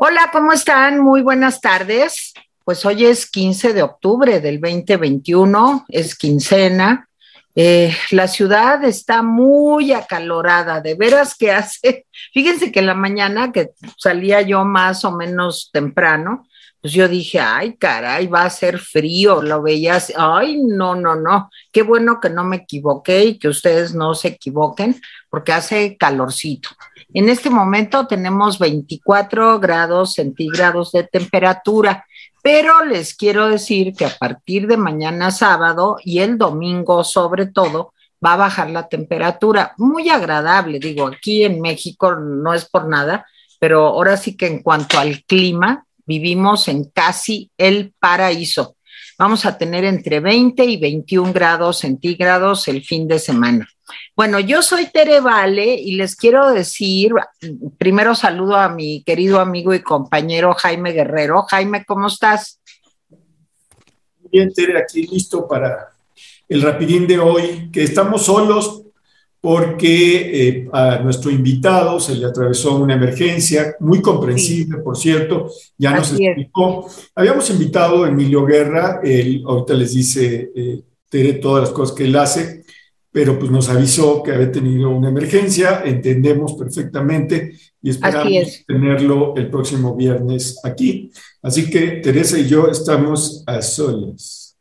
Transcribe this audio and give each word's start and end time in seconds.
Hola, 0.00 0.30
¿cómo 0.32 0.52
están? 0.52 1.00
Muy 1.00 1.22
buenas 1.22 1.60
tardes. 1.60 2.32
Pues 2.64 2.86
hoy 2.86 3.04
es 3.04 3.28
15 3.28 3.72
de 3.72 3.82
octubre 3.82 4.38
del 4.38 4.60
2021, 4.60 5.86
es 5.88 6.16
quincena. 6.16 7.08
Eh, 7.56 7.92
la 8.12 8.28
ciudad 8.28 8.84
está 8.84 9.22
muy 9.24 9.92
acalorada, 9.92 10.80
de 10.80 10.94
veras 10.94 11.34
que 11.34 11.50
hace, 11.50 12.06
fíjense 12.32 12.70
que 12.70 12.78
en 12.78 12.86
la 12.86 12.94
mañana 12.94 13.50
que 13.50 13.70
salía 13.96 14.40
yo 14.40 14.64
más 14.64 15.04
o 15.04 15.10
menos 15.10 15.68
temprano, 15.72 16.46
pues 16.80 16.92
yo 16.92 17.08
dije, 17.08 17.40
ay, 17.40 17.76
caray, 17.76 18.28
va 18.28 18.44
a 18.44 18.50
ser 18.50 18.78
frío, 18.78 19.42
lo 19.42 19.62
veías, 19.62 20.12
ay, 20.16 20.62
no, 20.62 20.94
no, 20.94 21.16
no, 21.16 21.50
qué 21.72 21.82
bueno 21.82 22.20
que 22.20 22.30
no 22.30 22.44
me 22.44 22.58
equivoqué 22.58 23.24
y 23.24 23.38
que 23.40 23.48
ustedes 23.48 23.96
no 23.96 24.14
se 24.14 24.28
equivoquen, 24.28 25.00
porque 25.28 25.50
hace 25.50 25.96
calorcito. 25.96 26.68
En 27.14 27.28
este 27.30 27.48
momento 27.48 28.06
tenemos 28.06 28.58
24 28.58 29.58
grados 29.60 30.14
centígrados 30.14 30.92
de 30.92 31.04
temperatura, 31.04 32.04
pero 32.42 32.84
les 32.84 33.14
quiero 33.14 33.48
decir 33.48 33.94
que 33.94 34.04
a 34.04 34.16
partir 34.16 34.66
de 34.66 34.76
mañana 34.76 35.30
sábado 35.30 35.96
y 36.04 36.18
el 36.18 36.36
domingo 36.36 37.02
sobre 37.04 37.46
todo, 37.46 37.92
va 38.24 38.34
a 38.34 38.36
bajar 38.36 38.70
la 38.70 38.88
temperatura. 38.88 39.74
Muy 39.78 40.08
agradable, 40.10 40.78
digo, 40.78 41.06
aquí 41.06 41.44
en 41.44 41.60
México 41.60 42.14
no 42.14 42.52
es 42.52 42.66
por 42.66 42.88
nada, 42.88 43.26
pero 43.58 43.86
ahora 43.86 44.16
sí 44.16 44.36
que 44.36 44.46
en 44.46 44.62
cuanto 44.62 44.98
al 44.98 45.24
clima, 45.24 45.84
vivimos 46.04 46.68
en 46.68 46.84
casi 46.90 47.50
el 47.56 47.94
paraíso. 47.98 48.76
Vamos 49.18 49.46
a 49.46 49.56
tener 49.56 49.84
entre 49.84 50.20
20 50.20 50.64
y 50.64 50.76
21 50.76 51.32
grados 51.32 51.78
centígrados 51.78 52.68
el 52.68 52.84
fin 52.84 53.08
de 53.08 53.18
semana. 53.18 53.68
Bueno, 54.16 54.40
yo 54.40 54.62
soy 54.62 54.86
Tere 54.90 55.20
Vale 55.20 55.74
y 55.74 55.96
les 55.96 56.16
quiero 56.16 56.50
decir, 56.50 57.12
primero 57.78 58.14
saludo 58.14 58.56
a 58.56 58.68
mi 58.68 59.02
querido 59.02 59.40
amigo 59.40 59.74
y 59.74 59.82
compañero 59.82 60.54
Jaime 60.54 60.92
Guerrero. 60.92 61.42
Jaime, 61.42 61.84
¿cómo 61.84 62.08
estás? 62.08 62.60
Bien, 64.30 64.52
Tere, 64.52 64.78
aquí 64.78 65.06
listo 65.06 65.46
para 65.46 65.88
el 66.48 66.62
rapidín 66.62 67.06
de 67.06 67.18
hoy, 67.18 67.70
que 67.72 67.82
estamos 67.82 68.24
solos 68.24 68.82
porque 69.40 70.48
eh, 70.48 70.68
a 70.72 70.98
nuestro 70.98 71.30
invitado 71.30 72.00
se 72.00 72.16
le 72.16 72.26
atravesó 72.26 72.76
una 72.76 72.94
emergencia, 72.94 73.76
muy 73.80 74.02
comprensible, 74.02 74.78
por 74.78 74.96
cierto, 74.96 75.48
ya 75.76 75.92
nos 75.94 76.12
explicó. 76.12 76.88
Habíamos 77.14 77.48
invitado 77.50 78.04
a 78.04 78.08
Emilio 78.08 78.44
Guerra, 78.44 79.00
él 79.02 79.42
ahorita 79.46 79.74
les 79.74 79.94
dice 79.94 80.50
eh, 80.54 80.80
Tere 81.08 81.34
todas 81.34 81.64
las 81.64 81.72
cosas 81.72 81.94
que 81.94 82.04
él 82.04 82.16
hace, 82.16 82.64
pero 83.10 83.38
pues 83.38 83.50
nos 83.50 83.68
avisó 83.68 84.22
que 84.22 84.32
había 84.32 84.52
tenido 84.52 84.90
una 84.90 85.08
emergencia, 85.08 85.82
entendemos 85.84 86.54
perfectamente 86.54 87.56
y 87.82 87.90
esperamos 87.90 88.64
tenerlo 88.66 89.34
el 89.36 89.50
próximo 89.50 89.96
viernes 89.96 90.60
aquí. 90.62 91.10
Así 91.42 91.70
que 91.70 92.00
Teresa 92.02 92.38
y 92.38 92.48
yo 92.48 92.68
estamos 92.68 93.42
a 93.46 93.62
solas. 93.62 94.56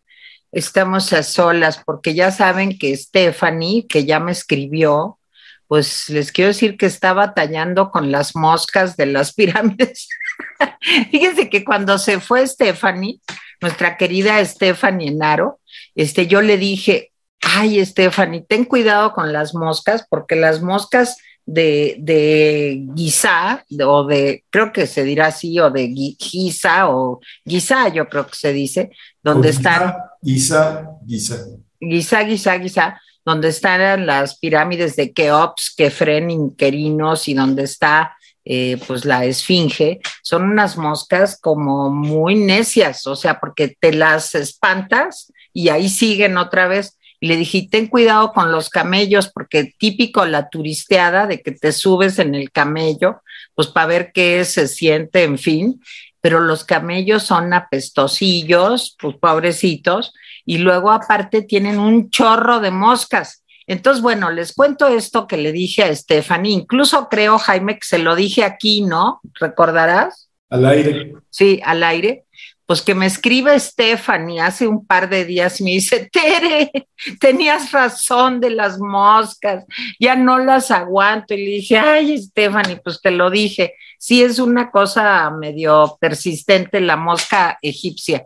Estamos 0.51 1.11
a 1.13 1.23
solas 1.23 1.81
porque 1.85 2.13
ya 2.15 2.31
saben 2.31 2.77
que 2.77 2.95
Stephanie, 2.95 3.85
que 3.85 4.05
ya 4.05 4.19
me 4.19 4.31
escribió, 4.31 5.19
pues 5.67 6.07
les 6.09 6.31
quiero 6.31 6.47
decir 6.47 6.77
que 6.77 6.85
está 6.85 7.11
batallando 7.11 7.91
con 7.91 8.11
las 8.11 8.35
moscas 8.35 8.95
de 8.95 9.07
las 9.07 9.33
pirámides. 9.35 10.07
Fíjense 11.11 11.49
que 11.49 11.65
cuando 11.65 11.97
se 11.97 12.21
fue 12.21 12.47
Stephanie, 12.47 13.19
nuestra 13.59 13.97
querida 13.97 14.43
Stephanie 14.45 15.09
Enaro, 15.09 15.59
este, 15.95 16.27
yo 16.27 16.41
le 16.41 16.57
dije, 16.57 17.11
ay, 17.55 17.85
Stephanie, 17.85 18.45
ten 18.47 18.65
cuidado 18.65 19.13
con 19.13 19.31
las 19.31 19.55
moscas, 19.55 20.05
porque 20.09 20.35
las 20.35 20.61
moscas 20.61 21.17
de, 21.45 21.95
de 21.99 22.83
guisa, 22.93 23.63
o 23.85 24.05
de, 24.05 24.43
creo 24.49 24.73
que 24.73 24.85
se 24.85 25.03
dirá 25.03 25.27
así, 25.27 25.59
o 25.59 25.69
de 25.71 25.87
guisa, 25.87 26.89
o 26.89 27.21
guisa, 27.45 27.87
yo 27.87 28.09
creo 28.09 28.27
que 28.27 28.35
se 28.35 28.51
dice, 28.51 28.91
donde 29.23 29.49
están. 29.49 29.95
Guisa, 30.21 30.89
guisa. 31.05 31.45
Guisa, 31.79 32.23
guisa, 32.23 32.57
guisa, 32.57 33.01
donde 33.23 33.47
están 33.47 34.05
las 34.05 34.37
pirámides 34.39 34.95
de 34.97 35.13
Keops, 35.13 35.73
Kefren, 35.77 36.29
Inquerinos 36.29 37.27
y 37.29 37.33
donde 37.33 37.63
está 37.63 38.17
eh, 38.43 38.79
pues 38.87 39.05
la 39.05 39.25
esfinge, 39.25 39.99
son 40.21 40.43
unas 40.43 40.77
moscas 40.77 41.37
como 41.39 41.89
muy 41.89 42.35
necias, 42.35 43.05
o 43.05 43.15
sea, 43.15 43.39
porque 43.39 43.75
te 43.79 43.91
las 43.91 44.35
espantas 44.35 45.33
y 45.53 45.69
ahí 45.69 45.89
siguen 45.89 46.37
otra 46.37 46.67
vez. 46.67 46.97
Y 47.19 47.27
le 47.27 47.37
dije, 47.37 47.67
ten 47.69 47.87
cuidado 47.87 48.31
con 48.31 48.51
los 48.51 48.69
camellos, 48.69 49.31
porque 49.33 49.73
típico 49.77 50.25
la 50.25 50.49
turisteada 50.49 51.25
de 51.25 51.41
que 51.41 51.51
te 51.51 51.71
subes 51.71 52.19
en 52.19 52.35
el 52.35 52.51
camello, 52.51 53.21
pues 53.55 53.67
para 53.67 53.87
ver 53.87 54.11
qué 54.13 54.45
se 54.45 54.67
siente, 54.67 55.23
en 55.23 55.37
fin. 55.37 55.81
Pero 56.21 56.39
los 56.39 56.63
camellos 56.63 57.23
son 57.23 57.53
apestosillos, 57.53 58.95
pues 58.99 59.15
pobrecitos, 59.17 60.13
y 60.45 60.59
luego 60.59 60.91
aparte 60.91 61.41
tienen 61.41 61.79
un 61.79 62.09
chorro 62.09 62.59
de 62.59 62.71
moscas. 62.71 63.43
Entonces, 63.65 64.01
bueno, 64.01 64.31
les 64.31 64.53
cuento 64.53 64.87
esto 64.87 65.27
que 65.27 65.37
le 65.37 65.51
dije 65.51 65.83
a 65.83 65.93
Stephanie, 65.93 66.53
incluso 66.53 67.09
creo, 67.09 67.37
Jaime, 67.37 67.75
que 67.75 67.85
se 67.85 67.97
lo 67.97 68.15
dije 68.15 68.43
aquí, 68.43 68.81
¿no? 68.81 69.19
¿Recordarás? 69.39 70.29
Al 70.49 70.65
aire. 70.65 71.13
Sí, 71.29 71.59
al 71.65 71.83
aire 71.83 72.26
pues 72.67 72.81
que 72.81 72.93
me 72.93 73.05
escribe 73.05 73.57
Stephanie 73.57 74.41
hace 74.41 74.67
un 74.67 74.85
par 74.85 75.09
de 75.09 75.23
días 75.23 75.61
me 75.61 75.71
dice, 75.71 76.09
Tere, 76.11 76.69
tenías 77.19 77.71
razón 77.71 78.41
de 78.41 78.49
las 78.49 78.77
moscas, 78.77 79.63
ya 80.01 80.17
no 80.17 80.37
las 80.37 80.69
aguanto. 80.69 81.33
Y 81.33 81.37
le 81.37 81.51
dije, 81.51 81.79
ay, 81.79 82.21
Stephanie, 82.21 82.81
pues 82.83 83.01
te 83.01 83.11
lo 83.11 83.29
dije, 83.29 83.73
sí 83.97 84.21
es 84.21 84.37
una 84.37 84.69
cosa 84.69 85.29
medio 85.29 85.97
persistente 86.01 86.81
la 86.81 86.97
mosca 86.97 87.57
egipcia. 87.61 88.25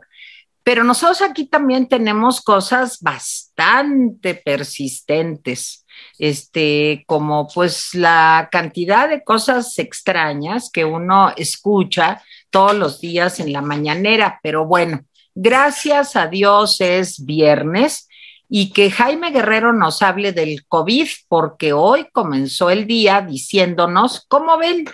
Pero 0.63 0.84
nosotros 0.84 1.22
aquí 1.22 1.46
también 1.46 1.88
tenemos 1.88 2.41
cosas 2.41 3.00
bastante 3.00 4.34
persistentes, 4.34 5.85
este, 6.18 7.03
como 7.06 7.47
pues 7.47 7.94
la 7.94 8.50
cantidad 8.52 9.08
de 9.08 9.23
cosas 9.23 9.78
extrañas 9.78 10.72
que 10.72 10.84
uno 10.84 11.31
escucha 11.38 12.23
todos 12.52 12.76
los 12.76 13.02
días 13.02 13.40
en 13.40 13.52
la 13.52 13.62
mañanera, 13.62 14.40
pero 14.44 14.66
bueno, 14.66 15.04
gracias 15.34 16.16
a 16.16 16.28
Dios 16.28 16.80
es 16.82 17.26
viernes 17.26 18.08
y 18.48 18.74
que 18.74 18.92
Jaime 18.92 19.32
Guerrero 19.32 19.72
nos 19.72 20.02
hable 20.02 20.34
del 20.34 20.66
COVID, 20.68 21.08
porque 21.30 21.72
hoy 21.72 22.08
comenzó 22.12 22.70
el 22.70 22.86
día 22.86 23.22
diciéndonos, 23.22 24.26
¿cómo 24.28 24.58
ven? 24.58 24.86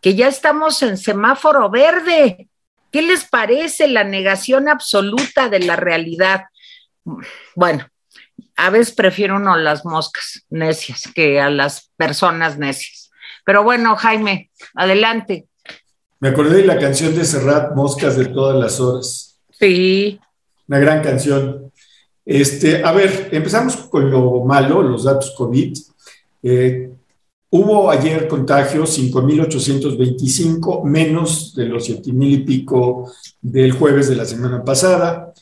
Que 0.00 0.16
ya 0.16 0.26
estamos 0.26 0.82
en 0.82 0.98
semáforo 0.98 1.70
verde. 1.70 2.48
¿Qué 2.90 3.02
les 3.02 3.24
parece 3.24 3.86
la 3.86 4.02
negación 4.02 4.68
absoluta 4.68 5.48
de 5.48 5.60
la 5.60 5.76
realidad? 5.76 6.46
Bueno, 7.54 7.86
a 8.56 8.70
veces 8.70 8.92
prefiero 8.92 9.36
uno 9.36 9.56
las 9.56 9.84
moscas 9.84 10.44
necias 10.50 11.04
que 11.14 11.40
a 11.40 11.50
las 11.50 11.92
personas 11.96 12.58
necias. 12.58 13.10
Pero 13.44 13.62
bueno, 13.62 13.94
Jaime, 13.94 14.50
adelante. 14.74 15.46
Me 16.20 16.28
acordé 16.28 16.58
de 16.58 16.66
la 16.66 16.78
canción 16.78 17.14
de 17.14 17.24
Serrat, 17.24 17.74
Moscas 17.76 18.16
de 18.16 18.26
todas 18.26 18.58
las 18.58 18.80
horas. 18.80 19.38
Sí. 19.50 20.18
Una 20.66 20.80
gran 20.80 21.02
canción. 21.02 21.70
Este, 22.24 22.82
a 22.82 22.92
ver, 22.92 23.28
empezamos 23.30 23.76
con 23.76 24.10
lo 24.10 24.44
malo, 24.44 24.82
los 24.82 25.04
datos 25.04 25.32
COVID. 25.36 25.78
Eh, 26.42 26.90
hubo 27.50 27.90
ayer 27.90 28.26
contagios 28.26 28.98
5.825, 28.98 30.82
menos 30.84 31.54
de 31.54 31.66
los 31.66 31.88
7.000 31.88 32.32
y 32.32 32.38
pico 32.38 33.10
del 33.40 33.72
jueves 33.72 34.08
de 34.08 34.16
la 34.16 34.24
semana 34.24 34.64
pasada. 34.64 35.32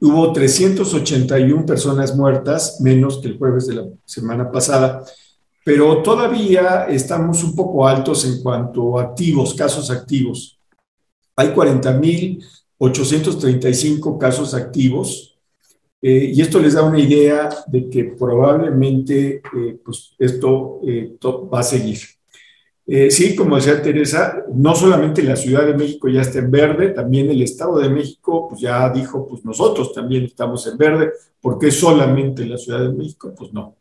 Hubo 0.00 0.32
381 0.32 1.66
personas 1.66 2.16
muertas, 2.16 2.80
menos 2.80 3.18
que 3.18 3.28
el 3.28 3.38
jueves 3.38 3.66
de 3.66 3.74
la 3.74 3.84
semana 4.06 4.50
pasada 4.50 5.04
pero 5.64 6.02
todavía 6.02 6.86
estamos 6.88 7.44
un 7.44 7.54
poco 7.54 7.86
altos 7.86 8.24
en 8.24 8.42
cuanto 8.42 8.98
a 8.98 9.02
activos, 9.02 9.54
casos 9.54 9.90
activos. 9.90 10.58
Hay 11.36 11.48
40.835 11.48 14.18
casos 14.18 14.54
activos 14.54 15.32
eh, 16.04 16.32
y 16.34 16.42
esto 16.42 16.58
les 16.58 16.74
da 16.74 16.82
una 16.82 16.98
idea 16.98 17.48
de 17.68 17.88
que 17.88 18.04
probablemente 18.04 19.36
eh, 19.36 19.78
pues 19.84 20.16
esto 20.18 20.80
eh, 20.84 21.16
va 21.22 21.60
a 21.60 21.62
seguir. 21.62 21.98
sí, 23.10 23.36
como 23.36 23.56
decía 23.56 23.80
Teresa, 23.80 24.44
no 24.52 24.74
solamente 24.74 25.22
la 25.22 25.36
Ciudad 25.36 25.64
de 25.64 25.74
México 25.74 26.08
ya 26.08 26.22
está 26.22 26.40
en 26.40 26.50
verde, 26.50 26.90
también 26.90 27.30
el 27.30 27.42
Estado 27.42 27.78
de 27.78 27.88
México 27.88 28.48
pues 28.48 28.60
ya 28.60 28.90
dijo, 28.90 29.26
pues 29.28 29.44
nosotros 29.44 29.92
también 29.94 30.24
estamos 30.24 30.66
en 30.66 30.76
verde, 30.76 31.12
¿por 31.40 31.58
qué 31.58 31.70
solamente 31.70 32.44
la 32.44 32.58
Ciudad 32.58 32.80
de 32.80 32.92
México? 32.92 33.32
Pues 33.36 33.52
no. 33.52 33.76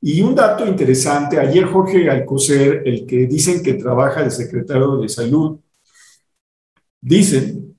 Y 0.00 0.22
un 0.22 0.34
dato 0.34 0.64
interesante, 0.66 1.38
ayer 1.40 1.64
Jorge 1.64 2.08
Alcocer, 2.08 2.82
el 2.84 3.04
que 3.04 3.26
dicen 3.26 3.62
que 3.62 3.74
trabaja 3.74 4.22
de 4.22 4.30
secretario 4.30 4.96
de 4.98 5.08
salud, 5.08 5.58
dicen, 7.00 7.76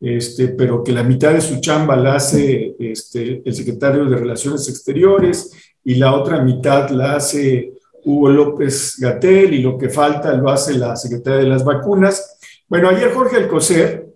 este, 0.00 0.48
pero 0.48 0.82
que 0.82 0.92
la 0.92 1.02
mitad 1.02 1.32
de 1.34 1.40
su 1.40 1.60
chamba 1.60 1.96
la 1.96 2.14
hace 2.14 2.76
este, 2.78 3.42
el 3.44 3.54
secretario 3.54 4.06
de 4.06 4.16
Relaciones 4.16 4.68
Exteriores 4.68 5.50
y 5.84 5.96
la 5.96 6.14
otra 6.14 6.42
mitad 6.42 6.88
la 6.90 7.16
hace 7.16 7.72
Hugo 8.04 8.30
López 8.30 8.96
Gatel 8.98 9.54
y 9.54 9.62
lo 9.62 9.76
que 9.76 9.90
falta 9.90 10.32
lo 10.34 10.48
hace 10.50 10.74
la 10.74 10.96
secretaria 10.96 11.40
de 11.40 11.48
las 11.48 11.64
vacunas. 11.64 12.38
Bueno, 12.68 12.88
ayer 12.88 13.12
Jorge 13.12 13.36
Alcocer 13.36 14.06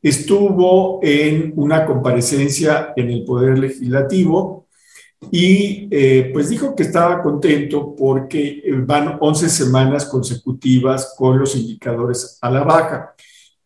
estuvo 0.00 1.00
en 1.02 1.52
una 1.56 1.84
comparecencia 1.84 2.92
en 2.96 3.10
el 3.10 3.24
Poder 3.24 3.58
Legislativo 3.58 4.63
y 5.30 5.88
eh, 5.90 6.30
pues 6.32 6.48
dijo 6.48 6.74
que 6.74 6.82
estaba 6.82 7.22
contento 7.22 7.94
porque 7.96 8.62
van 8.86 9.18
11 9.20 9.48
semanas 9.48 10.04
consecutivas 10.06 11.14
con 11.16 11.38
los 11.38 11.56
indicadores 11.56 12.38
a 12.40 12.50
la 12.50 12.64
baja. 12.64 13.14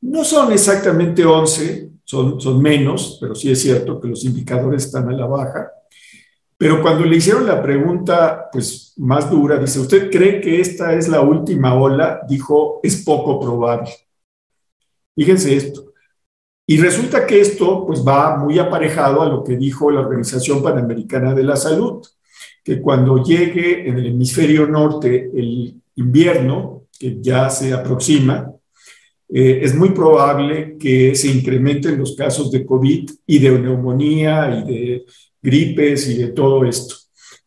No 0.01 0.25
son 0.25 0.53
exactamente 0.53 1.25
11, 1.25 1.91
son, 2.05 2.41
son 2.41 2.63
menos, 2.63 3.19
pero 3.21 3.35
sí 3.35 3.51
es 3.51 3.61
cierto 3.61 4.01
que 4.01 4.09
los 4.09 4.25
indicadores 4.25 4.87
están 4.87 5.09
a 5.09 5.13
la 5.13 5.27
baja. 5.27 5.71
Pero 6.57 6.83
cuando 6.83 7.05
le 7.05 7.17
hicieron 7.17 7.47
la 7.47 7.63
pregunta 7.63 8.49
pues 8.53 8.93
más 8.97 9.31
dura, 9.31 9.59
dice, 9.59 9.79
¿usted 9.79 10.11
cree 10.11 10.41
que 10.41 10.61
esta 10.61 10.93
es 10.93 11.09
la 11.09 11.21
última 11.21 11.75
ola? 11.75 12.21
Dijo, 12.29 12.81
es 12.83 13.05
poco 13.05 13.39
probable. 13.39 13.91
Fíjense 15.15 15.57
esto. 15.57 15.88
Y 16.71 16.77
resulta 16.77 17.27
que 17.27 17.41
esto 17.41 17.87
pues 17.87 18.05
va 18.07 18.37
muy 18.37 18.59
aparejado 18.59 19.23
a 19.23 19.29
lo 19.29 19.43
que 19.43 19.57
dijo 19.57 19.91
la 19.91 20.01
Organización 20.01 20.63
Panamericana 20.63 21.35
de 21.35 21.43
la 21.43 21.57
Salud, 21.57 22.07
que 22.63 22.79
cuando 22.83 23.25
llegue 23.25 23.89
en 23.89 23.97
el 23.97 24.09
hemisferio 24.09 24.67
norte 24.67 25.31
el 25.35 25.81
invierno, 25.97 26.83
que 26.99 27.17
ya 27.23 27.49
se 27.49 27.73
aproxima, 27.73 28.53
eh, 29.31 29.61
es 29.63 29.75
muy 29.75 29.93
probable 29.93 30.77
que 30.79 31.15
se 31.15 31.29
incrementen 31.29 31.99
los 31.99 32.15
casos 32.15 32.51
de 32.51 32.67
COVID 32.67 33.13
y 33.27 33.39
de 33.39 33.59
neumonía 33.59 34.63
y 34.63 34.71
de 34.71 35.05
gripes 35.41 36.07
y 36.11 36.19
de 36.19 36.29
todo 36.29 36.67
esto. 36.67 36.95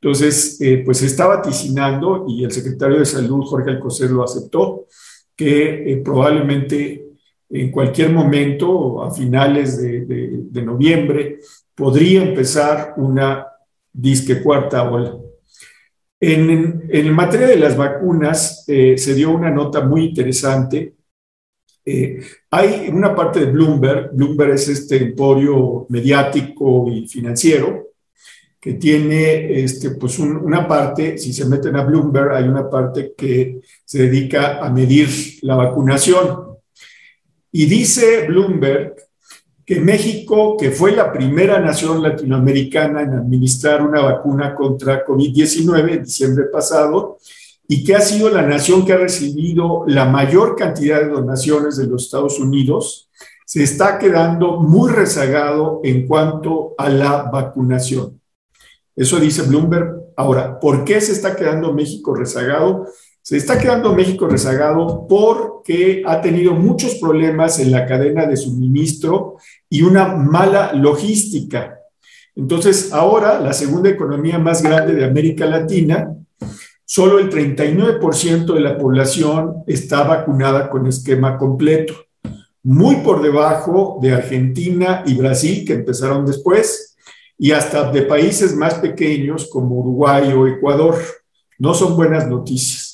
Entonces, 0.02 0.60
eh, 0.62 0.82
pues 0.84 0.98
se 0.98 1.06
está 1.06 1.28
vaticinando 1.28 2.26
y 2.28 2.44
el 2.44 2.52
secretario 2.52 2.98
de 2.98 3.06
Salud, 3.06 3.46
Jorge 3.46 3.70
Alcocer, 3.70 4.10
lo 4.10 4.24
aceptó, 4.24 4.88
que 5.36 5.92
eh, 5.92 5.98
probablemente 5.98 7.11
en 7.52 7.72
cualquier 7.72 8.12
momento, 8.12 9.04
a 9.04 9.12
finales 9.12 9.82
de, 9.82 10.62
noviembre, 10.64 11.40
podría 11.76 12.24
empezar 12.24 12.94
una 12.98 13.48
disque 13.92 14.42
cuarta 14.42 14.90
ola. 14.90 15.18
En, 16.20 16.88
en, 16.90 17.14
materia 17.14 17.48
de 17.48 17.58
las 17.58 17.76
vacunas, 17.76 18.64
se 18.66 19.14
dio 19.16 19.32
una 19.32 19.50
nota 19.50 19.82
muy 19.82 20.06
interesante 20.06 20.96
eh, 21.84 22.22
hay 22.52 22.90
una 22.94 23.16
parte 23.16 23.40
de 23.40 23.52
Bloomberg, 23.52 24.12
Bloomberg 24.14 24.52
es 24.52 24.68
este 24.68 24.98
emporio 24.98 25.88
mediático 25.90 26.88
y 26.92 27.08
financiero, 27.08 27.88
que 28.60 28.74
tiene 28.74 29.64
este, 29.64 29.92
pues 29.92 30.20
una 30.20 30.68
parte, 30.68 31.18
si 31.18 31.34
se 31.34 31.46
meten 31.46 31.76
a 31.76 31.84
Bloomberg, 31.84 32.34
hay 32.34 32.48
una 32.48 32.70
parte 32.70 33.14
que 33.18 33.62
se 33.84 34.04
dedica 34.04 34.60
a 34.64 34.70
medir 34.70 35.10
la 35.42 35.56
vacunación. 35.56 36.51
Y 37.52 37.66
dice 37.66 38.28
Bloomberg 38.28 38.96
que 39.66 39.80
México, 39.80 40.58
que 40.58 40.72
fue 40.72 40.92
la 40.92 41.12
primera 41.14 41.60
nación 41.60 42.02
latinoamericana 42.02 43.04
en 43.04 43.14
administrar 43.14 43.82
una 43.82 44.02
vacuna 44.02 44.54
contra 44.56 45.06
COVID-19 45.06 45.94
en 45.94 46.04
diciembre 46.04 46.46
pasado, 46.46 47.20
y 47.68 47.86
que 47.86 47.96
ha 47.96 48.02
sido 48.02 48.30
la 48.30 48.42
nación 48.42 48.86
que 48.86 48.92
ha 48.92 48.98
recibido 48.98 49.86
la 49.88 50.06
mayor 50.06 50.58
cantidad 50.58 51.00
de 51.00 51.08
donaciones 51.08 51.78
de 51.78 51.88
los 51.88 52.04
Estados 52.04 52.38
Unidos, 52.38 53.10
se 53.46 53.64
está 53.64 53.98
quedando 53.98 54.60
muy 54.60 54.92
rezagado 54.92 55.80
en 55.84 56.06
cuanto 56.06 56.74
a 56.78 56.90
la 56.90 57.24
vacunación. 57.32 58.20
Eso 58.96 59.20
dice 59.20 59.44
Bloomberg. 59.44 60.02
Ahora, 60.18 60.60
¿por 60.60 60.84
qué 60.84 61.00
se 61.00 61.14
está 61.14 61.36
quedando 61.36 61.74
México 61.74 62.14
rezagado? 62.14 62.88
Se 63.22 63.38
está 63.38 63.60
quedando 63.60 63.94
México 63.94 64.28
rezagado 64.28 65.06
porque 65.08 66.02
ha 66.06 66.22
tenido 66.22 66.54
muchos 66.54 66.96
problemas 66.96 67.60
en 67.60 67.72
la 67.72 67.86
cadena 67.86 68.26
de 68.26 68.36
suministro 68.36 69.38
y 69.70 69.84
una 69.84 70.08
mala 70.08 70.74
logística. 70.74 71.78
Entonces, 72.36 72.92
ahora 72.92 73.40
la 73.40 73.54
segunda 73.54 73.90
economía 73.90 74.40
más 74.40 74.64
grande 74.64 74.96
de 74.96 75.06
América 75.06 75.46
Latina 75.46 76.16
solo 76.92 77.20
el 77.20 77.30
39% 77.30 78.54
de 78.54 78.60
la 78.60 78.78
población 78.78 79.64
está 79.66 80.04
vacunada 80.04 80.70
con 80.70 80.88
esquema 80.88 81.38
completo, 81.38 81.94
muy 82.64 82.98
por 82.98 83.22
debajo 83.22 83.98
de 84.02 84.12
Argentina 84.12 85.04
y 85.06 85.14
Brasil, 85.14 85.64
que 85.66 85.74
empezaron 85.74 86.26
después, 86.26 86.98
y 87.38 87.52
hasta 87.52 87.90
de 87.92 88.02
países 88.02 88.56
más 88.56 88.76
pequeños 88.76 89.48
como 89.50 89.76
Uruguay 89.76 90.34
o 90.34 90.48
Ecuador. 90.48 90.96
No 91.58 91.74
son 91.74 91.96
buenas 91.96 92.28
noticias. 92.28 92.91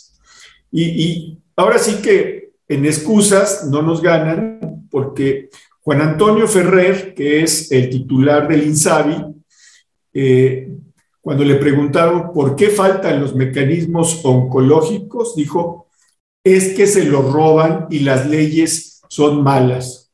Y, 0.72 1.40
ahora 1.56 1.80
sí 1.80 2.02
que 2.02 2.52
en 2.68 2.86
excusas 2.86 3.68
no 3.70 3.82
nos 3.82 4.02
ganan, 4.02 4.88
porque 4.92 5.50
Juan 5.82 6.02
Antonio 6.02 6.48
Ferrer, 6.48 7.14
que 7.14 7.44
es 7.44 7.72
el 7.72 7.90
titular 7.90 8.48
del 8.48 8.64
INSABI, 8.64 9.26
eh, 10.14 10.70
cuando 11.22 11.44
le 11.44 11.56
preguntaron 11.56 12.32
por 12.34 12.56
qué 12.56 12.70
faltan 12.70 13.20
los 13.20 13.36
mecanismos 13.36 14.24
oncológicos, 14.24 15.36
dijo, 15.36 15.88
es 16.44 16.74
que 16.74 16.88
se 16.88 17.04
los 17.04 17.32
roban 17.32 17.88
y 17.90 18.00
las 18.00 18.30
leyes 18.30 19.02
son 19.10 19.44
malas. 19.44 20.12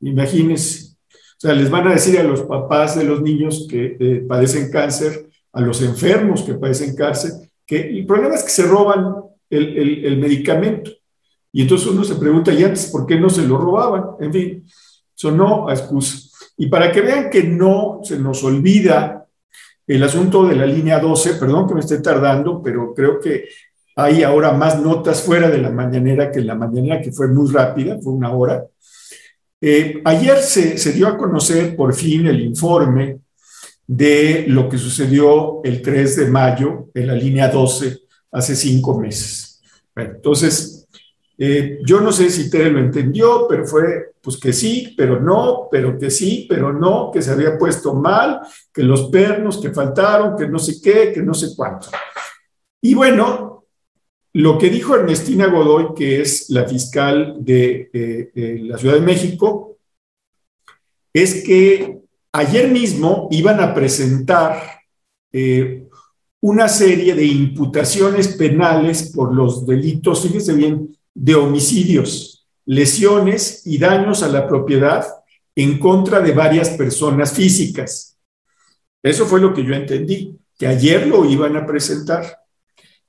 Imagínense. 0.00 0.96
O 1.12 1.38
sea, 1.38 1.52
les 1.52 1.70
van 1.70 1.86
a 1.88 1.92
decir 1.92 2.18
a 2.18 2.22
los 2.22 2.42
papás 2.42 2.96
de 2.96 3.04
los 3.04 3.20
niños 3.20 3.66
que 3.68 3.96
eh, 4.00 4.24
padecen 4.26 4.70
cáncer, 4.70 5.28
a 5.52 5.60
los 5.60 5.82
enfermos 5.82 6.42
que 6.42 6.54
padecen 6.54 6.96
cáncer, 6.96 7.32
que 7.66 7.80
el 7.80 8.06
problema 8.06 8.36
es 8.36 8.42
que 8.42 8.50
se 8.50 8.62
roban 8.62 9.16
el, 9.50 10.04
el 10.04 10.16
medicamento. 10.18 10.90
Y 11.52 11.62
entonces 11.62 11.88
uno 11.88 12.04
se 12.04 12.16
pregunta, 12.16 12.52
¿y 12.52 12.62
antes 12.62 12.86
por 12.86 13.06
qué 13.06 13.18
no 13.18 13.30
se 13.30 13.46
lo 13.46 13.56
robaban? 13.56 14.04
En 14.20 14.30
fin, 14.30 14.64
sonó 15.14 15.68
a 15.68 15.72
excusa. 15.72 16.28
Y 16.58 16.66
para 16.66 16.92
que 16.92 17.00
vean 17.00 17.30
que 17.30 17.44
no 17.44 18.00
se 18.02 18.18
nos 18.18 18.44
olvida 18.44 19.26
el 19.86 20.02
asunto 20.02 20.46
de 20.46 20.56
la 20.56 20.66
línea 20.66 20.98
12, 20.98 21.34
perdón 21.34 21.66
que 21.66 21.74
me 21.74 21.80
esté 21.80 22.00
tardando, 22.00 22.62
pero 22.62 22.92
creo 22.92 23.20
que 23.20 23.48
hay 23.94 24.22
ahora 24.22 24.52
más 24.52 24.82
notas 24.82 25.22
fuera 25.22 25.48
de 25.48 25.58
la 25.58 25.70
mañanera 25.70 26.30
que 26.30 26.42
la 26.42 26.54
mañanera, 26.54 27.00
que 27.00 27.12
fue 27.12 27.28
muy 27.28 27.50
rápida, 27.50 27.98
fue 28.02 28.12
una 28.12 28.32
hora. 28.32 28.66
Eh, 29.58 30.02
ayer 30.04 30.38
se, 30.38 30.76
se, 30.76 30.92
dio 30.92 31.08
a 31.08 31.16
conocer 31.16 31.74
por 31.74 31.94
fin 31.94 32.26
el 32.26 32.42
informe 32.42 33.20
de 33.86 34.44
lo 34.48 34.68
que 34.68 34.76
sucedió 34.76 35.62
el 35.64 35.80
3 35.80 36.16
de 36.16 36.26
mayo 36.26 36.90
en 36.92 37.06
la 37.06 37.14
línea 37.14 37.48
12 37.48 38.05
hace 38.36 38.54
cinco 38.54 39.00
meses. 39.00 39.62
entonces, 39.96 40.86
eh, 41.38 41.78
yo 41.84 42.00
no 42.00 42.12
sé 42.12 42.30
si 42.30 42.50
Tere 42.50 42.70
lo 42.70 42.80
entendió, 42.80 43.46
pero 43.48 43.66
fue 43.66 44.12
pues 44.20 44.38
que 44.38 44.52
sí, 44.52 44.94
pero 44.96 45.20
no, 45.20 45.68
pero 45.70 45.98
que 45.98 46.10
sí, 46.10 46.46
pero 46.48 46.72
no, 46.72 47.10
que 47.12 47.22
se 47.22 47.30
había 47.30 47.56
puesto 47.56 47.94
mal, 47.94 48.40
que 48.72 48.82
los 48.82 49.08
pernos, 49.08 49.60
que 49.60 49.70
faltaron, 49.70 50.36
que 50.36 50.48
no 50.48 50.58
sé 50.58 50.80
qué, 50.82 51.12
que 51.12 51.22
no 51.22 51.32
sé 51.32 51.54
cuánto. 51.56 51.88
Y 52.82 52.94
bueno, 52.94 53.64
lo 54.32 54.58
que 54.58 54.68
dijo 54.68 54.96
Ernestina 54.96 55.46
Godoy, 55.46 55.94
que 55.94 56.20
es 56.20 56.50
la 56.50 56.66
fiscal 56.66 57.36
de 57.38 57.88
eh, 57.92 58.58
la 58.62 58.76
Ciudad 58.76 58.94
de 58.94 59.00
México, 59.00 59.78
es 61.12 61.42
que 61.44 62.00
ayer 62.32 62.70
mismo 62.70 63.28
iban 63.30 63.60
a 63.60 63.72
presentar 63.72 64.60
eh, 65.32 65.85
una 66.46 66.68
serie 66.68 67.16
de 67.16 67.24
imputaciones 67.24 68.28
penales 68.28 69.10
por 69.12 69.34
los 69.34 69.66
delitos, 69.66 70.22
fíjese 70.22 70.52
bien, 70.52 70.96
de 71.12 71.34
homicidios, 71.34 72.46
lesiones 72.64 73.62
y 73.66 73.78
daños 73.78 74.22
a 74.22 74.28
la 74.28 74.46
propiedad 74.46 75.04
en 75.56 75.80
contra 75.80 76.20
de 76.20 76.30
varias 76.30 76.68
personas 76.70 77.32
físicas. 77.32 78.16
Eso 79.02 79.26
fue 79.26 79.40
lo 79.40 79.52
que 79.52 79.64
yo 79.64 79.74
entendí, 79.74 80.38
que 80.56 80.68
ayer 80.68 81.08
lo 81.08 81.24
iban 81.24 81.56
a 81.56 81.66
presentar. 81.66 82.38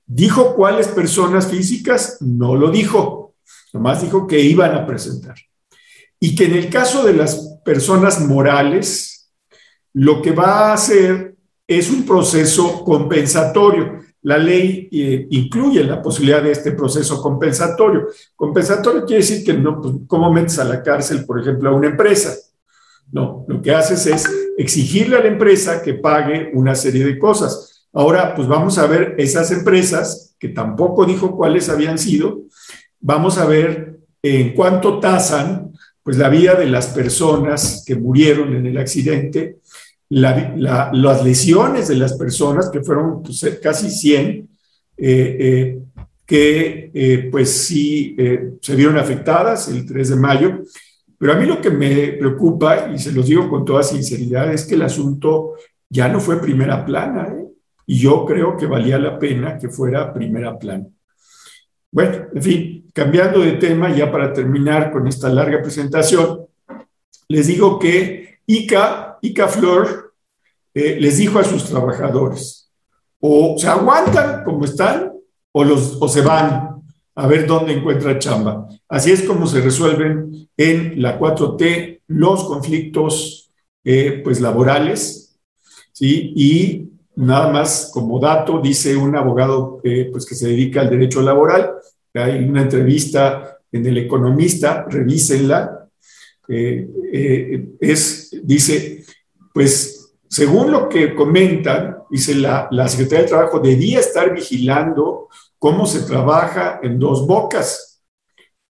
¿Dijo 0.04 0.56
cuáles 0.56 0.88
personas 0.88 1.48
físicas? 1.48 2.18
No 2.22 2.56
lo 2.56 2.72
dijo, 2.72 3.36
nomás 3.72 4.02
dijo 4.02 4.26
que 4.26 4.40
iban 4.40 4.74
a 4.74 4.88
presentar. 4.88 5.36
Y 6.20 6.36
que 6.36 6.46
en 6.46 6.56
el 6.56 6.72
caso 6.72 7.06
de 7.06 7.14
las 7.14 7.60
personas 7.64 8.20
morales, 8.20 9.30
lo 9.94 10.24
que 10.24 10.32
va 10.32 10.72
a 10.72 10.74
hacer 10.74 11.37
es 11.68 11.90
un 11.90 12.06
proceso 12.06 12.84
compensatorio 12.84 13.98
la 14.28 14.38
ley 14.38 14.90
eh, 14.92 15.26
incluye 15.30 15.82
la 15.86 16.02
posibilidad 16.02 16.44
de 16.44 16.52
este 16.52 16.74
proceso 16.74 17.22
compensatorio. 17.22 18.08
Compensatorio 18.36 19.06
quiere 19.06 19.22
decir 19.22 19.42
que 19.42 19.54
no, 19.54 19.80
pues, 19.80 19.96
¿cómo 20.06 20.34
metes 20.34 20.60
a 20.60 20.66
la 20.66 20.84
cárcel, 20.84 21.26
por 21.26 21.40
ejemplo, 21.40 21.70
a 21.70 21.74
una 21.74 21.88
empresa? 21.88 22.36
No, 23.10 23.46
lo 23.48 23.62
que 23.62 23.74
haces 23.74 24.06
es 24.06 24.30
exigirle 24.58 25.16
a 25.16 25.22
la 25.22 25.30
empresa 25.30 25.82
que 25.82 25.94
pague 25.94 26.52
una 26.54 26.76
serie 26.76 27.06
de 27.06 27.18
cosas. 27.18 27.88
Ahora, 27.94 28.36
pues 28.36 28.50
vamos 28.50 28.78
a 28.78 28.86
ver 28.86 29.16
esas 29.18 29.50
empresas, 29.52 30.36
que 30.38 30.50
tampoco 30.50 31.06
dijo 31.06 31.38
cuáles 31.38 31.70
habían 31.70 31.98
sido, 31.98 32.42
vamos 33.00 33.38
a 33.38 33.46
ver 33.46 34.00
en 34.22 34.54
cuánto 34.54 35.00
tasan 35.00 35.72
pues 36.04 36.18
la 36.18 36.28
vida 36.28 36.56
de 36.56 36.68
las 36.68 36.88
personas 36.88 37.84
que 37.88 37.96
murieron 37.96 38.54
en 38.56 38.66
el 38.66 38.78
accidente 38.78 39.60
las 40.10 41.24
lesiones 41.24 41.88
de 41.88 41.96
las 41.96 42.14
personas, 42.14 42.70
que 42.70 42.82
fueron 42.82 43.24
pues, 43.24 43.60
casi 43.62 43.90
100, 43.90 44.24
eh, 44.26 44.48
eh, 44.98 45.80
que 46.28 46.92
eh, 46.94 47.30
pues 47.32 47.50
sí 47.50 48.14
eh, 48.20 48.52
se 48.62 48.76
vieron 48.76 48.98
afectadas 48.98 49.70
el 49.70 49.86
3 49.86 50.10
de 50.10 50.16
mayo, 50.18 50.60
pero 51.18 51.32
a 51.32 51.36
mí 51.38 51.46
lo 51.46 51.62
que 51.62 51.70
me 51.70 52.10
preocupa, 52.10 52.92
y 52.94 53.00
se 53.00 53.14
los 53.14 53.28
digo 53.28 53.50
con 53.50 53.64
toda 53.64 53.82
sinceridad, 53.82 54.54
es 54.54 54.66
que 54.66 54.76
el 54.76 54.82
asunto 54.82 55.54
ya 55.90 56.10
no 56.10 56.20
fue 56.20 56.42
primera 56.42 56.86
plana, 56.86 57.30
¿eh? 57.30 57.48
y 57.86 58.00
yo 58.00 58.26
creo 58.26 58.58
que 58.58 58.66
valía 58.66 59.00
la 59.00 59.18
pena 59.18 59.58
que 59.58 59.70
fuera 59.70 60.14
primera 60.14 60.60
plana. 60.60 60.86
Bueno, 61.90 62.28
en 62.34 62.44
fin, 62.44 62.92
cambiando 62.94 63.40
de 63.40 63.54
tema, 63.54 63.96
ya 63.96 64.12
para 64.12 64.34
terminar 64.34 64.92
con 64.92 65.08
esta 65.08 65.30
larga 65.30 65.62
presentación, 65.62 66.42
les 67.30 67.48
digo 67.48 67.80
que 67.80 68.40
ICA, 68.46 69.07
ICA 69.22 69.48
Flor, 69.48 70.14
les 70.74 71.18
dijo 71.18 71.40
a 71.40 71.44
sus 71.44 71.66
trabajadores, 71.66 72.72
o 73.20 73.56
se 73.58 73.68
aguantan 73.68 74.44
como 74.44 74.66
están 74.66 75.12
o, 75.52 75.64
los, 75.64 75.98
o 76.00 76.08
se 76.08 76.22
van 76.22 76.84
a 77.16 77.28
ver 77.28 77.48
dónde 77.48 77.74
encuentra 77.74 78.20
chamba. 78.20 78.68
Así 78.88 79.12
es 79.12 79.24
como 79.24 79.48
se 79.48 79.62
resuelven 79.62 80.50
en 80.56 81.02
la 81.02 81.20
4T 81.20 82.02
los 82.08 82.44
conflictos 82.44 83.52
eh, 83.84 84.22
pues 84.24 84.40
laborales. 84.40 85.40
Y 86.00 86.90
nada 87.16 87.52
más 87.52 87.90
como 87.92 88.20
dato, 88.20 88.62
dice 88.62 88.96
un 88.96 89.16
abogado 89.16 89.82
eh, 89.84 90.10
pues 90.12 90.28
que 90.28 90.36
se 90.36 90.50
dedica 90.50 90.82
al 90.82 90.92
derecho 90.92 91.24
laboral, 91.24 91.72
hay 92.14 92.44
una 92.48 92.62
entrevista 92.62 93.58
en 93.72 93.86
El 93.86 93.98
Economista, 93.98 94.86
revísenla, 94.88 95.90
eh, 96.48 97.68
es, 97.80 98.40
dice, 98.44 98.97
pues 99.58 100.14
según 100.30 100.72
lo 100.72 100.88
que 100.88 101.16
comentan, 101.16 102.04
dice 102.12 102.36
la, 102.36 102.68
la 102.70 102.88
Secretaría 102.88 103.24
de 103.24 103.30
Trabajo 103.30 103.60
debía 103.60 104.00
estar 104.00 104.32
vigilando 104.32 105.30
cómo 105.58 105.88
se 105.88 106.02
trabaja 106.02 106.80
en 106.84 107.00
dos 107.00 107.26
bocas. 107.26 108.04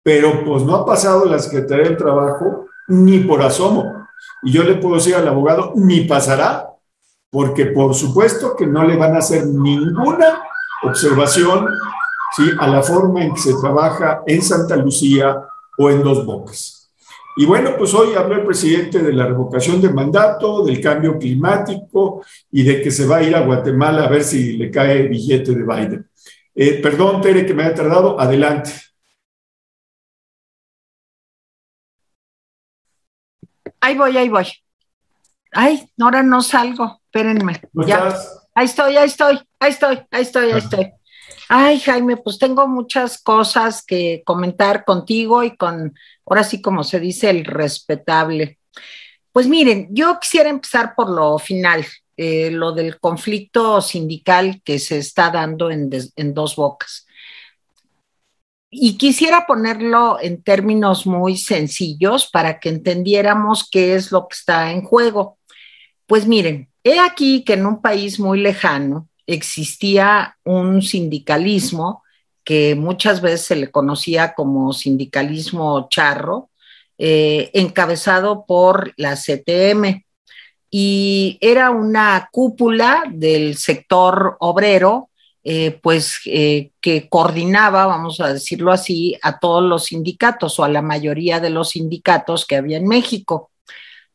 Pero 0.02 0.46
pues 0.46 0.64
no 0.64 0.76
ha 0.78 0.86
pasado 0.86 1.26
la 1.26 1.40
Secretaría 1.40 1.90
del 1.90 1.98
Trabajo 1.98 2.68
ni 2.88 3.20
por 3.20 3.42
asomo. 3.42 4.08
Y 4.44 4.54
yo 4.54 4.64
le 4.64 4.76
puedo 4.76 4.96
decir 4.96 5.16
al 5.16 5.28
abogado, 5.28 5.74
ni 5.76 6.06
pasará, 6.06 6.70
porque 7.30 7.66
por 7.66 7.94
supuesto 7.94 8.56
que 8.56 8.66
no 8.66 8.86
le 8.86 8.96
van 8.96 9.14
a 9.14 9.20
hacer 9.20 9.46
ninguna 9.46 10.42
observación 10.84 11.68
a 12.62 12.68
la 12.68 12.82
forma 12.82 13.26
en 13.26 13.34
que 13.34 13.42
se 13.42 13.56
trabaja 13.60 14.22
en 14.26 14.42
Santa 14.42 14.78
Lucía 14.78 15.36
o 15.78 15.90
en 15.90 16.02
Dos 16.02 16.26
Bocas. 16.26 16.77
Y 17.40 17.46
bueno, 17.46 17.76
pues 17.78 17.94
hoy 17.94 18.16
habló 18.16 18.36
el 18.36 18.46
presidente 18.46 19.00
de 19.00 19.14
la 19.14 19.28
revocación 19.28 19.80
de 19.80 19.94
mandato, 19.94 20.66
del 20.66 20.82
cambio 20.82 21.20
climático 21.20 22.24
y 22.52 22.64
de 22.64 22.82
que 22.82 22.90
se 22.90 23.06
va 23.06 23.18
a 23.18 23.24
ir 23.24 23.36
a 23.36 23.46
Guatemala 23.46 24.06
a 24.06 24.10
ver 24.10 24.24
si 24.24 24.58
le 24.58 24.72
cae 24.72 25.02
el 25.02 25.10
billete 25.10 25.52
de 25.54 25.64
Biden. 25.64 26.10
Eh, 26.56 26.82
perdón, 26.82 27.22
Tere, 27.22 27.46
que 27.46 27.54
me 27.54 27.64
haya 27.64 27.76
tardado. 27.76 28.20
Adelante. 28.20 28.72
Ahí 33.80 33.96
voy, 33.96 34.18
ahí 34.18 34.30
voy. 34.30 34.48
Ay, 35.52 35.88
ahora 36.00 36.24
no 36.24 36.42
salgo. 36.42 37.02
Espérenme. 37.06 37.62
Ya. 37.86 38.18
Ahí 38.56 38.66
estoy, 38.66 38.98
ahí 38.98 39.06
estoy, 39.06 39.40
ahí 39.60 39.70
estoy, 39.70 40.00
ahí 40.10 40.22
estoy, 40.24 40.52
ahí 40.52 40.58
estoy. 40.58 40.92
Ay, 41.50 41.80
Jaime, 41.80 42.18
pues 42.18 42.38
tengo 42.40 42.68
muchas 42.68 43.22
cosas 43.22 43.84
que 43.86 44.22
comentar 44.26 44.84
contigo 44.84 45.44
y 45.44 45.56
con, 45.56 45.94
ahora 46.26 46.44
sí 46.44 46.62
como 46.62 46.84
se 46.84 47.00
dice, 47.00 47.30
el 47.30 47.46
respetable. 47.46 48.60
Pues 49.32 49.48
miren, 49.48 49.88
yo 49.92 50.20
quisiera 50.20 50.50
empezar 50.50 50.94
por 50.96 51.10
lo 51.10 51.40
final. 51.40 51.86
Eh, 52.20 52.50
lo 52.50 52.72
del 52.72 53.00
conflicto 53.00 53.80
sindical 53.80 54.60
que 54.64 54.80
se 54.80 54.98
está 54.98 55.30
dando 55.30 55.70
en, 55.70 55.88
en 56.16 56.34
dos 56.34 56.56
bocas. 56.56 57.06
Y 58.72 58.98
quisiera 58.98 59.46
ponerlo 59.46 60.18
en 60.20 60.42
términos 60.42 61.06
muy 61.06 61.38
sencillos 61.38 62.28
para 62.28 62.60
que 62.60 62.70
entendiéramos 62.70 63.70
qué 63.70 63.94
es 63.94 64.12
lo 64.12 64.28
que 64.28 64.34
está 64.34 64.72
en 64.72 64.82
juego. 64.82 65.38
Pues 66.08 66.26
miren, 66.26 66.72
he 66.84 67.00
aquí 67.00 67.44
que 67.44 67.54
en 67.54 67.68
un 67.68 67.84
país 67.84 68.20
muy 68.20 68.40
lejano 68.40 69.07
existía 69.28 70.38
un 70.44 70.82
sindicalismo 70.82 72.04
que 72.44 72.76
muchas 72.76 73.22
veces 73.22 73.42
se 73.42 73.56
le 73.58 73.70
conocía 73.70 74.34
como 74.34 74.72
sindicalismo 74.72 75.88
charro, 75.90 76.50
eh, 76.98 77.52
encabezado 77.54 78.46
por 78.48 78.94
la 78.96 79.16
CTM 79.16 80.06
y 80.72 81.38
era 81.42 81.72
una 81.72 82.30
cúpula 82.32 83.04
del 83.10 83.58
sector 83.58 84.38
obrero, 84.40 85.10
eh, 85.44 85.80
pues 85.82 86.20
eh, 86.26 86.72
que 86.82 87.08
coordinaba, 87.08 87.86
vamos 87.86 88.20
a 88.20 88.34
decirlo 88.34 88.72
así, 88.72 89.18
a 89.22 89.40
todos 89.40 89.64
los 89.64 89.86
sindicatos 89.86 90.60
o 90.60 90.64
a 90.64 90.70
la 90.70 90.82
mayoría 90.82 91.40
de 91.40 91.50
los 91.50 91.70
sindicatos 91.70 92.46
que 92.46 92.56
había 92.56 92.78
en 92.78 92.88
México. 92.88 93.52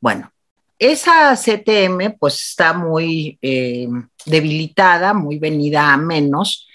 Bueno, 0.01 0.33
esa 0.83 1.37
CTM 1.37 2.17
pues 2.19 2.41
está 2.41 2.73
muy 2.73 3.39
eh, 3.41 3.89
debilitada, 4.27 5.15
muy 5.15 5.39
venida 5.39 5.93
a 5.93 5.97
menos, 5.97 6.67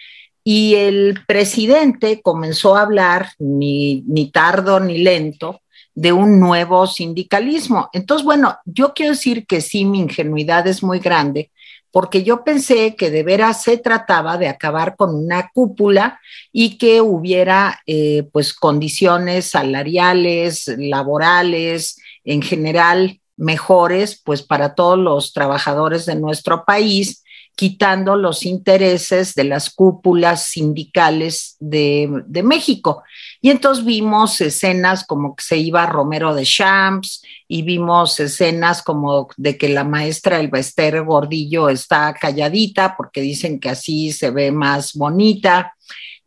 y 0.45 0.75
el 0.75 1.19
presidente 1.27 2.21
comenzó 2.21 2.77
a 2.77 2.83
hablar, 2.83 3.31
ni, 3.37 4.03
ni 4.07 4.31
tardo 4.31 4.79
ni 4.79 4.99
lento, 4.99 5.61
de 5.93 6.13
un 6.13 6.39
nuevo 6.39 6.87
sindicalismo. 6.87 7.89
Entonces, 7.91 8.23
bueno, 8.23 8.55
yo 8.63 8.93
quiero 8.93 9.11
decir 9.11 9.45
que 9.45 9.59
sí, 9.59 9.83
mi 9.83 9.99
ingenuidad 9.99 10.65
es 10.67 10.83
muy 10.83 10.99
grande, 10.99 11.51
porque 11.91 12.23
yo 12.23 12.45
pensé 12.45 12.95
que 12.95 13.11
de 13.11 13.23
veras 13.23 13.63
se 13.63 13.77
trataba 13.77 14.37
de 14.37 14.47
acabar 14.47 14.95
con 14.95 15.13
una 15.15 15.49
cúpula 15.53 16.19
y 16.53 16.77
que 16.77 17.01
hubiera 17.01 17.81
eh, 17.85 18.23
pues 18.31 18.53
condiciones 18.53 19.49
salariales, 19.49 20.71
laborales, 20.77 21.99
en 22.23 22.41
general 22.41 23.19
mejores 23.37 24.21
pues 24.23 24.41
para 24.41 24.75
todos 24.75 24.97
los 24.97 25.31
trabajadores 25.31 26.05
de 26.05 26.15
nuestro 26.15 26.65
país 26.65 27.23
quitando 27.57 28.15
los 28.15 28.45
intereses 28.45 29.33
de 29.33 29.43
las 29.43 29.71
cúpulas 29.71 30.43
sindicales 30.43 31.55
de, 31.59 32.23
México. 32.43 33.01
Y 33.41 33.49
entonces 33.49 33.83
vimos 33.83 34.39
escenas 34.41 35.03
como 35.03 35.35
que 35.35 35.43
se 35.43 35.57
iba 35.57 35.87
Romero 35.87 36.35
de 36.35 36.43
Champs 36.43 37.23
y 37.47 37.63
vimos 37.63 38.19
escenas 38.19 38.83
como 38.83 39.27
de 39.37 39.57
que 39.57 39.69
la 39.69 39.83
maestra 39.83 40.39
El 40.39 40.49
Bester 40.49 41.03
Gordillo 41.03 41.69
está 41.69 42.13
calladita 42.13 42.95
porque 42.95 43.21
dicen 43.21 43.59
que 43.59 43.69
así 43.69 44.11
se 44.11 44.29
ve 44.29 44.51
más 44.51 44.93
bonita. 44.93 45.73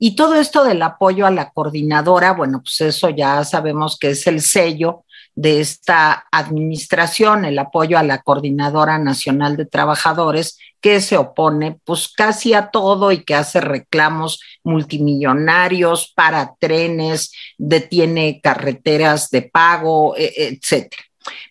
Y 0.00 0.16
todo 0.16 0.34
esto 0.34 0.64
del 0.64 0.82
apoyo 0.82 1.26
a 1.26 1.30
la 1.30 1.50
coordinadora, 1.50 2.32
bueno, 2.32 2.60
pues 2.60 2.80
eso 2.80 3.08
ya 3.08 3.44
sabemos 3.44 3.96
que 3.96 4.10
es 4.10 4.26
el 4.26 4.40
sello 4.40 5.04
de 5.34 5.60
esta 5.60 6.26
administración, 6.30 7.44
el 7.44 7.58
apoyo 7.58 7.98
a 7.98 8.02
la 8.02 8.22
Coordinadora 8.22 8.98
Nacional 8.98 9.56
de 9.56 9.66
Trabajadores, 9.66 10.58
que 10.80 11.00
se 11.00 11.16
opone 11.16 11.78
pues 11.84 12.08
casi 12.08 12.54
a 12.54 12.70
todo 12.70 13.12
y 13.12 13.22
que 13.24 13.34
hace 13.34 13.60
reclamos 13.60 14.40
multimillonarios 14.64 16.12
para 16.14 16.54
trenes, 16.58 17.32
detiene 17.58 18.40
carreteras 18.42 19.30
de 19.30 19.42
pago, 19.42 20.16
e, 20.16 20.32
etcétera. 20.36 21.02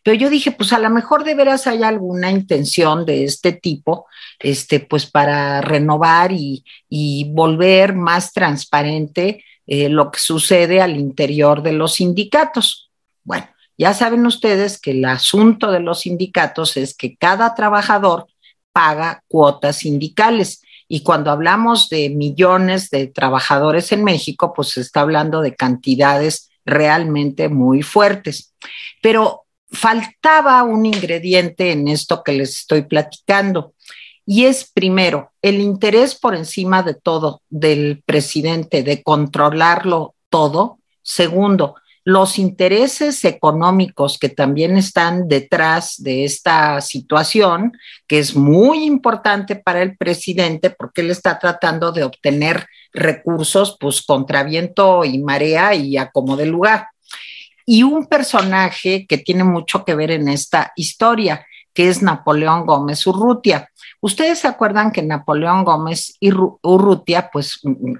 Pero 0.03 0.17
yo 0.17 0.29
dije, 0.29 0.51
pues 0.51 0.74
a 0.74 0.79
lo 0.79 0.89
mejor 0.89 1.24
de 1.24 1.36
veras 1.36 1.67
hay 1.67 1.83
alguna 1.83 2.31
intención 2.31 3.05
de 3.05 3.24
este 3.24 3.53
tipo, 3.53 4.07
este, 4.39 4.79
pues 4.79 5.05
para 5.05 5.62
renovar 5.62 6.31
y, 6.31 6.63
volver 7.31 7.93
más 7.93 8.33
transparente 8.33 9.43
eh, 9.67 9.89
lo 9.89 10.09
que 10.12 10.19
sucede 10.19 10.81
al 10.81 10.98
interior 10.98 11.62
de 11.62 11.74
los 11.74 11.95
sindicatos. 11.95 12.89
Bueno, 13.24 13.48
ya 13.79 13.93
saben 13.93 14.25
ustedes 14.25 14.77
que 14.77 14.91
el 14.91 15.05
asunto 15.05 15.71
de 15.71 15.79
los 15.79 16.01
sindicatos 16.01 16.75
es 16.75 16.93
que 16.93 17.15
cada 17.15 17.55
trabajador 17.55 18.27
paga 18.74 19.24
cuotas 19.29 19.77
sindicales. 19.77 20.62
Y 20.89 21.01
cuando 21.01 21.31
hablamos 21.31 21.88
de 21.88 22.09
millones 22.09 22.89
de 22.89 23.07
trabajadores 23.07 23.93
en 23.93 24.03
México, 24.03 24.51
pues 24.53 24.71
se 24.71 24.81
está 24.81 25.00
hablando 25.00 25.39
de 25.39 25.55
cantidades 25.55 26.50
realmente 26.65 27.48
muy 27.48 27.81
fuertes. 27.81 28.53
Pero 29.01 29.45
faltaba 29.71 30.62
un 30.63 30.86
ingrediente 30.86 31.71
en 31.71 31.88
esto 31.88 32.21
que 32.21 32.33
les 32.33 32.59
estoy 32.59 32.81
platicando. 32.81 33.75
Y 34.25 34.43
es 34.43 34.69
primero 34.69 35.31
el 35.41 35.62
interés 35.62 36.15
por 36.15 36.36
encima 36.36 36.83
de 36.83 36.95
todo 36.95 37.43
del 37.50 38.03
presidente 38.05 38.83
de 38.83 39.01
controlarlo 39.03 40.15
todo. 40.29 40.79
Segundo, 41.01 41.75
los 42.03 42.39
intereses 42.39 43.24
económicos 43.25 44.18
que 44.18 44.29
también 44.29 44.77
están 44.77 45.27
detrás 45.27 45.96
de 46.01 46.24
esta 46.25 46.82
situación, 46.82 47.74
que 48.08 48.20
es 48.20 48.36
muy 48.36 48.86
importante 48.86 49.56
para 49.56 49.82
el 49.82 49.98
presidente 49.98 50.70
porque 50.70 51.01
él 51.01 51.12
está 51.12 51.38
tratando 51.38 51.91
de 51.91 52.03
obtener 52.03 52.68
recursos 52.94 53.77
pues 53.79 54.01
contra 54.01 54.44
viento 54.44 55.03
y 55.06 55.20
marea 55.20 55.75
y 55.75 55.98
a 55.98 56.10
de 56.38 56.46
lugar. 56.46 56.88
Y 57.65 57.84
un 57.84 58.08
personaje 58.08 59.06
que 59.08 59.20
tiene 59.20 59.44
mucho 59.44 59.86
que 59.86 59.94
ver 59.94 60.12
en 60.12 60.27
esta 60.27 60.72
historia, 60.75 61.46
que 61.79 61.88
es 61.88 62.01
Napoleón 62.01 62.65
Gómez 62.65 63.07
Urrutia. 63.07 63.71
Ustedes 64.01 64.39
se 64.39 64.50
acuerdan 64.50 64.91
que 64.91 65.01
Napoleón 65.01 65.63
Gómez 65.63 66.17
Urrutia, 66.62 67.29
pues 67.31 67.62
mm, 67.63 67.93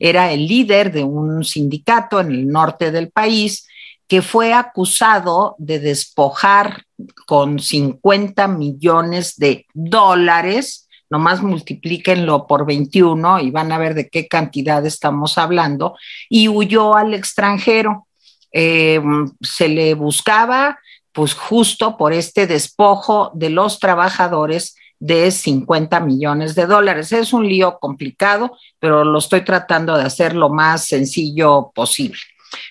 era 0.00 0.32
el 0.32 0.48
líder 0.48 0.90
de 0.90 1.04
un 1.04 1.44
sindicato 1.44 2.18
en 2.18 2.32
el 2.32 2.48
norte 2.48 2.90
del 2.90 3.12
país 3.12 3.68
que 4.08 4.22
fue 4.22 4.52
acusado 4.52 5.54
de 5.58 5.78
despojar 5.78 6.82
con 7.24 7.60
50 7.60 8.48
millones 8.48 9.36
de 9.36 9.66
dólares, 9.72 10.88
nomás 11.08 11.44
multiplíquenlo 11.44 12.48
por 12.48 12.66
21 12.66 13.38
y 13.38 13.52
van 13.52 13.70
a 13.70 13.78
ver 13.78 13.94
de 13.94 14.08
qué 14.08 14.26
cantidad 14.26 14.84
estamos 14.84 15.38
hablando, 15.38 15.94
y 16.28 16.48
huyó 16.48 16.96
al 16.96 17.14
extranjero. 17.14 18.08
Eh, 18.50 19.00
se 19.40 19.68
le 19.68 19.94
buscaba, 19.94 20.76
pues 21.12 21.34
justo 21.34 21.96
por 21.96 22.12
este 22.12 22.46
despojo 22.46 23.30
de 23.34 23.50
los 23.50 23.78
trabajadores 23.78 24.76
de 24.98 25.30
50 25.30 25.98
millones 26.00 26.54
de 26.54 26.66
dólares. 26.66 27.12
Es 27.12 27.32
un 27.32 27.48
lío 27.48 27.78
complicado, 27.80 28.56
pero 28.78 29.04
lo 29.04 29.18
estoy 29.18 29.44
tratando 29.44 29.96
de 29.96 30.04
hacer 30.04 30.34
lo 30.34 30.48
más 30.48 30.86
sencillo 30.86 31.72
posible. 31.74 32.20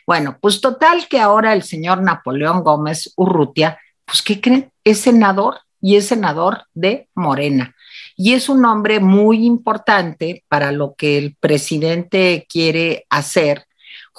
Bueno, 0.07 0.38
pues 0.39 0.62
total 0.62 1.07
que 1.10 1.19
ahora 1.19 1.53
el 1.53 1.63
señor 1.63 2.01
Napoleón 2.01 2.63
Gómez 2.63 3.13
Urrutia, 3.17 3.79
pues 4.05 4.21
¿qué 4.21 4.39
creen? 4.39 4.71
Es 4.83 5.01
senador 5.01 5.60
y 5.81 5.95
es 5.95 6.07
senador 6.07 6.63
de 6.74 7.10
Morena. 7.15 7.75
Y 8.15 8.33
es 8.33 8.50
un 8.50 8.63
hombre 8.65 9.00
muy 9.00 9.45
importante 9.45 10.43
para 10.48 10.71
lo 10.71 10.95
que 10.95 11.17
el 11.17 11.36
presidente 11.36 12.45
quiere 12.50 13.05
hacer, 13.10 13.65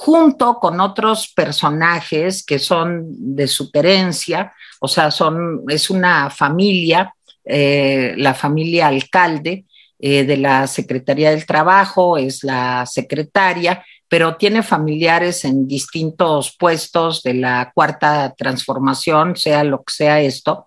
junto 0.04 0.58
con 0.58 0.80
otros 0.80 1.28
personajes 1.28 2.44
que 2.44 2.58
son 2.58 3.04
de 3.36 3.46
su 3.46 3.70
herencia, 3.72 4.52
o 4.80 4.88
sea, 4.88 5.12
son, 5.12 5.62
es 5.68 5.90
una 5.90 6.28
familia, 6.28 7.14
eh, 7.44 8.12
la 8.16 8.34
familia 8.34 8.88
alcalde 8.88 9.64
eh, 10.00 10.24
de 10.24 10.36
la 10.38 10.66
Secretaría 10.66 11.30
del 11.30 11.46
Trabajo, 11.46 12.18
es 12.18 12.42
la 12.42 12.84
secretaria, 12.84 13.84
pero 14.08 14.34
tiene 14.34 14.64
familiares 14.64 15.44
en 15.44 15.68
distintos 15.68 16.56
puestos 16.58 17.22
de 17.22 17.34
la 17.34 17.70
cuarta 17.72 18.34
transformación, 18.36 19.36
sea 19.36 19.62
lo 19.62 19.84
que 19.84 19.94
sea 19.94 20.20
esto, 20.20 20.66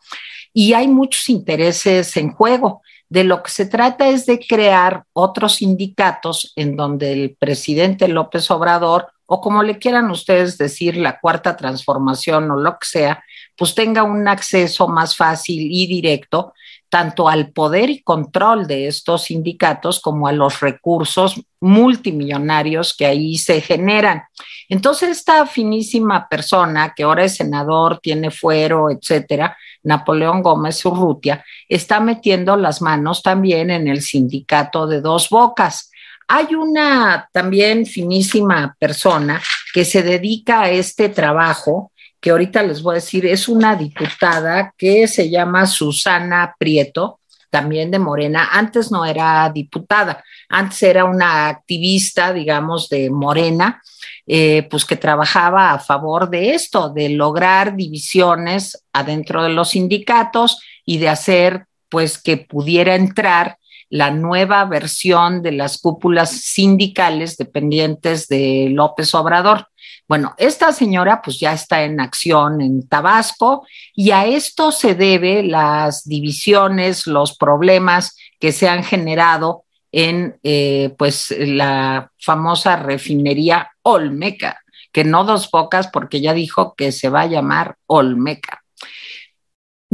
y 0.54 0.72
hay 0.72 0.88
muchos 0.88 1.27
intereses 1.27 2.15
en 2.15 2.32
juego. 2.32 2.82
De 3.10 3.25
lo 3.25 3.44
que 3.44 3.51
se 3.51 3.65
trata 3.65 4.08
es 4.08 4.25
de 4.25 4.39
crear 4.39 5.04
otros 5.12 5.56
sindicatos 5.56 6.54
en 6.56 6.77
donde 6.77 7.12
el 7.12 7.36
presidente 7.38 8.08
López 8.08 8.50
Obrador, 8.50 9.12
o 9.25 9.41
como 9.41 9.63
le 9.63 9.79
quieran 9.79 10.12
ustedes 10.12 10.58
decir, 10.58 10.98
la 10.98 11.20
cuarta 11.20 11.58
transformación 11.58 12.50
o 12.51 12.55
lo 12.55 12.77
que 12.79 12.88
sea, 12.88 13.24
pues 13.58 13.74
tenga 13.74 14.03
un 14.03 14.27
acceso 14.27 14.88
más 14.88 15.15
fácil 15.15 15.67
y 15.72 15.88
directo 15.88 16.53
tanto 16.89 17.27
al 17.27 17.51
poder 17.51 17.89
y 17.89 18.03
control 18.03 18.67
de 18.67 18.88
estos 18.88 19.24
sindicatos 19.24 20.00
como 20.00 20.29
a 20.29 20.32
los 20.32 20.62
recursos 20.62 21.41
multimillonarios 21.60 22.96
que 22.96 23.05
ahí 23.05 23.38
se 23.38 23.60
generan. 23.60 24.24
Entonces, 24.70 25.10
esta 25.10 25.46
finísima 25.46 26.29
persona 26.29 26.94
que 26.96 27.03
ahora 27.03 27.25
es 27.25 27.36
senador, 27.36 28.00
tiene 28.01 28.32
fuero, 28.32 28.89
etcétera, 28.89 29.58
Napoleón 29.84 30.41
Gómez 30.41 30.86
Urrutia, 30.86 31.44
está 31.67 32.00
metiendo 32.00 32.55
las 32.55 32.82
manos 32.82 33.22
también 33.22 33.72
en 33.72 33.88
el 33.88 34.01
sindicato 34.01 34.88
de 34.88 35.01
dos 35.01 35.29
bocas. 35.29 35.91
Hay 36.27 36.55
una 36.55 37.29
también 37.32 37.86
finísima 37.86 38.75
persona 38.79 39.41
que 39.74 39.86
se 39.86 40.01
dedica 40.01 40.62
a 40.62 40.70
este 40.70 41.10
trabajo, 41.10 41.91
que 42.20 42.32
ahorita 42.32 42.63
les 42.63 42.82
voy 42.82 42.94
a 42.94 42.96
decir, 42.96 43.25
es 43.25 43.48
una 43.48 43.75
diputada 43.75 44.74
que 44.77 45.08
se 45.08 45.29
llama 45.29 45.67
Susana 45.67 46.55
Prieto, 46.58 47.20
también 47.55 47.89
de 47.89 48.00
Morena. 48.00 48.50
Antes 48.51 48.91
no 48.91 49.05
era 49.05 49.50
diputada, 49.53 50.24
antes 50.50 50.84
era 50.84 51.05
una 51.05 51.48
activista, 51.48 52.34
digamos, 52.34 52.89
de 52.89 53.10
Morena, 53.10 53.82
eh, 54.27 54.68
pues 54.70 54.83
que 54.83 54.98
trabajaba 54.98 55.72
a 55.72 55.79
favor 55.79 56.29
de 56.29 56.53
esto, 56.53 56.90
de 56.90 57.09
lograr 57.09 57.75
divisiones 57.75 58.83
adentro 58.92 59.44
de 59.44 59.50
los 59.50 59.70
sindicatos 59.70 60.59
y 60.83 60.98
de 60.98 61.07
hacer, 61.07 61.68
pues, 61.88 62.18
que 62.22 62.35
pudiera 62.38 62.96
entrar 62.96 63.57
la 63.89 64.11
nueva 64.11 64.65
versión 64.65 65.41
de 65.41 65.51
las 65.51 65.77
cúpulas 65.77 66.31
sindicales 66.31 67.37
dependientes 67.37 68.27
de 68.27 68.69
López 68.71 69.13
Obrador. 69.15 69.67
Bueno, 70.07 70.35
esta 70.37 70.71
señora 70.71 71.21
pues 71.24 71.39
ya 71.39 71.53
está 71.53 71.83
en 71.83 72.00
acción 72.00 72.61
en 72.61 72.87
Tabasco 72.87 73.65
y 73.95 74.11
a 74.11 74.25
esto 74.25 74.71
se 74.71 74.93
debe 74.95 75.43
las 75.43 76.03
divisiones, 76.03 77.07
los 77.07 77.37
problemas 77.37 78.15
que 78.39 78.51
se 78.51 78.67
han 78.67 78.83
generado 78.83 79.63
en 79.91 80.37
eh, 80.43 80.93
pues 80.98 81.33
la 81.37 82.11
famosa 82.19 82.75
refinería 82.75 83.71
Olmeca, 83.81 84.61
que 84.91 85.05
no 85.05 85.24
dos 85.24 85.50
bocas 85.50 85.87
porque 85.87 86.21
ya 86.21 86.33
dijo 86.33 86.75
que 86.75 86.91
se 86.91 87.09
va 87.09 87.21
a 87.21 87.27
llamar 87.27 87.77
Olmeca. 87.87 88.65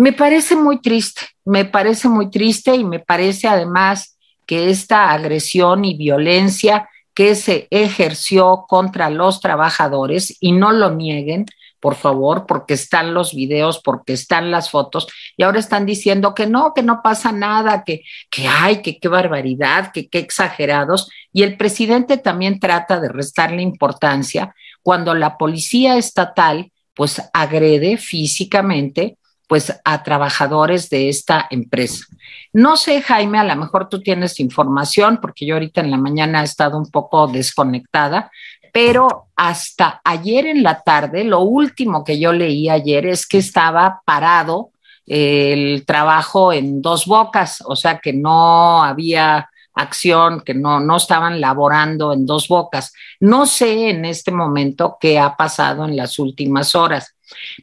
Me 0.01 0.13
parece 0.13 0.55
muy 0.55 0.81
triste, 0.81 1.21
me 1.45 1.63
parece 1.63 2.09
muy 2.09 2.31
triste 2.31 2.73
y 2.73 2.83
me 2.83 2.97
parece 2.97 3.47
además 3.47 4.17
que 4.47 4.71
esta 4.71 5.11
agresión 5.11 5.85
y 5.85 5.95
violencia 5.95 6.89
que 7.13 7.35
se 7.35 7.67
ejerció 7.69 8.65
contra 8.67 9.11
los 9.11 9.41
trabajadores 9.41 10.35
y 10.39 10.53
no 10.53 10.71
lo 10.71 10.89
nieguen, 10.89 11.45
por 11.79 11.93
favor, 11.93 12.47
porque 12.47 12.73
están 12.73 13.13
los 13.13 13.35
videos, 13.35 13.79
porque 13.79 14.13
están 14.13 14.49
las 14.49 14.71
fotos, 14.71 15.07
y 15.37 15.43
ahora 15.43 15.59
están 15.59 15.85
diciendo 15.85 16.33
que 16.33 16.47
no, 16.47 16.73
que 16.73 16.81
no 16.81 17.01
pasa 17.03 17.31
nada, 17.31 17.83
que, 17.83 18.01
que 18.31 18.47
hay, 18.47 18.81
que 18.81 18.97
qué 18.97 19.07
barbaridad, 19.07 19.91
que 19.91 20.09
qué 20.09 20.17
exagerados. 20.17 21.11
Y 21.31 21.43
el 21.43 21.57
presidente 21.57 22.17
también 22.17 22.59
trata 22.59 22.99
de 22.99 23.09
restarle 23.09 23.61
importancia 23.61 24.55
cuando 24.81 25.13
la 25.13 25.37
policía 25.37 25.97
estatal 25.97 26.71
pues 26.95 27.21
agrede 27.33 27.97
físicamente 27.97 29.19
pues 29.51 29.77
a 29.83 30.01
trabajadores 30.01 30.89
de 30.89 31.09
esta 31.09 31.45
empresa. 31.49 32.05
No 32.53 32.77
sé, 32.77 33.01
Jaime, 33.01 33.37
a 33.37 33.43
lo 33.43 33.57
mejor 33.57 33.89
tú 33.89 33.99
tienes 33.99 34.39
información, 34.39 35.19
porque 35.21 35.45
yo 35.45 35.55
ahorita 35.55 35.81
en 35.81 35.91
la 35.91 35.97
mañana 35.97 36.39
he 36.39 36.45
estado 36.45 36.77
un 36.77 36.89
poco 36.89 37.27
desconectada, 37.27 38.31
pero 38.71 39.25
hasta 39.35 39.99
ayer 40.05 40.45
en 40.45 40.63
la 40.63 40.81
tarde, 40.81 41.25
lo 41.25 41.41
último 41.41 42.05
que 42.05 42.17
yo 42.17 42.31
leí 42.31 42.69
ayer 42.69 43.05
es 43.05 43.27
que 43.27 43.39
estaba 43.39 44.01
parado 44.05 44.69
el 45.05 45.83
trabajo 45.85 46.53
en 46.53 46.81
dos 46.81 47.05
bocas, 47.05 47.61
o 47.65 47.75
sea 47.75 47.99
que 47.99 48.13
no 48.13 48.81
había 48.81 49.49
acción, 49.73 50.43
que 50.45 50.53
no, 50.53 50.79
no 50.79 50.95
estaban 50.95 51.41
laborando 51.41 52.13
en 52.13 52.25
dos 52.25 52.47
bocas. 52.47 52.93
No 53.19 53.45
sé 53.45 53.89
en 53.89 54.05
este 54.05 54.31
momento 54.31 54.95
qué 54.97 55.19
ha 55.19 55.35
pasado 55.35 55.83
en 55.83 55.97
las 55.97 56.19
últimas 56.19 56.73
horas. 56.73 57.15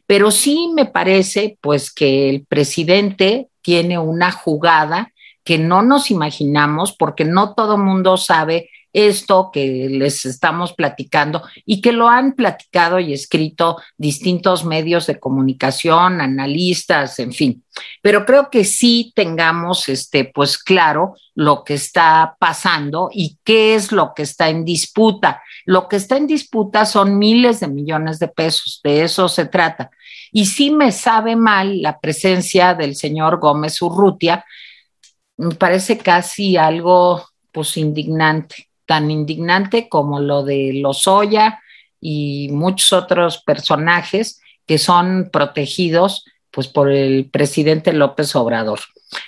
Pero 0.05 0.31
sí 0.31 0.71
me 0.73 0.85
parece 0.85 1.57
pues 1.61 1.93
que 1.93 2.29
el 2.29 2.45
presidente 2.45 3.49
tiene 3.61 3.99
una 3.99 4.31
jugada 4.31 5.13
que 5.43 5.57
no 5.57 5.81
nos 5.81 6.11
imaginamos 6.11 6.95
porque 6.95 7.25
no 7.25 7.53
todo 7.55 7.77
mundo 7.77 8.17
sabe 8.17 8.69
esto 8.93 9.49
que 9.51 9.87
les 9.89 10.25
estamos 10.25 10.73
platicando 10.73 11.43
y 11.65 11.81
que 11.81 11.91
lo 11.91 12.07
han 12.07 12.33
platicado 12.33 12.99
y 12.99 13.13
escrito 13.13 13.77
distintos 13.97 14.65
medios 14.65 15.07
de 15.07 15.19
comunicación, 15.19 16.21
analistas, 16.21 17.19
en 17.19 17.33
fin. 17.33 17.63
Pero 18.01 18.25
creo 18.25 18.49
que 18.49 18.65
sí 18.65 19.13
tengamos 19.15 19.89
este 19.89 20.25
pues 20.25 20.57
claro 20.57 21.15
lo 21.35 21.63
que 21.63 21.75
está 21.75 22.35
pasando 22.39 23.09
y 23.13 23.37
qué 23.43 23.75
es 23.75 23.91
lo 23.91 24.13
que 24.13 24.23
está 24.23 24.49
en 24.49 24.65
disputa. 24.65 25.41
Lo 25.65 25.87
que 25.87 25.95
está 25.95 26.17
en 26.17 26.27
disputa 26.27 26.85
son 26.85 27.17
miles 27.17 27.59
de 27.59 27.67
millones 27.67 28.19
de 28.19 28.27
pesos, 28.27 28.81
de 28.83 29.03
eso 29.03 29.29
se 29.29 29.45
trata. 29.45 29.91
Y 30.31 30.45
sí 30.45 30.71
me 30.71 30.91
sabe 30.91 31.35
mal 31.35 31.81
la 31.81 31.99
presencia 31.99 32.73
del 32.73 32.95
señor 32.95 33.39
Gómez 33.39 33.81
Urrutia, 33.81 34.45
me 35.37 35.55
parece 35.55 35.97
casi 35.97 36.57
algo 36.57 37.25
pues 37.51 37.77
indignante, 37.77 38.68
tan 38.89 39.11
indignante 39.11 39.87
como 39.87 40.19
lo 40.19 40.43
de 40.43 40.71
Lozoya 40.73 41.61
y 42.01 42.49
muchos 42.51 42.91
otros 42.91 43.37
personajes 43.43 44.41
que 44.65 44.79
son 44.79 45.29
protegidos 45.31 46.25
pues 46.49 46.67
por 46.67 46.89
el 46.89 47.29
presidente 47.29 47.93
López 47.93 48.35
Obrador. 48.35 48.79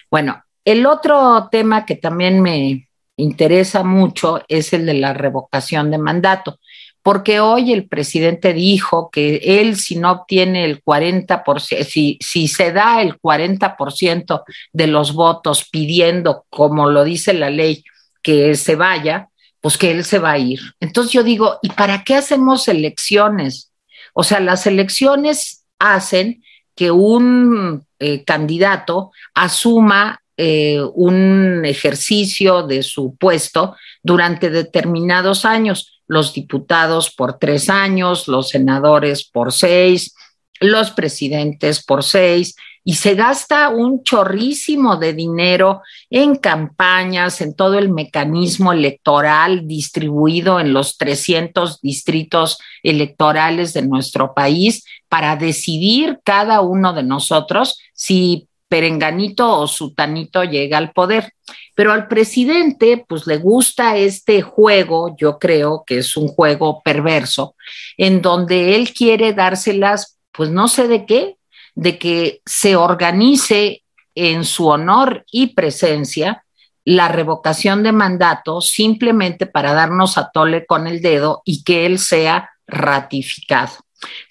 Bueno, 0.10 0.43
el 0.65 0.88
otro 0.88 1.47
tema 1.52 1.86
que 1.86 1.95
también 1.95 2.41
me, 2.41 2.88
interesa 3.17 3.84
mucho 3.84 4.41
es 4.47 4.74
el 4.74 4.88
de 4.88 4.95
la 4.95 5.13
revocación 5.13 5.91
de 5.91 6.00
mandato, 6.00 6.60
porque 7.04 7.39
hoy 7.39 7.71
el 7.71 7.88
presidente 7.88 8.52
dijo 8.52 9.12
que 9.12 9.60
él 9.62 9.76
si 9.76 9.95
no 9.95 10.12
obtiene 10.12 10.65
el 10.65 10.84
40%, 10.84 11.84
si, 11.84 12.17
si 12.19 12.47
se 12.47 12.71
da 12.71 13.00
el 13.04 13.19
40% 13.19 14.43
de 14.74 14.88
los 14.88 15.13
votos 15.13 15.67
pidiendo, 15.71 16.45
como 16.50 16.89
lo 16.89 17.04
dice 17.04 17.34
la 17.34 17.52
ley, 17.52 17.84
que 18.24 18.56
se 18.56 18.76
vaya, 18.76 19.30
pues 19.62 19.78
que 19.78 19.91
él 19.91 20.04
se 20.04 20.19
va 20.19 20.32
a 20.32 20.39
ir. 20.39 20.60
Entonces 20.80 21.13
yo 21.13 21.24
digo, 21.24 21.60
¿y 21.62 21.69
para 21.69 22.04
qué 22.04 22.15
hacemos 22.15 22.67
elecciones? 22.67 23.71
O 24.13 24.24
sea, 24.24 24.39
las 24.39 24.67
elecciones 24.67 25.65
hacen 25.80 26.43
que 26.76 26.91
un 26.91 27.86
eh, 28.00 28.24
candidato 28.24 29.12
asuma 29.34 30.21
eh, 30.38 30.82
un 30.95 31.63
ejercicio 31.65 32.63
de 32.63 32.82
su 32.82 33.15
puesto 33.15 33.76
durante 34.02 34.50
determinados 34.50 35.45
años, 35.45 36.02
los 36.08 36.34
diputados 36.34 37.12
por 37.12 37.38
tres 37.38 37.69
años, 37.69 38.28
los 38.28 38.50
senadores 38.50 39.24
por 39.24 39.54
seis, 39.54 40.15
los 40.62 40.91
presidentes 40.91 41.84
por 41.84 42.04
seis, 42.04 42.56
y 42.84 42.95
se 42.95 43.13
gasta 43.13 43.69
un 43.69 44.04
chorrísimo 44.04 44.97
de 44.97 45.13
dinero 45.13 45.82
en 46.10 46.36
campañas, 46.36 47.41
en 47.41 47.56
todo 47.56 47.78
el 47.78 47.89
mecanismo 47.89 48.74
electoral 48.74 49.67
distribuido 49.67 50.60
en 50.60 50.74
los 50.74 50.97
300 50.97 51.80
distritos 51.82 52.60
electorales 52.82 53.74
de 53.74 53.84
nuestro 53.84 54.34
país 54.34 54.84
para 55.10 55.36
decidir 55.36 56.19
cada 56.24 56.62
uno 56.62 56.93
de 56.93 57.04
nosotros 57.04 57.80
si 57.93 58.47
perenganito 58.67 59.60
o 59.60 59.67
sutanito 59.67 60.43
llega 60.43 60.78
al 60.78 60.91
poder. 60.93 61.34
Pero 61.76 61.91
al 61.91 62.08
presidente, 62.08 63.04
pues 63.08 63.28
le 63.28 63.38
gusta 63.38 63.97
este 63.97 64.41
juego, 64.41 65.13
yo 65.17 65.38
creo 65.38 65.84
que 65.86 65.97
es 66.00 66.15
un 66.15 66.30
juego 66.30 66.82
perverso, 66.82 67.56
en 67.97 68.21
donde 68.21 68.76
él 68.76 68.93
quiere 68.93 69.34
dárselas, 69.34 70.17
pues 70.32 70.50
no 70.50 70.67
sé 70.67 70.88
de 70.88 71.06
qué, 71.06 71.38
de 71.76 71.98
que 71.98 72.41
se 72.46 72.76
organice 72.76 73.84
en 74.15 74.44
su 74.46 74.67
honor 74.67 75.26
y 75.32 75.54
presencia 75.54 76.44
la 76.84 77.08
revocación 77.08 77.84
de 77.84 77.91
mandato 77.91 78.62
simplemente 78.62 79.46
para 79.46 79.74
darnos 79.74 80.17
a 80.17 80.32
tole 80.32 80.65
con 80.65 80.88
el 80.88 81.02
dedo 81.02 81.41
y 81.46 81.63
que 81.63 81.86
él 81.86 82.00
sea 82.00 82.50
ratificado. 82.67 83.74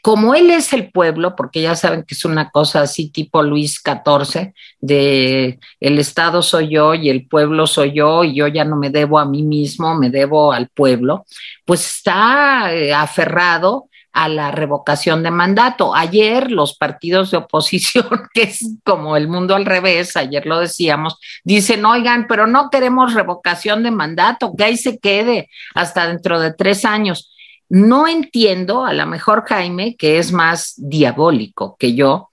Como 0.03 0.35
él 0.35 0.51
es 0.51 0.73
el 0.73 0.91
pueblo, 0.91 1.37
porque 1.37 1.63
ya 1.63 1.77
saben 1.77 2.03
que 2.03 2.15
es 2.15 2.25
una 2.25 2.51
cosa 2.51 2.83
así 2.83 3.11
tipo 3.11 3.43
Luis 3.43 3.81
XIV, 3.85 4.53
de 4.81 5.61
el 5.79 5.99
Estado 6.01 6.43
soy 6.43 6.71
yo 6.71 6.95
y 6.95 7.09
el 7.09 7.29
pueblo 7.29 7.69
soy 7.69 7.93
yo 7.93 8.25
y 8.25 8.35
yo 8.35 8.49
ya 8.49 8.65
no 8.65 8.77
me 8.77 8.91
debo 8.91 9.21
a 9.21 9.27
mí 9.27 9.45
mismo, 9.45 9.95
me 9.95 10.11
debo 10.11 10.53
al 10.53 10.69
pueblo, 10.69 11.25
pues 11.65 11.87
está 11.87 12.75
eh, 12.75 12.93
aferrado 12.93 13.90
a 14.13 14.29
la 14.29 14.51
revocación 14.51 15.23
de 15.23 15.31
mandato. 15.31 15.95
Ayer 15.95 16.51
los 16.51 16.77
partidos 16.77 17.31
de 17.31 17.39
oposición, 17.39 18.07
que 18.35 18.43
es 18.43 18.77
como 18.85 19.17
el 19.17 19.29
mundo 19.29 19.55
al 19.55 19.65
revés, 19.65 20.17
ayer 20.17 20.47
lo 20.47 20.61
decíamos, 20.61 21.19
dicen, 21.45 21.85
oigan, 21.85 22.27
pero 22.29 22.47
no 22.47 22.71
queremos 22.71 23.15
revocación 23.15 23.83
de 23.83 23.91
mandato, 23.91 24.55
que 24.57 24.65
ahí 24.65 24.77
se 24.77 24.99
quede 24.99 25.49
hasta 25.75 26.07
dentro 26.09 26.41
de 26.41 26.53
tres 26.53 26.85
años. 26.85 27.33
No 27.69 28.09
entiendo, 28.09 28.85
a 28.85 28.93
lo 28.93 29.07
mejor 29.07 29.45
Jaime, 29.47 29.95
que 29.97 30.19
es 30.19 30.33
más 30.33 30.75
diabólico 30.77 31.77
que 31.79 31.95
yo, 31.95 32.31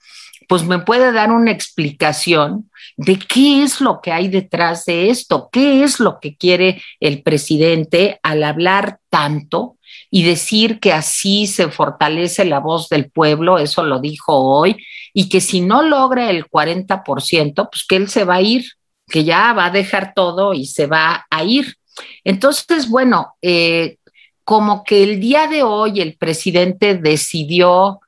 pues 0.48 0.64
me 0.64 0.80
puede 0.80 1.12
dar 1.12 1.32
una 1.32 1.52
explicación 1.52 2.72
de 2.96 3.20
qué 3.20 3.64
es 3.64 3.82
lo 3.82 4.02
que 4.02 4.12
hay 4.12 4.30
detrás 4.30 4.86
de 4.86 5.10
esto, 5.10 5.50
qué 5.52 5.84
es 5.84 6.00
lo 6.00 6.20
que 6.20 6.36
quiere 6.36 6.82
el 7.00 7.22
presidente 7.22 8.20
al 8.24 8.44
hablar 8.44 9.00
tanto 9.10 9.77
y 10.10 10.24
decir 10.24 10.80
que 10.80 10.94
así 10.94 11.48
se 11.48 11.70
fortalece 11.70 12.46
la 12.46 12.60
voz 12.60 12.90
del 12.90 13.10
pueblo, 13.10 13.58
eso 13.58 13.84
lo 13.84 14.00
dijo 14.00 14.34
hoy, 14.34 14.78
y 15.14 15.30
que 15.30 15.42
si 15.42 15.62
no 15.62 15.82
logra 15.82 16.30
el 16.30 16.46
40%, 16.46 17.70
pues 17.72 17.86
que 17.88 17.96
él 17.96 18.10
se 18.10 18.24
va 18.24 18.36
a 18.36 18.42
ir, 18.42 18.66
que 19.08 19.24
ya 19.24 19.54
va 19.54 19.66
a 19.66 19.72
dejar 19.72 20.14
todo 20.14 20.54
y 20.54 20.66
se 20.66 20.88
va 20.88 21.26
a 21.30 21.44
ir. 21.44 21.76
Entonces, 22.24 22.90
bueno, 22.90 23.36
eh, 23.42 23.98
como 24.44 24.84
que 24.84 25.04
el 25.04 25.20
día 25.20 25.48
de 25.48 25.64
hoy 25.64 26.00
el 26.00 26.16
presidente 26.18 26.96
decidió, 26.96 28.00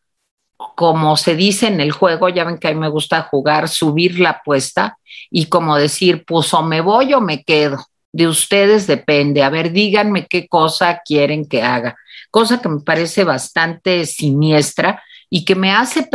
como 0.56 1.17
se 1.17 1.36
dice 1.36 1.67
en 1.67 1.82
el 1.82 1.91
juego, 1.91 2.30
ya 2.30 2.45
ven 2.45 2.58
que 2.58 2.69
a 2.69 2.73
mí 2.73 2.80
me 2.80 2.89
gusta 2.89 3.23
jugar, 3.23 3.67
subir 3.67 4.19
la 4.19 4.30
apuesta 4.32 4.97
y 5.30 5.47
como 5.47 5.75
decir, 5.75 6.23
pues 6.25 6.54
o 6.54 6.62
me 6.63 6.82
voy 6.82 7.13
o 7.13 7.21
me 7.21 7.43
quedo. 7.43 7.86
De 8.12 8.28
ustedes 8.28 8.88
depende. 8.88 9.43
A 9.43 9.50
ver, 9.50 9.72
díganme 9.72 10.28
qué 10.28 10.48
cosa 10.48 11.02
quieren 11.06 11.48
que 11.48 11.62
haga. 11.62 11.95
Cosa 12.32 12.62
que 12.62 12.69
me 12.69 12.82
parece 12.82 13.24
bastante 13.24 14.06
siniestra 14.06 15.04
y 15.30 15.45
que 15.45 15.56
me 15.56 15.72
hace 15.72 16.10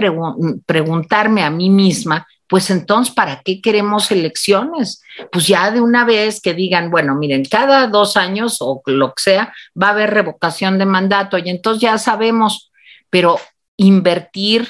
preguntarme 0.66 1.42
a 1.42 1.50
mí 1.50 1.70
misma 1.70 2.26
pues 2.46 2.70
entonces, 2.70 3.14
¿para 3.14 3.40
qué 3.42 3.60
queremos 3.60 4.10
elecciones? 4.10 5.02
Pues 5.32 5.46
ya 5.46 5.70
de 5.70 5.80
una 5.80 6.04
vez 6.04 6.40
que 6.40 6.52
digan, 6.52 6.90
bueno, 6.90 7.14
miren, 7.14 7.44
cada 7.44 7.86
dos 7.86 8.16
años 8.16 8.58
o 8.60 8.82
lo 8.86 9.08
que 9.14 9.22
sea, 9.22 9.54
va 9.80 9.88
a 9.88 9.90
haber 9.90 10.10
revocación 10.10 10.78
de 10.78 10.86
mandato 10.86 11.38
y 11.38 11.48
entonces 11.48 11.82
ya 11.82 11.98
sabemos, 11.98 12.70
pero 13.08 13.40
invertir 13.76 14.68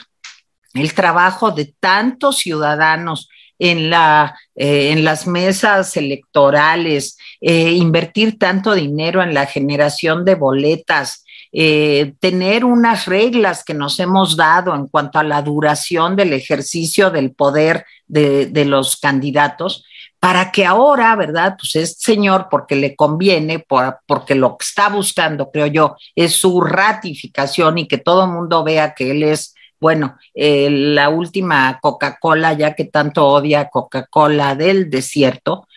el 0.72 0.94
trabajo 0.94 1.50
de 1.50 1.74
tantos 1.78 2.38
ciudadanos 2.38 3.28
en, 3.58 3.90
la, 3.90 4.38
eh, 4.54 4.90
en 4.90 5.04
las 5.04 5.26
mesas 5.26 5.96
electorales, 5.96 7.16
eh, 7.40 7.72
invertir 7.72 8.38
tanto 8.38 8.74
dinero 8.74 9.22
en 9.22 9.34
la 9.34 9.46
generación 9.46 10.24
de 10.24 10.34
boletas, 10.34 11.24
eh, 11.56 12.14
tener 12.18 12.64
unas 12.64 13.06
reglas 13.06 13.62
que 13.62 13.74
nos 13.74 14.00
hemos 14.00 14.36
dado 14.36 14.74
en 14.74 14.88
cuanto 14.88 15.20
a 15.20 15.22
la 15.22 15.40
duración 15.40 16.16
del 16.16 16.32
ejercicio 16.32 17.10
del 17.10 17.32
poder 17.32 17.86
de, 18.08 18.64
los 18.64 18.96
candidatos, 18.96 19.84
para 20.18 20.50
que 20.50 20.66
ahora, 20.66 21.14
¿verdad? 21.14 21.54
Pues 21.56 21.76
este 21.76 22.12
señor, 22.12 22.48
porque 22.50 22.74
le 22.74 22.96
conviene, 22.96 23.64
porque 24.06 24.34
lo 24.34 24.56
que 24.56 24.64
está 24.64 24.88
buscando, 24.88 25.50
creo 25.52 25.66
yo, 25.66 25.96
es 26.16 26.32
su 26.32 26.60
ratificación 26.60 27.78
y 27.78 27.86
que 27.86 27.98
todo 27.98 28.24
el 28.24 28.30
mundo 28.30 28.64
vea 28.64 28.94
que 28.94 29.12
él 29.12 29.22
es, 29.22 29.53
bueno, 29.84 30.16
eh, 30.32 30.70
la 30.70 31.10
última 31.10 31.78
Coca-Cola, 31.78 32.54
ya 32.54 32.72
que 32.72 32.86
tanto 32.86 33.26
odia 33.26 33.68
Coca-Cola 33.68 34.54
del 34.54 34.88
desierto, 34.88 35.68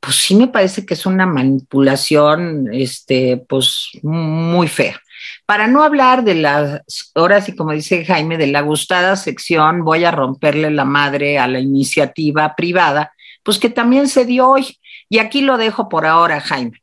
pues 0.00 0.16
sí 0.16 0.34
me 0.34 0.48
parece 0.48 0.84
que 0.84 0.92
es 0.92 1.06
una 1.06 1.24
manipulación, 1.24 2.68
este, 2.70 3.42
pues 3.48 3.88
muy 4.02 4.68
fea. 4.68 5.00
Para 5.46 5.66
no 5.66 5.82
hablar 5.82 6.24
de 6.24 6.34
las, 6.34 6.82
ahora 7.14 7.40
sí 7.40 7.56
como 7.56 7.72
dice 7.72 8.04
Jaime, 8.04 8.36
de 8.36 8.48
la 8.48 8.60
gustada 8.60 9.16
sección, 9.16 9.82
voy 9.82 10.04
a 10.04 10.10
romperle 10.10 10.70
la 10.70 10.84
madre 10.84 11.38
a 11.38 11.48
la 11.48 11.58
iniciativa 11.58 12.54
privada, 12.54 13.14
pues 13.42 13.58
que 13.58 13.70
también 13.70 14.08
se 14.08 14.26
dio 14.26 14.46
hoy. 14.46 14.76
Y 15.08 15.20
aquí 15.20 15.40
lo 15.40 15.56
dejo 15.56 15.88
por 15.88 16.04
ahora, 16.04 16.38
Jaime. 16.38 16.82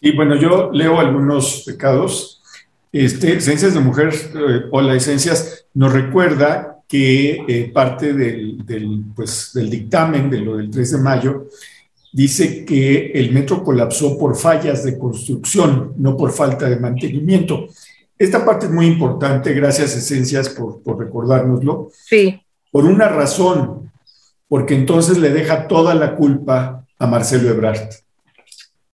Y 0.00 0.10
bueno, 0.16 0.34
yo 0.34 0.70
leo 0.72 0.98
algunos 0.98 1.62
pecados. 1.64 2.37
Este, 2.92 3.36
Esencias 3.36 3.74
de 3.74 3.80
Mujer 3.80 4.14
eh, 4.34 4.62
o 4.70 4.80
la 4.80 4.94
Esencias 4.94 5.66
nos 5.74 5.92
recuerda 5.92 6.78
que 6.88 7.44
eh, 7.46 7.70
parte 7.72 8.14
del, 8.14 8.64
del, 8.64 9.04
pues, 9.14 9.50
del 9.52 9.68
dictamen 9.68 10.30
de 10.30 10.40
lo 10.40 10.56
del 10.56 10.70
3 10.70 10.92
de 10.92 10.98
mayo 10.98 11.48
dice 12.12 12.64
que 12.64 13.12
el 13.12 13.32
metro 13.32 13.62
colapsó 13.62 14.18
por 14.18 14.34
fallas 14.36 14.84
de 14.84 14.98
construcción, 14.98 15.92
no 15.98 16.16
por 16.16 16.32
falta 16.32 16.68
de 16.68 16.78
mantenimiento. 16.78 17.68
Esta 18.18 18.44
parte 18.44 18.66
es 18.66 18.72
muy 18.72 18.86
importante, 18.86 19.52
gracias 19.52 19.94
Esencias 19.94 20.48
por, 20.48 20.82
por 20.82 20.98
recordárnoslo. 20.98 21.90
Sí. 21.92 22.40
Por 22.70 22.86
una 22.86 23.08
razón, 23.08 23.92
porque 24.48 24.74
entonces 24.74 25.18
le 25.18 25.30
deja 25.30 25.68
toda 25.68 25.94
la 25.94 26.16
culpa 26.16 26.86
a 26.98 27.06
Marcelo 27.06 27.50
Ebrard. 27.50 27.90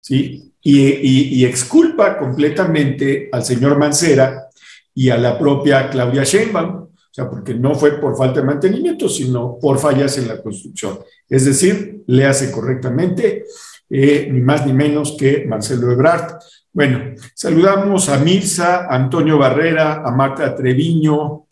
¿Sí? 0.01 0.50
Y, 0.63 1.41
y, 1.41 1.45
exculpa 1.47 2.19
completamente 2.19 3.31
al 3.33 3.43
señor 3.43 3.79
Mancera 3.79 4.49
y 4.95 5.09
a 5.09 5.17
la 5.17 5.39
propia 5.39 5.89
Claudia 5.89 6.23
Sheinbaum 6.23 6.81
o 7.11 7.13
sea, 7.13 7.29
porque 7.29 7.55
no 7.55 7.75
fue 7.75 8.01
por 8.01 8.17
falta 8.17 8.41
de 8.41 8.47
mantenimiento, 8.47 9.09
sino 9.09 9.59
por 9.61 9.81
fallas 9.81 10.17
en 10.17 10.29
la 10.29 10.41
construcción. 10.41 11.01
Es 11.29 11.45
decir, 11.45 12.05
le 12.07 12.25
hace 12.25 12.53
correctamente, 12.53 13.47
eh, 13.91 14.29
ni 14.31 14.41
más 14.41 14.65
ni 14.65 14.73
menos 14.73 15.17
que 15.19 15.45
Marcelo 15.45 15.91
Ebrard. 15.91 16.39
Bueno, 16.73 17.17
saludamos 17.35 18.09
a 18.09 18.19
Mirza, 18.19 18.87
a 18.87 18.95
Antonio 18.95 19.39
Barrera, 19.39 20.05
a 20.05 20.13
Marta 20.13 20.55
Treviño, 20.55 21.47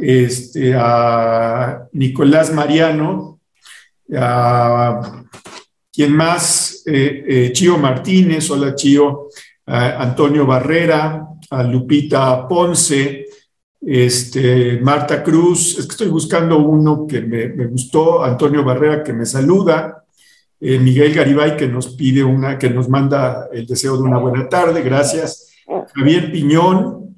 este, 0.00 0.72
a 0.76 1.88
Nicolás 1.94 2.52
Mariano, 2.52 3.40
a 4.16 5.24
quien 5.92 6.14
más, 6.14 6.71
eh, 6.86 7.24
eh, 7.26 7.52
Chío 7.52 7.78
Martínez, 7.78 8.50
hola 8.50 8.74
Chío, 8.74 9.28
a 9.66 10.02
Antonio 10.02 10.46
Barrera, 10.46 11.26
a 11.50 11.62
Lupita 11.62 12.46
Ponce, 12.48 13.26
este, 13.80 14.80
Marta 14.80 15.22
Cruz, 15.22 15.78
es 15.78 15.86
que 15.86 15.92
estoy 15.92 16.08
buscando 16.08 16.58
uno 16.58 17.06
que 17.06 17.20
me, 17.20 17.66
gustó, 17.66 18.22
Antonio 18.22 18.64
Barrera 18.64 19.02
que 19.02 19.12
me 19.12 19.26
saluda, 19.26 20.04
eh, 20.60 20.78
Miguel 20.78 21.14
Garibay 21.14 21.56
que 21.56 21.68
nos 21.68 21.88
pide 21.88 22.22
una, 22.22 22.58
que 22.58 22.70
nos 22.70 22.88
manda 22.88 23.48
el 23.52 23.66
deseo 23.66 23.96
de 23.96 24.02
una 24.02 24.18
buena 24.18 24.48
tarde, 24.48 24.82
gracias. 24.82 25.48
Javier 25.94 26.30
Piñón, 26.30 27.16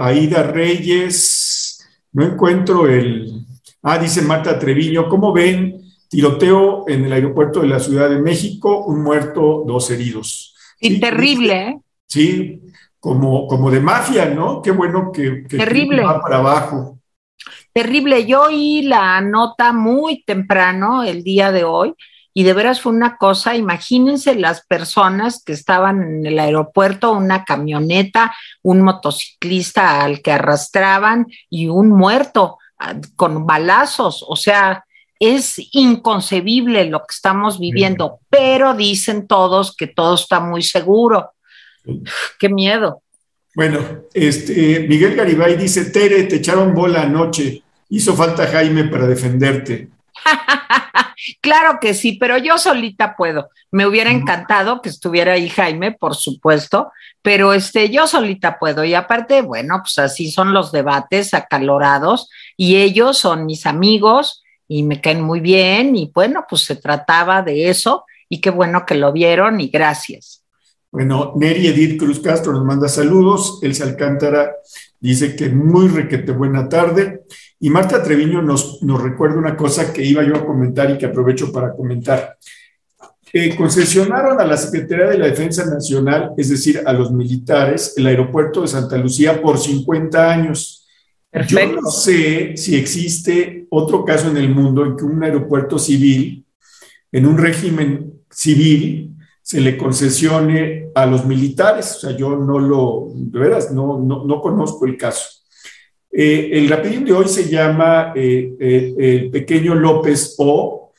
Aida 0.00 0.42
Reyes, 0.42 1.86
no 2.12 2.24
encuentro 2.24 2.88
el, 2.88 3.46
ah, 3.82 3.98
dice 3.98 4.22
Marta 4.22 4.58
Treviño, 4.58 5.08
¿cómo 5.08 5.32
ven? 5.32 5.79
Tiroteo 6.10 6.84
en 6.88 7.04
el 7.04 7.12
aeropuerto 7.12 7.60
de 7.60 7.68
la 7.68 7.78
Ciudad 7.78 8.10
de 8.10 8.18
México, 8.20 8.84
un 8.84 9.00
muerto, 9.02 9.62
dos 9.64 9.90
heridos. 9.92 10.56
Y 10.80 10.98
terrible, 10.98 11.68
¿eh? 11.68 11.78
Sí, 12.08 12.60
como, 12.98 13.46
como 13.46 13.70
de 13.70 13.78
mafia, 13.80 14.26
¿no? 14.26 14.60
Qué 14.60 14.72
bueno 14.72 15.12
que, 15.12 15.44
Terrible. 15.48 16.02
va 16.02 16.20
para 16.20 16.38
abajo. 16.38 16.98
terrible. 17.72 18.26
Yo 18.26 18.42
oí 18.42 18.82
la 18.82 19.20
nota 19.20 19.72
muy 19.72 20.24
temprano 20.24 21.04
el 21.04 21.22
día 21.22 21.52
de 21.52 21.62
hoy 21.62 21.94
y 22.34 22.42
de 22.42 22.54
veras 22.54 22.80
fue 22.80 22.92
una 22.92 23.16
cosa, 23.16 23.54
imagínense 23.56 24.34
las 24.34 24.66
personas 24.66 25.42
que 25.44 25.52
estaban 25.52 26.02
en 26.02 26.26
el 26.26 26.38
aeropuerto, 26.40 27.12
una 27.12 27.44
camioneta, 27.44 28.34
un 28.62 28.82
motociclista 28.82 30.02
al 30.02 30.22
que 30.22 30.32
arrastraban 30.32 31.26
y 31.48 31.68
un 31.68 31.90
muerto 31.90 32.58
ah, 32.78 32.94
con 33.14 33.46
balazos, 33.46 34.24
o 34.28 34.34
sea, 34.36 34.84
es 35.20 35.56
inconcebible 35.72 36.86
lo 36.86 37.00
que 37.00 37.12
estamos 37.14 37.60
viviendo, 37.60 38.20
pero 38.30 38.74
dicen 38.74 39.26
todos 39.26 39.76
que 39.76 39.86
todo 39.86 40.14
está 40.14 40.40
muy 40.40 40.62
seguro. 40.62 41.32
Qué 42.38 42.48
miedo. 42.48 43.02
Bueno, 43.54 43.80
este, 44.14 44.86
Miguel 44.88 45.14
Garibay 45.14 45.56
dice, 45.56 45.90
Tere, 45.90 46.24
te 46.24 46.36
echaron 46.36 46.74
bola 46.74 47.02
anoche, 47.02 47.62
hizo 47.90 48.16
falta 48.16 48.46
Jaime 48.46 48.84
para 48.84 49.06
defenderte. 49.06 49.88
claro 51.42 51.78
que 51.80 51.92
sí, 51.92 52.12
pero 52.12 52.38
yo 52.38 52.56
solita 52.56 53.14
puedo. 53.14 53.50
Me 53.70 53.86
hubiera 53.86 54.10
encantado 54.10 54.80
que 54.80 54.88
estuviera 54.88 55.34
ahí 55.34 55.50
Jaime, 55.50 55.92
por 55.92 56.14
supuesto, 56.14 56.92
pero 57.20 57.52
este, 57.52 57.90
yo 57.90 58.06
solita 58.06 58.58
puedo. 58.58 58.84
Y 58.84 58.94
aparte, 58.94 59.42
bueno, 59.42 59.80
pues 59.82 59.98
así 59.98 60.30
son 60.30 60.54
los 60.54 60.72
debates 60.72 61.34
acalorados 61.34 62.30
y 62.56 62.76
ellos 62.76 63.18
son 63.18 63.44
mis 63.44 63.66
amigos 63.66 64.42
y 64.72 64.84
me 64.84 65.00
caen 65.00 65.20
muy 65.20 65.40
bien 65.40 65.96
y 65.96 66.12
bueno, 66.14 66.44
pues 66.48 66.62
se 66.62 66.76
trataba 66.76 67.42
de 67.42 67.68
eso 67.68 68.04
y 68.28 68.40
qué 68.40 68.50
bueno 68.50 68.86
que 68.86 68.94
lo 68.94 69.12
vieron 69.12 69.60
y 69.60 69.66
gracias. 69.66 70.44
Bueno, 70.92 71.32
Neri 71.34 71.66
Edith 71.66 71.98
Cruz 71.98 72.20
Castro 72.20 72.52
nos 72.52 72.64
manda 72.64 72.88
saludos, 72.88 73.58
Elsa 73.62 73.82
Alcántara 73.82 74.52
dice 75.00 75.34
que 75.34 75.48
muy 75.48 75.88
requete 75.88 76.30
buena 76.30 76.68
tarde 76.68 77.22
y 77.58 77.68
Marta 77.68 78.00
Treviño 78.00 78.42
nos, 78.42 78.80
nos 78.84 79.02
recuerda 79.02 79.38
una 79.38 79.56
cosa 79.56 79.92
que 79.92 80.04
iba 80.04 80.22
yo 80.22 80.36
a 80.36 80.46
comentar 80.46 80.88
y 80.88 80.98
que 80.98 81.06
aprovecho 81.06 81.50
para 81.50 81.72
comentar. 81.72 82.36
Eh, 83.32 83.56
concesionaron 83.56 84.40
a 84.40 84.44
la 84.44 84.56
Secretaría 84.56 85.06
de 85.06 85.18
la 85.18 85.26
Defensa 85.26 85.64
Nacional, 85.66 86.30
es 86.36 86.48
decir, 86.48 86.80
a 86.86 86.92
los 86.92 87.10
militares, 87.10 87.94
el 87.96 88.06
aeropuerto 88.06 88.62
de 88.62 88.68
Santa 88.68 88.96
Lucía 88.96 89.42
por 89.42 89.58
50 89.58 90.30
años. 90.30 90.79
Yo 91.32 91.72
no 91.72 91.90
sé 91.90 92.56
si 92.56 92.76
existe 92.76 93.66
otro 93.70 94.04
caso 94.04 94.28
en 94.30 94.36
el 94.36 94.48
mundo 94.48 94.84
en 94.84 94.96
que 94.96 95.04
un 95.04 95.22
aeropuerto 95.22 95.78
civil, 95.78 96.44
en 97.12 97.26
un 97.26 97.38
régimen 97.38 98.14
civil, 98.30 99.10
se 99.40 99.60
le 99.60 99.76
concesione 99.76 100.90
a 100.94 101.06
los 101.06 101.24
militares. 101.24 101.96
O 101.96 102.00
sea, 102.00 102.16
yo 102.16 102.36
no 102.36 102.58
lo, 102.58 103.12
de 103.14 103.38
veras, 103.38 103.72
no, 103.72 103.98
no, 103.98 104.40
conozco 104.40 104.86
el 104.86 104.96
caso. 104.96 105.28
Eh, 106.10 106.50
el 106.52 106.68
rapidín 106.68 107.04
de 107.04 107.12
hoy 107.12 107.28
se 107.28 107.48
llama 107.48 108.12
eh, 108.16 108.56
eh, 108.58 108.94
el 108.98 109.30
pequeño 109.30 109.76
López 109.76 110.34
O, 110.38 110.92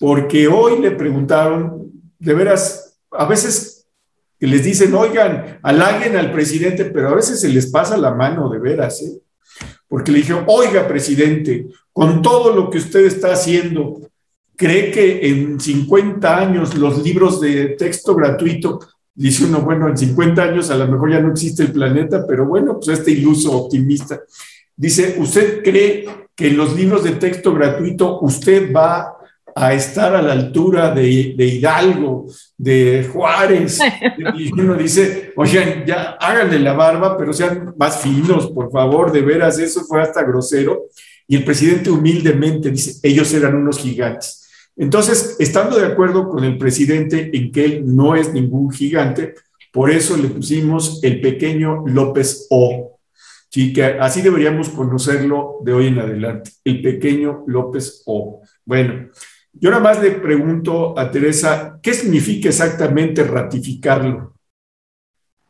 porque 0.00 0.48
hoy 0.48 0.80
le 0.80 0.90
preguntaron, 0.90 1.92
de 2.18 2.34
veras, 2.34 2.98
a 3.12 3.24
veces 3.26 3.86
que 4.38 4.48
les 4.48 4.64
dicen, 4.64 4.92
oigan, 4.94 5.60
halaguen 5.62 6.16
al 6.16 6.32
presidente, 6.32 6.86
pero 6.86 7.08
a 7.08 7.14
veces 7.14 7.40
se 7.40 7.48
les 7.48 7.70
pasa 7.70 7.96
la 7.96 8.12
mano, 8.12 8.50
de 8.50 8.58
veras, 8.58 9.00
¿eh? 9.02 9.20
Porque 9.88 10.12
le 10.12 10.18
dijeron, 10.18 10.44
oiga, 10.46 10.86
presidente, 10.86 11.66
con 11.92 12.22
todo 12.22 12.54
lo 12.54 12.70
que 12.70 12.78
usted 12.78 13.06
está 13.06 13.32
haciendo, 13.32 14.00
¿cree 14.56 14.90
que 14.90 15.28
en 15.28 15.60
50 15.60 16.38
años 16.38 16.74
los 16.76 17.02
libros 17.02 17.40
de 17.40 17.76
texto 17.78 18.14
gratuito, 18.14 18.80
dice 19.14 19.44
uno, 19.44 19.60
bueno, 19.60 19.88
en 19.88 19.96
50 19.96 20.42
años 20.42 20.70
a 20.70 20.76
lo 20.76 20.88
mejor 20.88 21.12
ya 21.12 21.20
no 21.20 21.30
existe 21.30 21.62
el 21.62 21.72
planeta, 21.72 22.24
pero 22.26 22.46
bueno, 22.46 22.78
pues 22.78 22.98
este 22.98 23.12
iluso 23.12 23.52
optimista, 23.52 24.20
dice, 24.76 25.16
¿usted 25.18 25.62
cree 25.62 26.06
que 26.34 26.48
en 26.48 26.56
los 26.56 26.76
libros 26.76 27.02
de 27.02 27.12
texto 27.12 27.54
gratuito 27.54 28.20
usted 28.20 28.72
va 28.72 29.15
a 29.58 29.72
estar 29.72 30.14
a 30.14 30.20
la 30.20 30.34
altura 30.34 30.90
de, 30.94 31.34
Hidalgo, 31.38 32.26
de 32.58 33.08
Juárez. 33.10 33.78
Y 34.36 34.52
uno 34.52 34.74
dice, 34.74 35.32
oigan, 35.34 35.86
ya 35.86 36.18
háganle 36.20 36.58
la 36.58 36.74
barba, 36.74 37.16
pero 37.16 37.32
sean 37.32 37.74
más 37.78 38.02
finos, 38.02 38.50
por 38.50 38.70
favor, 38.70 39.10
de 39.10 39.22
veras, 39.22 39.58
eso 39.58 39.82
fue 39.84 40.02
hasta 40.02 40.22
grosero. 40.22 40.88
Y 41.26 41.36
el 41.36 41.44
presidente 41.44 41.90
humildemente 41.90 42.70
dice, 42.70 43.00
ellos 43.02 43.32
eran 43.32 43.54
unos 43.54 43.78
gigantes. 43.78 44.46
Entonces, 44.76 45.36
estando 45.38 45.78
de 45.78 45.86
acuerdo 45.86 46.28
con 46.28 46.44
el 46.44 46.58
presidente 46.58 47.30
en 47.32 47.50
que 47.50 47.64
él 47.64 47.96
no 47.96 48.14
es 48.14 48.34
ningún 48.34 48.70
gigante, 48.70 49.34
por 49.72 49.90
eso 49.90 50.18
le 50.18 50.28
pusimos 50.28 51.02
el 51.02 51.22
pequeño 51.22 51.82
López 51.86 52.46
O. 52.50 52.98
Sí, 53.48 53.72
que 53.72 53.84
así 53.84 54.20
deberíamos 54.20 54.68
conocerlo 54.68 55.60
de 55.64 55.72
hoy 55.72 55.86
en 55.86 55.98
adelante, 55.98 56.50
el 56.62 56.82
pequeño 56.82 57.44
López 57.46 58.02
O. 58.04 58.42
Bueno, 58.66 59.08
yo 59.60 59.70
nada 59.70 59.82
más 59.82 60.00
le 60.00 60.12
pregunto 60.12 60.98
a 60.98 61.10
Teresa, 61.10 61.78
¿qué 61.82 61.94
significa 61.94 62.48
exactamente 62.48 63.24
ratificarlo? 63.24 64.34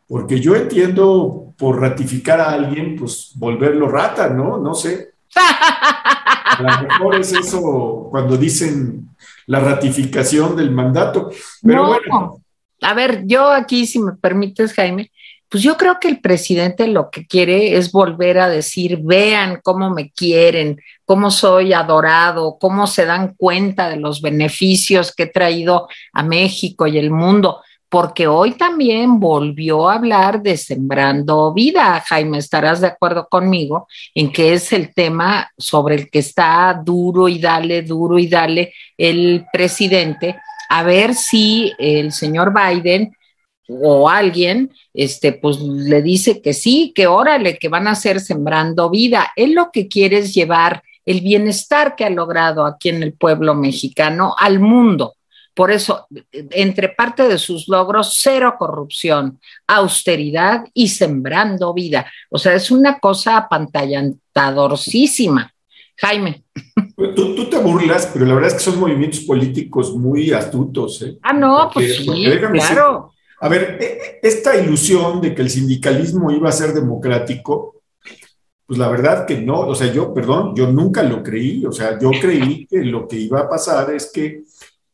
Porque 0.08 0.40
yo 0.40 0.54
entiendo 0.54 1.54
por 1.58 1.80
ratificar 1.80 2.40
a 2.40 2.50
alguien, 2.50 2.96
pues 2.96 3.32
volverlo 3.34 3.88
rata, 3.88 4.28
¿no? 4.28 4.58
No 4.58 4.74
sé. 4.74 5.10
A 5.36 6.62
lo 6.62 6.88
mejor 6.88 7.16
es 7.16 7.32
eso 7.32 8.08
cuando 8.10 8.36
dicen 8.36 9.10
la 9.46 9.60
ratificación 9.60 10.56
del 10.56 10.70
mandato. 10.70 11.30
Pero 11.62 11.86
bueno. 11.86 12.40
A 12.82 12.94
ver, 12.94 13.24
yo 13.26 13.50
aquí, 13.50 13.86
si 13.86 13.98
me 13.98 14.12
permites, 14.12 14.72
Jaime, 14.74 15.10
pues 15.48 15.62
yo 15.62 15.76
creo 15.76 15.98
que 16.00 16.08
el 16.08 16.20
presidente 16.20 16.88
lo 16.88 17.10
que 17.10 17.26
quiere 17.26 17.76
es 17.76 17.92
volver 17.92 18.38
a 18.38 18.48
decir, 18.48 18.98
vean 19.02 19.60
cómo 19.62 19.90
me 19.90 20.10
quieren, 20.10 20.80
cómo 21.04 21.30
soy 21.30 21.72
adorado, 21.72 22.58
cómo 22.60 22.86
se 22.86 23.04
dan 23.04 23.34
cuenta 23.36 23.88
de 23.88 23.96
los 23.96 24.20
beneficios 24.20 25.14
que 25.14 25.24
he 25.24 25.28
traído 25.28 25.88
a 26.12 26.22
México 26.24 26.86
y 26.88 26.98
el 26.98 27.10
mundo, 27.10 27.60
porque 27.88 28.26
hoy 28.26 28.52
también 28.52 29.20
volvió 29.20 29.88
a 29.88 29.94
hablar 29.94 30.42
de 30.42 30.56
sembrando 30.56 31.54
vida. 31.54 32.02
Jaime, 32.08 32.38
estarás 32.38 32.80
de 32.80 32.88
acuerdo 32.88 33.28
conmigo 33.28 33.86
en 34.14 34.32
que 34.32 34.52
es 34.52 34.72
el 34.72 34.92
tema 34.92 35.48
sobre 35.56 35.94
el 35.94 36.10
que 36.10 36.18
está 36.18 36.80
duro 36.84 37.28
y 37.28 37.38
dale, 37.38 37.82
duro 37.82 38.18
y 38.18 38.26
dale 38.26 38.74
el 38.98 39.46
presidente, 39.52 40.36
a 40.68 40.82
ver 40.82 41.14
si 41.14 41.72
el 41.78 42.10
señor 42.10 42.52
Biden 42.52 43.12
o 43.68 44.08
alguien, 44.08 44.72
este, 44.94 45.32
pues 45.32 45.60
le 45.60 46.00
dice 46.02 46.40
que 46.40 46.54
sí, 46.54 46.92
que 46.94 47.06
órale, 47.06 47.58
que 47.58 47.68
van 47.68 47.86
a 47.88 47.94
ser 47.94 48.20
sembrando 48.20 48.88
vida. 48.90 49.32
Él 49.36 49.52
lo 49.54 49.70
que 49.72 49.88
quiere 49.88 50.18
es 50.18 50.34
llevar 50.34 50.82
el 51.04 51.20
bienestar 51.20 51.94
que 51.96 52.04
ha 52.04 52.10
logrado 52.10 52.66
aquí 52.66 52.90
en 52.90 53.02
el 53.02 53.12
pueblo 53.12 53.54
mexicano 53.54 54.34
al 54.38 54.60
mundo. 54.60 55.14
Por 55.54 55.70
eso, 55.70 56.06
entre 56.32 56.90
parte 56.90 57.28
de 57.28 57.38
sus 57.38 57.66
logros, 57.66 58.18
cero 58.20 58.56
corrupción, 58.58 59.40
austeridad 59.66 60.66
y 60.74 60.88
sembrando 60.88 61.72
vida. 61.72 62.12
O 62.28 62.36
sea, 62.36 62.54
es 62.54 62.70
una 62.70 62.98
cosa 62.98 63.38
apantallantadorcísima. 63.38 65.50
Jaime. 65.96 66.44
Tú, 66.94 67.48
te 67.48 67.58
burlas, 67.58 68.10
pero 68.12 68.26
la 68.26 68.34
verdad 68.34 68.50
es 68.50 68.56
que 68.56 68.70
son 68.70 68.78
movimientos 68.78 69.20
políticos 69.20 69.94
muy 69.94 70.30
astutos. 70.30 71.00
¿eh? 71.00 71.16
Ah, 71.22 71.32
no, 71.32 71.70
pues 71.72 71.96
sí, 71.96 72.26
claro. 72.52 73.14
A 73.40 73.48
ver, 73.48 73.78
e, 73.80 73.84
e, 73.84 74.20
esta 74.22 74.56
ilusión 74.56 75.20
de 75.20 75.34
que 75.34 75.42
el 75.42 75.50
sindicalismo 75.50 76.30
iba 76.30 76.48
a 76.48 76.52
ser 76.52 76.72
democrático, 76.72 77.82
pues 78.66 78.78
la 78.78 78.88
verdad 78.88 79.26
que 79.26 79.40
no, 79.40 79.60
o 79.60 79.74
sea, 79.74 79.92
yo, 79.92 80.12
perdón, 80.12 80.54
yo 80.56 80.70
nunca 80.70 81.02
lo 81.02 81.22
creí, 81.22 81.64
o 81.64 81.72
sea, 81.72 81.98
yo 81.98 82.10
creí 82.20 82.66
que 82.66 82.78
lo 82.84 83.06
que 83.06 83.16
iba 83.16 83.40
a 83.40 83.48
pasar 83.48 83.94
es 83.94 84.10
que 84.12 84.42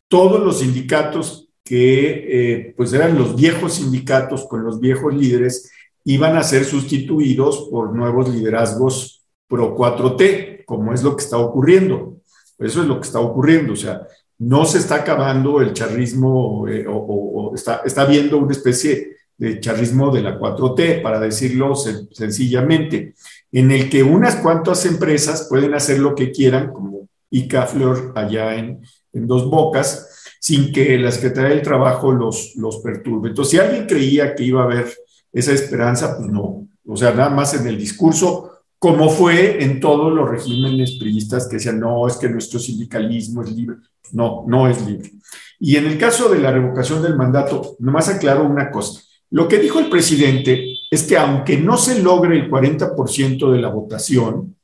todos 0.09 0.43
los 0.43 0.59
sindicatos 0.59 1.49
que 1.65 2.27
eh, 2.29 2.75
pues 2.77 2.93
eran 2.93 3.17
los 3.17 3.35
viejos 3.37 3.75
sindicatos 3.75 4.47
con 4.47 4.65
los 4.65 4.81
viejos 4.81 5.15
líderes 5.15 5.71
iban 6.05 6.37
a 6.37 6.43
ser 6.43 6.65
sustituidos 6.65 7.69
por 7.71 7.95
nuevos 7.95 8.29
liderazgos 8.29 9.25
pro 9.47 9.77
4T, 9.77 10.65
como 10.65 10.93
es 10.93 11.03
lo 11.03 11.17
que 11.17 11.25
está 11.25 11.39
ocurriendo. 11.39 12.17
Eso 12.59 12.83
es 12.83 12.89
lo 12.89 13.01
que 13.01 13.07
está 13.07 13.21
ocurriendo, 13.21 13.73
o 13.73 13.77
sea, 13.77 14.07
no 14.43 14.65
se 14.65 14.79
está 14.79 14.97
acabando 14.97 15.61
el 15.61 15.73
charrismo 15.73 16.67
eh, 16.67 16.85
o, 16.89 17.53
está, 17.55 17.83
está 17.85 18.03
habiendo 18.03 18.39
una 18.39 18.51
especie 18.51 19.17
de 19.39 19.61
charrismo 19.61 20.11
de 20.11 20.23
la 20.23 20.39
4T, 20.39 21.01
para 21.01 21.21
decirlo 21.21 21.75
sencillamente, 21.77 23.15
en 23.53 23.71
el 23.71 23.89
que 23.89 24.03
unas 24.03 24.37
cuantas 24.37 24.85
empresas 24.85 25.47
pueden 25.49 25.75
hacer 25.75 26.01
lo 26.01 26.15
que 26.15 26.33
quieran, 26.33 26.73
como 26.73 27.09
Icaflor 27.31 28.13
allá 28.17 28.57
en, 28.57 28.83
en 29.13 29.27
Dos 29.27 29.49
Bocas, 29.49 30.25
sin 30.41 30.73
que 30.73 30.99
la 30.99 31.13
Secretaría 31.13 31.51
del 31.51 31.63
Trabajo 31.63 32.13
los, 32.13 32.55
los 32.57 32.79
perturbe. 32.79 33.29
Entonces, 33.29 33.53
si 33.53 33.59
alguien 33.59 33.87
creía 33.87 34.35
que 34.35 34.45
iba 34.45 34.63
a 34.63 34.65
haber 34.65 34.93
esa 35.33 35.53
esperanza, 35.53 36.17
pues 36.19 36.29
no. 36.29 36.67
O 36.85 36.97
sea, 36.97 37.13
nada 37.13 37.31
más 37.31 37.55
en 37.55 37.67
el 37.67 37.79
discurso 37.79 38.53
como 38.83 39.09
fue 39.09 39.63
en 39.63 39.79
todos 39.79 40.13
los 40.13 40.29
regímenes 40.29 40.99
priistas 40.99 41.47
que 41.47 41.55
decían, 41.55 41.79
no, 41.79 42.05
es 42.09 42.17
que 42.17 42.29
nuestro 42.29 42.59
sindicalismo 42.59 43.45
es 43.45 43.53
libre. 43.53 43.77
No, 44.11 44.45
no 44.47 44.69
es 44.69 44.85
libre. 44.85 45.13
Y 45.61 45.77
en 45.77 45.87
el 45.87 45.97
caso 45.97 46.29
de 46.29 46.41
la 46.41 46.51
revocación 46.51 47.03
del 47.03 47.17
mandato, 47.17 47.77
nomás 47.79 48.09
aclaro 48.09 48.45
una 48.45 48.71
cosa. 48.71 49.01
Lo 49.31 49.49
que 49.49 49.59
dijo 49.59 49.79
el 49.79 49.89
presidente 49.89 50.67
es 50.91 51.05
que 51.05 51.17
aunque 51.17 51.57
no 51.57 51.77
se 51.77 52.03
logre 52.03 52.37
el 52.37 52.51
40% 52.51 53.51
de 53.51 53.61
la 53.61 53.69
votación, 53.69 54.57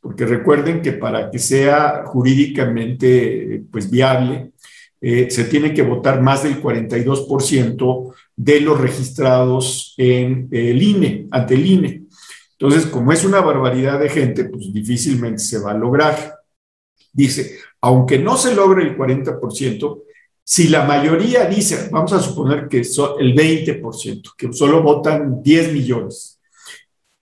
porque 0.00 0.24
recuerden 0.24 0.82
que 0.82 0.92
para 0.92 1.30
que 1.30 1.38
sea 1.38 2.04
jurídicamente 2.06 3.62
pues, 3.70 3.90
viable, 3.90 4.52
eh, 5.00 5.30
se 5.30 5.44
tiene 5.44 5.74
que 5.74 5.82
votar 5.82 6.22
más 6.22 6.42
del 6.42 6.62
42% 6.62 8.14
de 8.34 8.60
los 8.60 8.80
registrados 8.80 9.94
en 9.96 10.48
el 10.50 10.82
INE, 10.82 11.28
ante 11.30 11.54
el 11.54 11.66
INE. 11.66 12.02
Entonces, 12.58 12.86
como 12.86 13.12
es 13.12 13.24
una 13.24 13.40
barbaridad 13.40 14.00
de 14.00 14.08
gente, 14.08 14.44
pues 14.44 14.72
difícilmente 14.72 15.38
se 15.38 15.58
va 15.58 15.72
a 15.72 15.78
lograr. 15.78 16.36
Dice, 17.12 17.58
aunque 17.86 18.18
no 18.18 18.36
se 18.36 18.52
logre 18.52 18.82
el 18.82 18.98
40%, 18.98 20.02
si 20.42 20.66
la 20.66 20.84
mayoría 20.84 21.44
dice, 21.44 21.88
vamos 21.92 22.12
a 22.14 22.20
suponer 22.20 22.66
que 22.66 22.82
son 22.82 23.12
el 23.20 23.32
20%, 23.32 24.32
que 24.36 24.52
solo 24.52 24.82
votan 24.82 25.40
10 25.40 25.72
millones. 25.72 26.40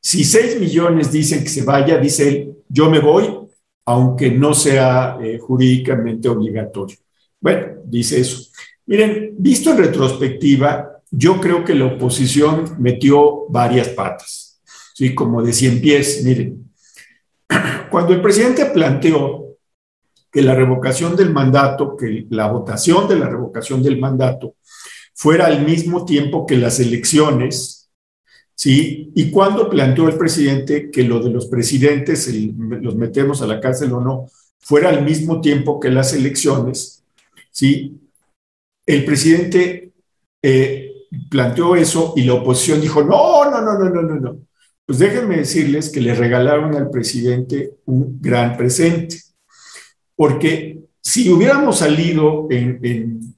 Si 0.00 0.24
6 0.24 0.58
millones 0.58 1.12
dicen 1.12 1.42
que 1.42 1.50
se 1.50 1.64
vaya, 1.64 1.98
dice 1.98 2.28
él, 2.28 2.54
yo 2.66 2.88
me 2.88 2.98
voy, 2.98 3.40
aunque 3.84 4.30
no 4.30 4.54
sea 4.54 5.18
eh, 5.22 5.38
jurídicamente 5.38 6.30
obligatorio. 6.30 6.96
Bueno, 7.38 7.82
dice 7.84 8.20
eso. 8.20 8.50
Miren, 8.86 9.34
visto 9.36 9.70
en 9.70 9.76
retrospectiva, 9.76 11.02
yo 11.10 11.42
creo 11.42 11.62
que 11.62 11.74
la 11.74 11.84
oposición 11.84 12.76
metió 12.78 13.50
varias 13.50 13.88
patas, 13.90 14.62
¿sí? 14.94 15.14
Como 15.14 15.42
de 15.42 15.52
100 15.52 15.80
pies, 15.82 16.24
miren. 16.24 16.72
Cuando 17.90 18.14
el 18.14 18.22
presidente 18.22 18.64
planteó 18.64 19.43
que 20.34 20.42
la 20.42 20.56
revocación 20.56 21.14
del 21.14 21.32
mandato, 21.32 21.96
que 21.96 22.26
la 22.30 22.48
votación 22.48 23.06
de 23.06 23.16
la 23.16 23.28
revocación 23.28 23.84
del 23.84 24.00
mandato 24.00 24.56
fuera 25.14 25.46
al 25.46 25.64
mismo 25.64 26.04
tiempo 26.04 26.44
que 26.44 26.56
las 26.56 26.80
elecciones, 26.80 27.88
¿sí? 28.56 29.12
Y 29.14 29.30
cuando 29.30 29.70
planteó 29.70 30.08
el 30.08 30.18
presidente 30.18 30.90
que 30.90 31.04
lo 31.04 31.20
de 31.20 31.30
los 31.30 31.46
presidentes, 31.46 32.28
los 32.58 32.96
metemos 32.96 33.42
a 33.42 33.46
la 33.46 33.60
cárcel 33.60 33.92
o 33.92 34.00
no, 34.00 34.26
fuera 34.58 34.88
al 34.88 35.04
mismo 35.04 35.40
tiempo 35.40 35.78
que 35.78 35.90
las 35.90 36.12
elecciones, 36.12 37.04
¿sí? 37.52 38.00
El 38.84 39.04
presidente 39.04 39.92
eh, 40.42 40.90
planteó 41.30 41.76
eso 41.76 42.12
y 42.16 42.24
la 42.24 42.34
oposición 42.34 42.80
dijo, 42.80 43.04
no, 43.04 43.48
no, 43.48 43.60
no, 43.62 43.78
no, 43.78 43.88
no, 43.88 44.02
no, 44.02 44.16
no. 44.16 44.38
Pues 44.84 44.98
déjenme 44.98 45.36
decirles 45.36 45.90
que 45.90 46.00
le 46.00 46.12
regalaron 46.12 46.74
al 46.74 46.90
presidente 46.90 47.76
un 47.84 48.20
gran 48.20 48.56
presente, 48.56 49.16
porque 50.16 50.80
si 51.00 51.30
hubiéramos 51.30 51.78
salido 51.78 52.46
en, 52.50 53.34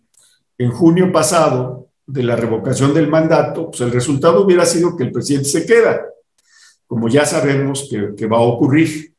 en 0.58 0.70
junio 0.70 1.12
pasado 1.12 1.88
de 2.06 2.22
la 2.22 2.36
revocación 2.36 2.94
del 2.94 3.08
mandato, 3.08 3.70
pues 3.70 3.80
el 3.80 3.90
resultado 3.90 4.44
hubiera 4.44 4.64
sido 4.64 4.96
que 4.96 5.04
el 5.04 5.12
presidente 5.12 5.48
se 5.48 5.66
queda, 5.66 6.06
como 6.86 7.08
ya 7.08 7.26
sabemos 7.26 7.88
que, 7.90 8.26
va 8.26 8.38
a 8.38 8.42
ocurrir. 8.42 9.12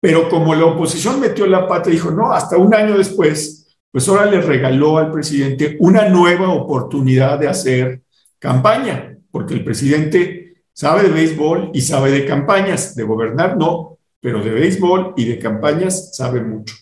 Pero 0.00 0.28
como 0.28 0.54
la 0.54 0.66
oposición 0.66 1.18
metió 1.18 1.46
la 1.46 1.66
pata 1.66 1.88
y 1.88 1.94
dijo, 1.94 2.10
no, 2.10 2.32
hasta 2.32 2.56
un 2.56 2.74
año 2.74 2.96
después, 2.96 3.76
pues 3.90 4.08
ahora 4.08 4.26
le 4.26 4.40
regaló 4.40 4.98
al 4.98 5.10
presidente 5.10 5.76
una 5.80 6.08
nueva 6.08 6.50
oportunidad 6.50 7.38
de 7.38 7.48
hacer 7.48 8.02
campaña, 8.38 9.18
porque 9.30 9.54
el 9.54 9.64
presidente 9.64 10.62
sabe 10.72 11.04
de 11.04 11.08
béisbol 11.08 11.70
y 11.72 11.80
sabe 11.80 12.12
de 12.12 12.26
campañas, 12.26 12.94
de 12.94 13.02
gobernar 13.02 13.56
no, 13.56 13.97
pero 14.20 14.42
de 14.42 14.50
béisbol 14.50 15.14
y 15.16 15.24
de 15.24 15.38
campañas 15.38 16.16
sabe 16.16 16.40
mucho. 16.40 16.74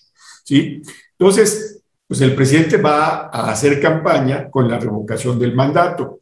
¿sí? 0.44 0.82
Entonces, 1.18 1.82
pues 2.06 2.20
el 2.20 2.34
presidente 2.34 2.76
va 2.76 3.30
a 3.32 3.50
hacer 3.50 3.80
campaña 3.80 4.48
con 4.50 4.68
la 4.68 4.78
revocación 4.78 5.38
del 5.38 5.54
mandato. 5.54 6.20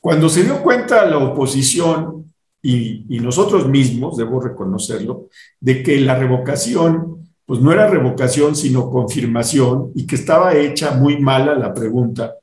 Cuando 0.00 0.28
se 0.28 0.44
dio 0.44 0.62
cuenta 0.62 1.04
la 1.04 1.18
oposición 1.18 2.24
y, 2.62 3.18
nosotros 3.20 3.68
mismos, 3.68 4.16
debo 4.16 4.40
reconocerlo, 4.40 5.28
de 5.60 5.82
que 5.82 6.00
la 6.00 6.18
revocación, 6.18 7.28
pues 7.44 7.60
no 7.60 7.72
era 7.72 7.86
revocación, 7.86 8.56
sino 8.56 8.90
confirmación 8.90 9.92
y 9.94 10.06
que 10.06 10.16
estaba 10.16 10.54
hecha 10.54 10.92
muy 10.92 11.20
mala 11.20 11.54
la 11.54 11.74
pregunta, 11.74 12.34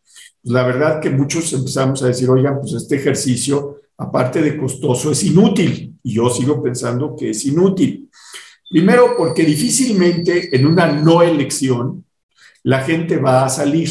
pues 0.41 0.53
la 0.53 0.63
verdad 0.63 0.99
que 0.99 1.09
muchos 1.09 1.51
empezamos 1.53 2.03
a 2.03 2.07
decir, 2.07 2.29
oigan, 2.29 2.59
pues 2.59 2.73
este 2.73 2.95
ejercicio, 2.95 3.77
aparte 3.97 4.41
de 4.41 4.57
costoso, 4.57 5.11
es 5.11 5.23
inútil. 5.23 5.96
Y 6.07 6.13
yo 6.13 6.29
sigo 6.29 6.63
pensando 6.63 7.17
que 7.17 7.31
es 7.31 7.43
inútil. 7.43 8.09
Primero, 8.69 9.15
porque 9.17 9.43
difícilmente 9.43 10.55
en 10.55 10.65
una 10.65 10.89
no 10.89 11.21
elección, 11.21 12.05
la 12.63 12.79
gente 12.79 13.17
va 13.17 13.43
a 13.43 13.49
salir. 13.49 13.89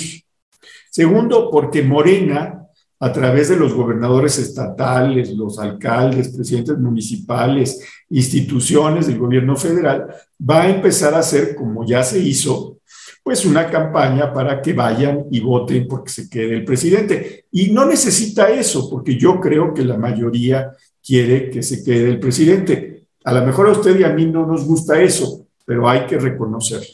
Segundo, 0.91 1.51
porque 1.51 1.83
Morena, 1.83 2.63
a 3.01 3.13
través 3.13 3.51
de 3.51 3.57
los 3.57 3.75
gobernadores 3.75 4.39
estatales, 4.39 5.31
los 5.33 5.59
alcaldes, 5.59 6.31
presidentes 6.31 6.79
municipales, 6.79 7.87
instituciones 8.09 9.09
del 9.09 9.19
gobierno 9.19 9.55
federal, 9.55 10.07
va 10.41 10.63
a 10.63 10.71
empezar 10.71 11.13
a 11.13 11.19
hacer, 11.19 11.55
como 11.55 11.85
ya 11.85 12.03
se 12.03 12.19
hizo, 12.19 12.79
pues 13.23 13.45
una 13.45 13.71
campaña 13.71 14.33
para 14.33 14.63
que 14.63 14.73
vayan 14.73 15.27
y 15.31 15.41
voten 15.41 15.87
porque 15.87 16.11
se 16.11 16.31
quede 16.31 16.55
el 16.55 16.65
presidente. 16.65 17.45
Y 17.51 17.73
no 17.73 17.85
necesita 17.85 18.49
eso, 18.49 18.89
porque 18.89 19.19
yo 19.19 19.39
creo 19.39 19.75
que 19.75 19.85
la 19.85 19.99
mayoría 19.99 20.73
quiere 21.07 21.51
que 21.51 21.63
se 21.63 21.85
quede 21.85 22.09
el 22.09 22.19
presidente. 22.19 23.05
A 23.25 23.33
lo 23.33 23.45
mejor 23.47 23.69
a 23.69 23.73
usted 23.73 23.99
y 23.99 24.05
a 24.05 24.13
mí 24.13 24.27
no 24.27 24.47
nos 24.47 24.65
gusta 24.65 25.01
eso, 25.01 25.47
pero 25.65 25.89
hay 25.89 26.07
que 26.07 26.19
reconocerlo. 26.19 26.87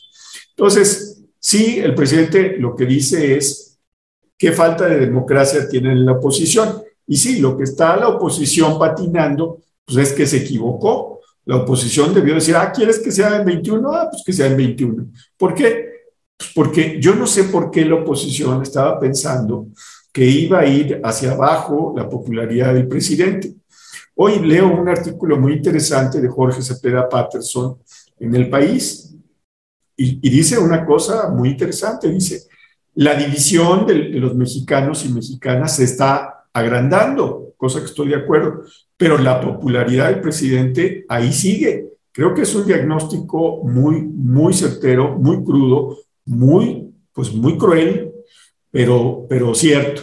Entonces, 0.50 1.12
Sí, 1.44 1.80
el 1.80 1.96
presidente 1.96 2.56
lo 2.56 2.76
que 2.76 2.86
dice 2.86 3.36
es 3.36 3.76
qué 4.38 4.52
falta 4.52 4.86
de 4.86 5.00
democracia 5.00 5.68
tiene 5.68 5.92
la 5.96 6.12
oposición. 6.12 6.80
Y 7.04 7.16
sí, 7.16 7.40
lo 7.40 7.56
que 7.56 7.64
está 7.64 7.96
la 7.96 8.08
oposición 8.10 8.78
patinando, 8.78 9.58
pues 9.84 9.98
es 9.98 10.12
que 10.12 10.24
se 10.24 10.36
equivocó. 10.36 11.20
La 11.44 11.56
oposición 11.56 12.14
debió 12.14 12.34
decir, 12.34 12.54
ah, 12.54 12.70
¿quieres 12.70 13.00
que 13.00 13.10
sea 13.10 13.38
en 13.38 13.44
21? 13.44 13.92
Ah, 13.92 14.08
pues 14.08 14.22
que 14.24 14.32
sea 14.32 14.46
en 14.46 14.56
21. 14.56 15.06
¿Por 15.36 15.52
qué? 15.52 15.90
Pues 16.36 16.50
porque 16.54 17.00
yo 17.00 17.16
no 17.16 17.26
sé 17.26 17.44
por 17.44 17.72
qué 17.72 17.84
la 17.84 17.96
oposición 17.96 18.62
estaba 18.62 19.00
pensando 19.00 19.66
que 20.12 20.24
iba 20.24 20.60
a 20.60 20.66
ir 20.66 21.00
hacia 21.02 21.32
abajo 21.32 21.92
la 21.96 22.08
popularidad 22.08 22.72
del 22.72 22.86
presidente. 22.86 23.52
Hoy 24.14 24.40
leo 24.40 24.68
un 24.68 24.88
artículo 24.88 25.38
muy 25.38 25.54
interesante 25.54 26.20
de 26.20 26.28
Jorge 26.28 26.62
Cepeda 26.62 27.08
Patterson 27.08 27.78
en 28.18 28.34
El 28.34 28.50
País, 28.50 29.12
y, 29.96 30.30
dice 30.30 30.58
una 30.58 30.84
cosa 30.84 31.28
muy 31.28 31.50
interesante, 31.50 32.10
dice, 32.10 32.42
la 32.94 33.14
división 33.14 33.86
de, 33.86 33.94
los 33.94 34.34
mexicanos 34.34 35.04
y 35.04 35.12
mexicanas 35.12 35.76
se 35.76 35.84
está 35.84 36.46
agrandando, 36.52 37.54
cosa 37.56 37.80
que 37.80 37.86
estoy 37.86 38.08
de 38.08 38.16
acuerdo, 38.16 38.64
pero 38.96 39.18
la 39.18 39.40
popularidad 39.40 40.08
del 40.10 40.20
presidente 40.20 41.04
ahí 41.08 41.32
sigue. 41.32 41.88
Creo 42.10 42.34
que 42.34 42.42
es 42.42 42.54
un 42.54 42.66
diagnóstico 42.66 43.62
muy, 43.64 44.02
muy 44.02 44.52
certero, 44.52 45.16
muy 45.16 45.42
crudo, 45.44 45.98
muy, 46.24 46.92
pues 47.12 47.32
muy 47.32 47.56
cruel, 47.56 48.12
pero, 48.70 49.26
pero 49.28 49.54
cierto. 49.54 50.02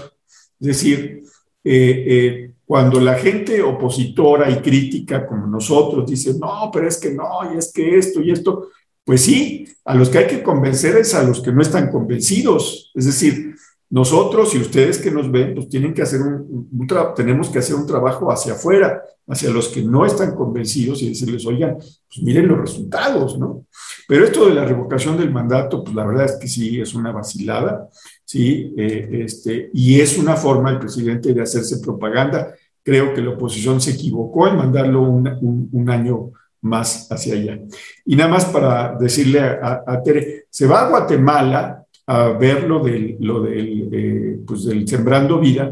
Es 0.60 0.67
decir, 0.67 1.24
eh, 1.63 2.06
eh, 2.08 2.49
cuando 2.70 3.00
la 3.00 3.16
gente 3.16 3.64
opositora 3.64 4.48
y 4.52 4.58
crítica 4.58 5.26
como 5.26 5.48
nosotros 5.48 6.08
dice, 6.08 6.36
no, 6.38 6.70
pero 6.72 6.88
es 6.88 7.00
que 7.00 7.10
no, 7.10 7.52
y 7.52 7.58
es 7.58 7.74
que 7.74 7.98
esto 7.98 8.22
y 8.22 8.30
esto, 8.30 8.68
pues 9.04 9.22
sí, 9.22 9.68
a 9.86 9.96
los 9.96 10.08
que 10.08 10.20
hay 10.20 10.28
que 10.28 10.44
convencer 10.44 10.96
es 10.98 11.16
a 11.16 11.24
los 11.24 11.42
que 11.42 11.52
no 11.52 11.64
están 11.64 11.90
convencidos. 11.90 12.92
Es 12.94 13.06
decir, 13.06 13.56
nosotros 13.90 14.54
y 14.54 14.60
ustedes 14.60 15.00
que 15.00 15.10
nos 15.10 15.32
ven, 15.32 15.56
pues 15.56 15.68
tienen 15.68 15.96
que 15.96 16.04
hacer 16.04 16.22
un, 16.22 16.70
tenemos 17.16 17.50
que 17.50 17.58
hacer 17.58 17.76
un 17.76 17.88
trabajo 17.88 18.32
hacia 18.32 18.54
afuera, 18.54 19.02
hacia 19.28 19.50
los 19.50 19.70
que 19.70 19.82
no 19.82 20.06
están 20.06 20.36
convencidos 20.36 21.02
y 21.02 21.10
decirles, 21.10 21.48
oigan, 21.48 21.76
pues 21.78 22.22
miren 22.22 22.48
los 22.48 22.60
resultados, 22.60 23.40
¿no? 23.40 23.66
Pero 24.08 24.26
esto 24.26 24.48
de 24.48 24.54
la 24.54 24.66
revocación 24.66 25.18
del 25.18 25.32
mandato, 25.32 25.84
pues 25.84 25.96
la 25.96 26.06
verdad 26.06 26.26
es 26.26 26.34
que 26.34 26.48
sí, 26.48 26.80
es 26.80 26.94
una 26.94 27.12
vacilada, 27.12 27.90
¿sí? 28.24 28.76
Eh, 28.78 29.24
este, 29.26 29.72
y 29.74 30.00
es 30.00 30.20
una 30.20 30.36
forma 30.36 30.70
del 30.70 30.80
presidente 30.80 31.34
de 31.34 31.42
hacerse 31.42 31.80
propaganda. 31.80 32.54
Creo 32.89 33.13
que 33.13 33.21
la 33.21 33.30
oposición 33.30 33.80
se 33.80 33.91
equivocó 33.91 34.47
en 34.47 34.58
mandarlo 34.58 35.04
un, 35.04 35.89
año 35.91 36.32
más 36.62 37.08
hacia 37.12 37.36
allá. 37.36 37.60
Y 38.04 38.15
nada 38.15 38.31
más 38.31 38.46
para 38.46 38.98
decirle 39.00 39.42
a, 39.42 40.02
Tere, 40.04 40.46
se 40.50 40.65
va 40.65 40.81
a 40.81 40.90
Guatemala 40.90 41.83
a 42.08 42.29
ver 42.29 42.63
lo 42.63 42.79
lo 43.19 43.42
del, 43.44 43.90
eh, 43.92 44.40
pues 44.44 44.65
del 44.65 44.87
Sembrando 44.87 45.40
Vida, 45.40 45.71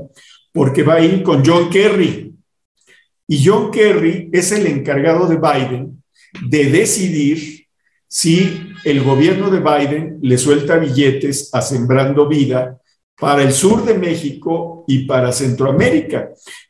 porque 0.53 0.83
va 0.83 0.93
a 0.93 1.01
ir 1.03 1.23
con 1.23 1.43
John 1.43 1.71
Kerry. 1.71 2.35
Y 3.27 3.43
John 3.43 3.71
Kerry 3.71 4.29
es 4.31 4.51
el 4.51 4.67
encargado 4.67 5.27
de 5.27 5.37
Biden 5.37 6.03
de 6.47 6.65
decidir 6.65 7.65
si 8.07 8.73
el 8.85 9.03
gobierno 9.03 9.49
de 9.49 9.59
Biden 9.59 10.19
le 10.21 10.37
suelta 10.37 10.77
billetes 10.77 11.49
a 11.51 11.63
Sembrando 11.63 12.27
Vida 12.27 12.77
para 13.19 13.41
el 13.41 13.53
sur 13.53 13.83
de 13.83 13.95
México 13.95 14.85
y 14.87 15.07
para 15.07 15.31
Centroamérica. 15.31 16.29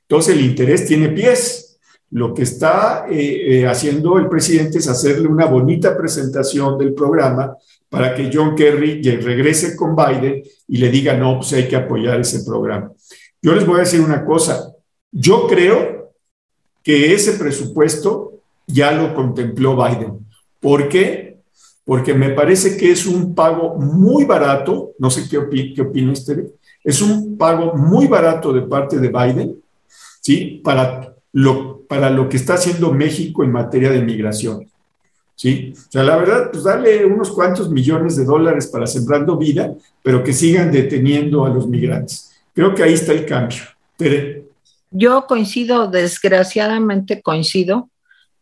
Entonces 0.09 0.35
el 0.35 0.45
interés 0.45 0.85
tiene 0.85 1.09
pies. 1.09 1.79
Lo 2.11 2.33
que 2.33 2.43
está 2.43 3.05
eh, 3.09 3.59
eh, 3.59 3.67
haciendo 3.67 4.17
el 4.17 4.29
presidente 4.29 4.77
es 4.77 4.87
hacerle 4.87 5.27
una 5.27 5.45
bonita 5.45 5.97
presentación 5.97 6.77
del 6.77 6.93
programa 6.93 7.57
para 7.89 8.15
que 8.15 8.29
John 8.33 8.55
Kerry 8.55 9.01
regrese 9.01 9.75
con 9.75 9.95
Biden 9.95 10.41
y 10.67 10.77
le 10.77 10.89
diga, 10.89 11.15
no, 11.15 11.37
pues 11.37 11.51
hay 11.53 11.67
que 11.67 11.75
apoyar 11.75 12.19
ese 12.19 12.43
programa. 12.45 12.91
Yo 13.41 13.53
les 13.53 13.65
voy 13.65 13.77
a 13.77 13.83
decir 13.83 13.99
una 13.99 14.23
cosa, 14.23 14.73
yo 15.11 15.47
creo 15.47 16.13
que 16.81 17.13
ese 17.13 17.33
presupuesto 17.33 18.41
ya 18.65 18.91
lo 18.91 19.13
contempló 19.13 19.75
Biden. 19.75 20.25
¿Por 20.59 20.87
qué? 20.87 21.39
Porque 21.83 22.13
me 22.13 22.29
parece 22.29 22.77
que 22.77 22.91
es 22.91 23.05
un 23.05 23.35
pago 23.35 23.75
muy 23.75 24.25
barato, 24.25 24.93
no 24.99 25.09
sé 25.09 25.27
qué, 25.29 25.73
qué 25.73 25.81
opina 25.81 26.11
usted, 26.11 26.45
es 26.83 27.01
un 27.01 27.37
pago 27.37 27.73
muy 27.73 28.07
barato 28.07 28.51
de 28.53 28.61
parte 28.61 28.97
de 28.97 29.09
Biden, 29.09 29.61
¿sí? 30.27 30.59
Para 30.61 31.15
lo, 31.31 31.83
para 31.87 32.09
lo 32.09 32.27
que 32.27 32.35
está 32.35 32.55
haciendo 32.55 32.91
México 32.91 33.45
en 33.45 33.51
materia 33.53 33.89
de 33.89 34.01
migración. 34.01 34.69
¿sí? 35.35 35.73
O 35.73 35.91
sea, 35.91 36.03
la 36.03 36.17
verdad, 36.17 36.49
pues 36.51 36.65
darle 36.65 37.05
unos 37.05 37.31
cuantos 37.31 37.69
millones 37.69 38.17
de 38.17 38.25
dólares 38.25 38.67
para 38.67 38.87
sembrando 38.87 39.37
vida, 39.37 39.73
pero 40.03 40.21
que 40.21 40.33
sigan 40.33 40.69
deteniendo 40.69 41.45
a 41.45 41.49
los 41.49 41.65
migrantes. 41.65 42.33
Creo 42.53 42.75
que 42.75 42.83
ahí 42.83 42.91
está 42.91 43.13
el 43.13 43.25
cambio. 43.25 43.63
Yo 44.91 45.25
coincido, 45.27 45.87
desgraciadamente 45.87 47.21
coincido, 47.21 47.89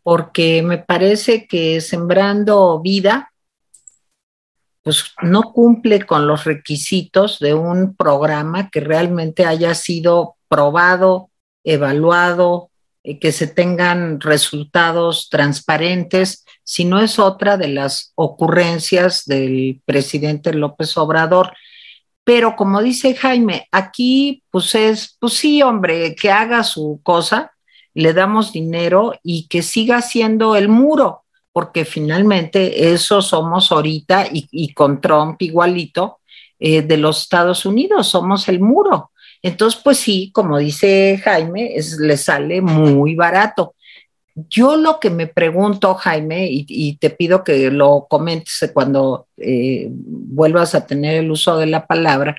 porque 0.02 0.64
me 0.64 0.78
parece 0.78 1.46
que 1.46 1.80
sembrando 1.80 2.80
vida, 2.80 3.32
pues 4.82 5.04
no 5.22 5.52
cumple 5.52 6.04
con 6.04 6.26
los 6.26 6.42
requisitos 6.42 7.38
de 7.38 7.54
un 7.54 7.94
programa 7.94 8.70
que 8.70 8.80
realmente 8.80 9.44
haya 9.44 9.72
sido 9.76 10.34
probado, 10.48 11.30
evaluado, 11.66 12.70
eh, 13.02 13.18
que 13.18 13.32
se 13.32 13.48
tengan 13.48 14.20
resultados 14.20 15.28
transparentes, 15.28 16.44
si 16.64 16.84
no 16.84 17.00
es 17.00 17.18
otra 17.18 17.58
de 17.58 17.68
las 17.68 18.12
ocurrencias 18.14 19.26
del 19.26 19.82
presidente 19.84 20.54
López 20.54 20.96
Obrador. 20.96 21.52
Pero 22.24 22.56
como 22.56 22.82
dice 22.82 23.14
Jaime, 23.14 23.68
aquí 23.70 24.42
pues 24.50 24.74
es, 24.74 25.16
pues 25.20 25.34
sí, 25.34 25.62
hombre, 25.62 26.14
que 26.14 26.30
haga 26.30 26.64
su 26.64 27.00
cosa, 27.02 27.52
le 27.94 28.12
damos 28.12 28.52
dinero 28.52 29.14
y 29.22 29.46
que 29.48 29.62
siga 29.62 30.02
siendo 30.02 30.56
el 30.56 30.68
muro, 30.68 31.22
porque 31.52 31.84
finalmente 31.84 32.92
eso 32.92 33.22
somos 33.22 33.72
ahorita 33.72 34.26
y, 34.30 34.72
con 34.74 35.00
Trump 35.00 35.40
igualito 35.40 36.18
eh, 36.58 36.82
de 36.82 36.96
los 36.96 37.22
Estados 37.22 37.64
Unidos, 37.64 38.08
somos 38.08 38.48
el 38.48 38.60
muro. 38.60 39.12
Entonces, 39.42 39.80
pues 39.82 39.98
sí, 39.98 40.30
como 40.32 40.58
dice 40.58 41.20
Jaime, 41.22 41.76
es, 41.76 41.98
le 41.98 42.16
sale 42.16 42.60
muy 42.60 43.14
barato. 43.14 43.74
Yo 44.34 44.76
lo 44.76 45.00
que 45.00 45.10
me 45.10 45.26
pregunto, 45.26 45.94
Jaime, 45.94 46.48
y, 46.50 46.96
te 46.98 47.10
pido 47.10 47.42
que 47.42 47.70
lo 47.70 48.06
comentes 48.08 48.70
cuando 48.74 49.28
eh, 49.38 49.88
vuelvas 49.90 50.74
a 50.74 50.86
tener 50.86 51.24
el 51.24 51.30
uso 51.30 51.56
de 51.58 51.66
la 51.66 51.86
palabra, 51.86 52.36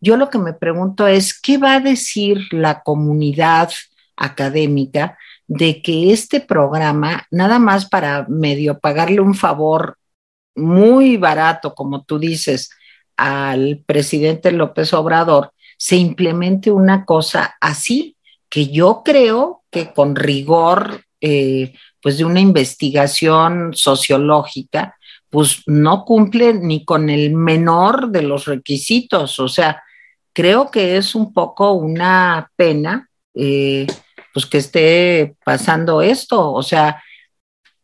yo 0.00 0.16
lo 0.16 0.30
que 0.30 0.38
me 0.38 0.52
pregunto 0.54 1.06
es, 1.06 1.38
¿qué 1.38 1.58
va 1.58 1.74
a 1.74 1.80
decir 1.80 2.40
la 2.52 2.82
comunidad 2.82 3.70
académica 4.16 5.18
de 5.46 5.82
que 5.82 6.12
este 6.12 6.40
programa, 6.40 7.26
nada 7.30 7.58
más 7.58 7.86
para 7.86 8.26
medio 8.28 8.78
pagarle 8.78 9.20
un 9.20 9.34
favor 9.34 9.98
muy 10.54 11.16
barato, 11.16 11.74
como 11.74 12.04
tú 12.04 12.18
dices, 12.18 12.70
al 13.16 13.82
presidente 13.86 14.52
López 14.52 14.92
Obrador, 14.94 15.52
se 15.80 15.96
implemente 15.96 16.70
una 16.70 17.06
cosa 17.06 17.56
así, 17.58 18.14
que 18.50 18.66
yo 18.66 19.00
creo 19.02 19.62
que 19.70 19.94
con 19.94 20.14
rigor, 20.14 21.06
eh, 21.22 21.72
pues 22.02 22.18
de 22.18 22.26
una 22.26 22.40
investigación 22.40 23.70
sociológica, 23.72 24.94
pues 25.30 25.62
no 25.64 26.04
cumple 26.04 26.52
ni 26.52 26.84
con 26.84 27.08
el 27.08 27.32
menor 27.32 28.10
de 28.10 28.20
los 28.20 28.44
requisitos. 28.44 29.40
O 29.40 29.48
sea, 29.48 29.82
creo 30.34 30.70
que 30.70 30.98
es 30.98 31.14
un 31.14 31.32
poco 31.32 31.72
una 31.72 32.50
pena, 32.56 33.08
eh, 33.32 33.86
pues 34.34 34.44
que 34.44 34.58
esté 34.58 35.34
pasando 35.42 36.02
esto. 36.02 36.52
O 36.52 36.62
sea, 36.62 37.02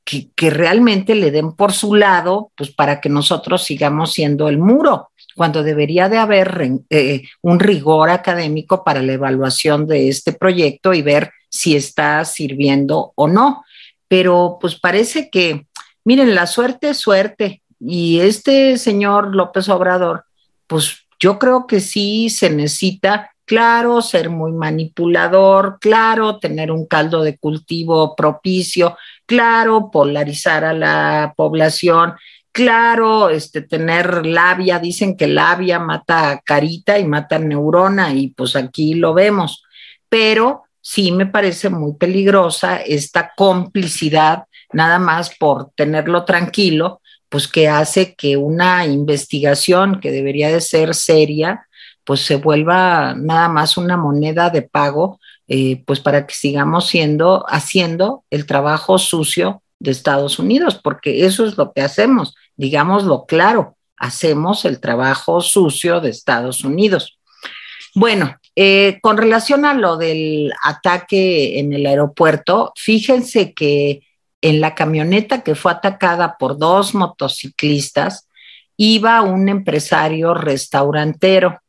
que, 0.05 0.31
que, 0.37 0.51
realmente 0.51 1.15
le 1.15 1.31
den 1.31 1.53
por 1.53 1.73
su 1.73 1.95
lado, 1.95 2.53
pues 2.55 2.71
para 2.73 3.01
que 3.01 3.09
nosotros 3.09 3.65
sigamos 3.65 4.13
siendo 4.13 4.51
el 4.51 4.59
muro 4.59 5.09
cuando 5.37 5.63
debería 5.63 6.09
de 6.09 6.19
haber 6.19 6.71
eh, 6.91 7.23
un 7.43 7.61
rigor 7.61 8.11
académico 8.11 8.83
para 8.83 9.03
la 9.03 9.13
evaluación 9.13 9.87
de 9.87 10.09
este 10.09 10.33
proyecto 10.33 10.95
y 10.95 11.03
ver 11.03 11.31
si 11.49 11.77
está 11.77 12.25
sirviendo 12.25 13.13
o 13.15 13.29
no. 13.29 13.65
Pero 14.09 14.59
pues 14.61 14.77
parece 14.77 15.29
que, 15.31 15.67
miren, 16.05 16.35
la 16.35 16.47
suerte 16.47 16.91
es 16.91 16.97
suerte 16.99 17.63
y 17.79 18.21
este 18.21 18.79
señor 18.79 19.35
López 19.35 19.69
Obrador, 19.69 20.25
pues 20.67 21.07
yo 21.21 21.39
creo 21.39 21.67
que 21.67 21.81
sí 21.81 22.31
se 22.31 22.51
necesita, 22.51 23.31
claro, 23.45 24.01
ser 24.03 24.31
muy 24.31 24.53
manipulador, 24.53 25.79
claro, 25.81 26.39
tener 26.39 26.71
un 26.71 26.87
caldo 26.87 27.23
de 27.23 27.37
cultivo 27.39 28.17
propicio, 28.17 28.97
claro, 29.27 29.91
polarizar 29.91 30.65
a 30.65 30.73
la 30.73 31.35
población, 31.37 32.15
claro, 32.57 33.29
este, 33.29 33.61
tener 33.61 34.25
labia, 34.25 34.79
dicen 34.79 35.15
que 35.15 35.27
labia 35.27 35.79
mata 35.79 36.41
carita 36.43 36.99
y 36.99 37.05
mata 37.05 37.39
neurona 37.39 38.15
y 38.15 38.29
pues 38.29 38.57
aquí 38.57 38.95
lo 38.95 39.13
vemos, 39.13 39.63
pero 40.09 40.63
sí 40.81 41.13
me 41.13 41.27
parece 41.27 41.69
muy 41.69 41.97
peligrosa 41.97 42.79
esta 42.79 43.33
complicidad, 43.37 44.45
nada 44.73 44.99
más 44.99 45.37
por 45.37 45.73
tenerlo 45.75 46.25
tranquilo, 46.25 47.03
pues 47.29 47.47
que 47.47 47.69
hace 47.69 48.15
que 48.15 48.39
una 48.39 48.87
investigación 48.87 50.01
que 50.01 50.11
debería 50.11 50.49
de 50.51 50.63
ser 50.63 50.95
seria, 50.95 51.69
pues 52.05 52.23
se 52.23 52.37
vuelva 52.37 53.13
nada 53.15 53.51
más 53.51 53.77
una 53.77 53.99
moneda 53.99 54.49
de 54.49 54.63
pago, 54.63 55.21
eh, 55.47 55.83
pues 55.85 56.01
para 56.01 56.27
que 56.27 56.35
sigamos 56.35 56.87
siendo, 56.87 57.45
haciendo 57.51 58.25
el 58.31 58.47
trabajo 58.47 58.97
sucio 58.97 59.63
de 59.79 59.91
Estados 59.91 60.39
Unidos, 60.39 60.81
porque 60.83 61.27
eso 61.27 61.45
es 61.45 61.59
lo 61.59 61.75
que 61.75 61.83
hacemos 61.83 62.35
digámoslo 62.57 63.27
claro, 63.27 63.77
hacemos 63.97 64.65
el 64.65 64.81
trabajo 64.81 65.41
sucio 65.41 66.01
de 66.01 66.11
Estados 66.11 66.65
Unidos. 66.65 67.19
Bueno, 67.95 68.37
eh, 68.55 68.99
con 69.01 69.17
relación 69.17 69.65
a 69.65 69.75
lo 69.75 69.97
del 69.97 70.53
ataque 70.63 71.59
en 71.59 71.73
el 71.73 71.87
aeropuerto, 71.87 72.73
fíjense 72.77 73.55
que 73.55 74.03
en 74.43 74.61
la 74.61 74.75
camioneta 74.75 75.43
que 75.43 75.55
fue 75.55 75.73
atacada 75.73 76.37
por 76.39 76.59
dos 76.59 76.95
motociclistas 76.95 78.29
iba 78.77 79.23
un 79.23 79.49
empresario 79.49 80.35
restaurantero 80.35 81.61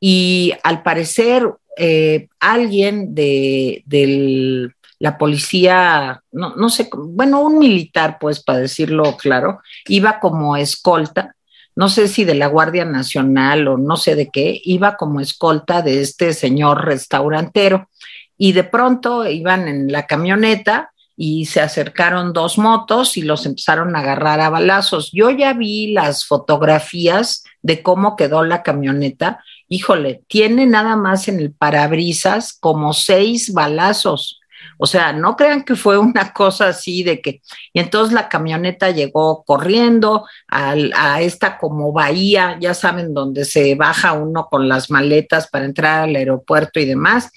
y 0.00 0.52
al 0.62 0.82
parecer 0.82 1.48
eh, 1.78 2.28
alguien 2.40 3.14
de, 3.14 3.82
del 3.86 4.74
la 4.98 5.18
policía, 5.18 6.22
no, 6.32 6.54
no 6.56 6.68
sé, 6.70 6.88
bueno, 6.92 7.42
un 7.42 7.58
militar, 7.58 8.18
pues, 8.20 8.42
para 8.42 8.60
decirlo 8.60 9.16
claro, 9.16 9.60
iba 9.86 10.20
como 10.20 10.56
escolta, 10.56 11.36
no 11.76 11.90
sé 11.90 12.08
si 12.08 12.24
de 12.24 12.34
la 12.34 12.46
Guardia 12.46 12.86
Nacional 12.86 13.68
o 13.68 13.76
no 13.76 13.98
sé 13.98 14.14
de 14.14 14.30
qué, 14.30 14.58
iba 14.64 14.96
como 14.96 15.20
escolta 15.20 15.82
de 15.82 16.00
este 16.00 16.32
señor 16.32 16.86
restaurantero. 16.86 17.90
Y 18.38 18.52
de 18.52 18.64
pronto 18.64 19.28
iban 19.28 19.68
en 19.68 19.92
la 19.92 20.06
camioneta 20.06 20.92
y 21.16 21.46
se 21.46 21.60
acercaron 21.60 22.32
dos 22.32 22.56
motos 22.56 23.18
y 23.18 23.22
los 23.22 23.44
empezaron 23.44 23.94
a 23.94 24.00
agarrar 24.00 24.40
a 24.40 24.48
balazos. 24.48 25.10
Yo 25.12 25.30
ya 25.30 25.52
vi 25.52 25.92
las 25.92 26.24
fotografías 26.24 27.44
de 27.60 27.82
cómo 27.82 28.16
quedó 28.16 28.42
la 28.42 28.62
camioneta. 28.62 29.42
Híjole, 29.68 30.22
tiene 30.28 30.64
nada 30.66 30.96
más 30.96 31.28
en 31.28 31.40
el 31.40 31.52
parabrisas 31.52 32.56
como 32.58 32.94
seis 32.94 33.52
balazos. 33.52 34.40
O 34.78 34.86
sea, 34.86 35.12
no 35.12 35.36
crean 35.36 35.64
que 35.64 35.74
fue 35.74 35.98
una 35.98 36.32
cosa 36.34 36.68
así 36.68 37.02
de 37.02 37.20
que... 37.20 37.40
Y 37.72 37.80
entonces 37.80 38.12
la 38.12 38.28
camioneta 38.28 38.90
llegó 38.90 39.44
corriendo 39.44 40.26
a 40.48 41.20
esta 41.20 41.58
como 41.58 41.92
bahía, 41.92 42.58
ya 42.60 42.74
saben, 42.74 43.14
donde 43.14 43.44
se 43.44 43.74
baja 43.74 44.12
uno 44.12 44.48
con 44.50 44.68
las 44.68 44.90
maletas 44.90 45.48
para 45.48 45.64
entrar 45.64 46.04
al 46.04 46.16
aeropuerto 46.16 46.80
y 46.80 46.84
demás. 46.84 47.30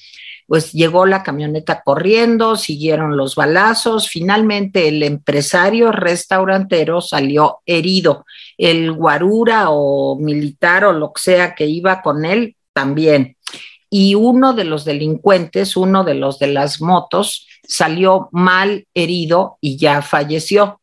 Pues 0.47 0.73
llegó 0.73 1.05
la 1.05 1.21
camioneta 1.21 1.83
corriendo, 1.83 2.55
siguieron 2.55 3.15
los 3.15 3.35
balazos, 3.35 4.09
finalmente 4.09 4.87
el 4.87 5.03
empresario 5.03 5.91
restaurantero 5.91 7.01
salió 7.01 7.59
herido, 7.67 8.25
el 8.57 8.91
guarura 8.91 9.65
o 9.69 10.17
militar 10.19 10.85
o 10.85 10.93
lo 10.93 11.13
que 11.13 11.21
sea 11.21 11.53
que 11.53 11.67
iba 11.67 12.01
con 12.01 12.25
él 12.25 12.55
también 12.73 13.37
y 13.89 14.15
uno 14.15 14.53
de 14.53 14.65
los 14.65 14.85
delincuentes, 14.85 15.75
uno 15.75 16.03
de 16.03 16.13
los 16.13 16.37
de 16.39 16.47
las 16.47 16.81
motos, 16.81 17.47
salió 17.67 18.29
mal 18.31 18.87
herido 18.93 19.57
y 19.61 19.77
ya 19.77 20.01
falleció. 20.01 20.81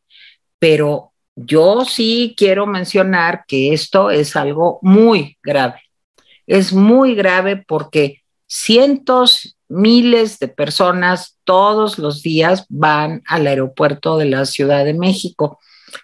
Pero 0.59 1.13
yo 1.35 1.85
sí 1.85 2.33
quiero 2.35 2.65
mencionar 2.65 3.45
que 3.47 3.73
esto 3.73 4.09
es 4.09 4.35
algo 4.35 4.79
muy 4.81 5.37
grave. 5.41 5.81
Es 6.45 6.73
muy 6.73 7.15
grave 7.15 7.57
porque 7.57 8.23
cientos, 8.47 9.57
miles 9.69 10.39
de 10.39 10.47
personas 10.47 11.37
todos 11.43 11.99
los 11.99 12.21
días 12.23 12.65
van 12.69 13.21
al 13.25 13.47
aeropuerto 13.47 14.17
de 14.17 14.25
la 14.25 14.45
Ciudad 14.45 14.83
de 14.85 14.93
México. 14.93 15.59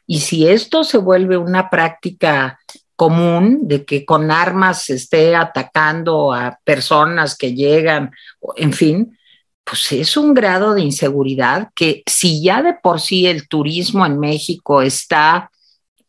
Y 0.05 0.19
si 0.19 0.47
esto 0.47 0.83
se 0.83 0.97
vuelve 0.97 1.37
una 1.37 1.69
práctica 1.69 2.59
común 2.95 3.67
de 3.67 3.85
que 3.85 4.05
con 4.05 4.31
armas 4.31 4.85
se 4.85 4.95
esté 4.95 5.35
atacando 5.35 6.33
a 6.33 6.59
personas 6.63 7.37
que 7.37 7.53
llegan, 7.53 8.11
en 8.55 8.73
fin, 8.73 9.17
pues 9.63 9.91
es 9.93 10.17
un 10.17 10.33
grado 10.33 10.73
de 10.73 10.81
inseguridad 10.81 11.69
que 11.75 12.03
si 12.05 12.43
ya 12.43 12.61
de 12.61 12.73
por 12.73 12.99
sí 12.99 13.27
el 13.27 13.47
turismo 13.47 14.05
en 14.05 14.19
México 14.19 14.81
está 14.81 15.51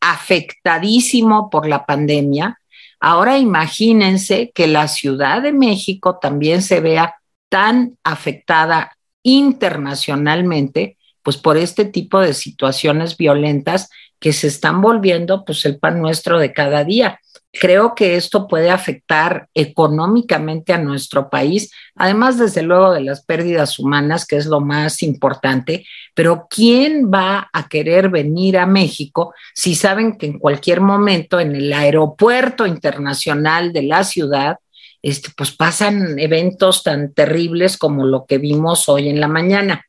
afectadísimo 0.01 1.49
por 1.51 1.67
la 1.67 1.87
pandemia, 1.87 2.59
ahora 3.01 3.39
imagínense 3.39 4.51
que 4.55 4.67
la 4.67 4.89
Ciudad 4.89 5.43
de 5.43 5.53
México 5.53 6.19
también 6.21 6.63
se 6.63 6.81
vea 6.81 7.17
tan 7.49 7.97
afectada 8.03 8.97
internacionalmente, 9.23 10.99
pues 11.23 11.37
por 11.37 11.57
este 11.57 11.85
tipo 11.85 12.21
de 12.21 12.35
situaciones 12.35 13.17
violentas 13.17 13.89
que 14.25 14.33
se 14.33 14.47
están 14.47 14.81
volviendo 14.81 15.45
pues 15.45 15.67
el 15.67 15.79
pan 15.79 16.01
nuestro 16.01 16.39
de 16.39 16.51
cada 16.51 16.83
día. 16.83 17.21
Creo 17.53 17.95
que 17.95 18.17
esto 18.17 18.49
puede 18.49 18.71
afectar 18.71 19.51
económicamente 19.53 20.73
a 20.73 20.79
nuestro 20.79 21.29
país, 21.29 21.71
además 21.95 22.39
desde 22.39 22.63
luego 22.63 22.93
de 22.95 23.03
las 23.03 23.23
pérdidas 23.23 23.79
humanas, 23.79 24.25
que 24.27 24.37
es 24.37 24.47
lo 24.47 24.63
más 24.63 25.03
importante, 25.03 25.85
pero 26.15 26.47
¿quién 26.49 27.11
va 27.13 27.51
a 27.53 27.69
querer 27.69 28.09
venir 28.09 28.57
a 28.57 28.65
México 28.65 29.35
si 29.53 29.75
saben 29.75 30.17
que 30.17 30.25
en 30.25 30.39
cualquier 30.39 30.81
momento 30.81 31.39
en 31.39 31.55
el 31.55 31.71
aeropuerto 31.75 32.67
internacional 32.67 33.75
de 33.75 33.83
la 33.83 34.05
ciudad 34.05 34.57
este, 35.03 35.29
pues 35.37 35.51
pasan 35.51 36.19
eventos 36.19 36.83
tan 36.83 37.13
terribles 37.13 37.77
como 37.77 38.07
lo 38.07 38.25
que 38.25 38.39
vimos 38.39 38.89
hoy 38.89 39.11
en 39.11 39.21
la 39.21 39.29
mañana. 39.29 39.85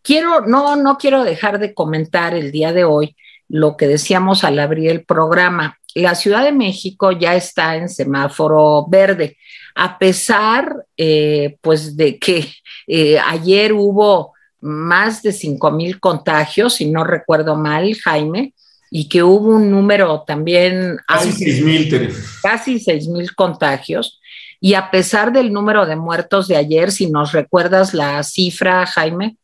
Quiero, 0.00 0.40
no, 0.40 0.74
no 0.74 0.96
quiero 0.96 1.22
dejar 1.22 1.58
de 1.58 1.74
comentar 1.74 2.34
el 2.34 2.50
día 2.50 2.72
de 2.72 2.84
hoy 2.84 3.14
lo 3.48 3.76
que 3.76 3.86
decíamos 3.86 4.44
al 4.44 4.58
abrir 4.58 4.90
el 4.90 5.04
programa. 5.04 5.78
La 5.94 6.14
Ciudad 6.14 6.44
de 6.44 6.52
México 6.52 7.12
ya 7.12 7.34
está 7.34 7.76
en 7.76 7.88
semáforo 7.88 8.86
verde, 8.88 9.36
a 9.74 9.98
pesar, 9.98 10.86
eh, 10.96 11.56
pues, 11.60 11.96
de 11.96 12.18
que 12.18 12.52
eh, 12.86 13.18
ayer 13.18 13.72
hubo 13.72 14.32
más 14.60 15.22
de 15.22 15.32
5 15.32 15.70
mil 15.72 16.00
contagios, 16.00 16.74
si 16.74 16.90
no 16.90 17.04
recuerdo 17.04 17.54
mal, 17.56 17.94
Jaime, 17.96 18.54
y 18.90 19.08
que 19.08 19.22
hubo 19.22 19.56
un 19.56 19.70
número 19.70 20.22
también... 20.26 20.96
Casi 21.06 21.32
6 21.32 21.64
mil, 21.64 22.14
Casi 22.42 22.78
6 22.78 23.08
mil 23.08 23.34
contagios. 23.34 24.20
Y 24.60 24.74
a 24.74 24.90
pesar 24.90 25.32
del 25.32 25.52
número 25.52 25.84
de 25.84 25.96
muertos 25.96 26.48
de 26.48 26.56
ayer, 26.56 26.92
si 26.92 27.10
nos 27.10 27.32
recuerdas 27.32 27.92
la 27.92 28.22
cifra, 28.22 28.86
Jaime. 28.86 29.36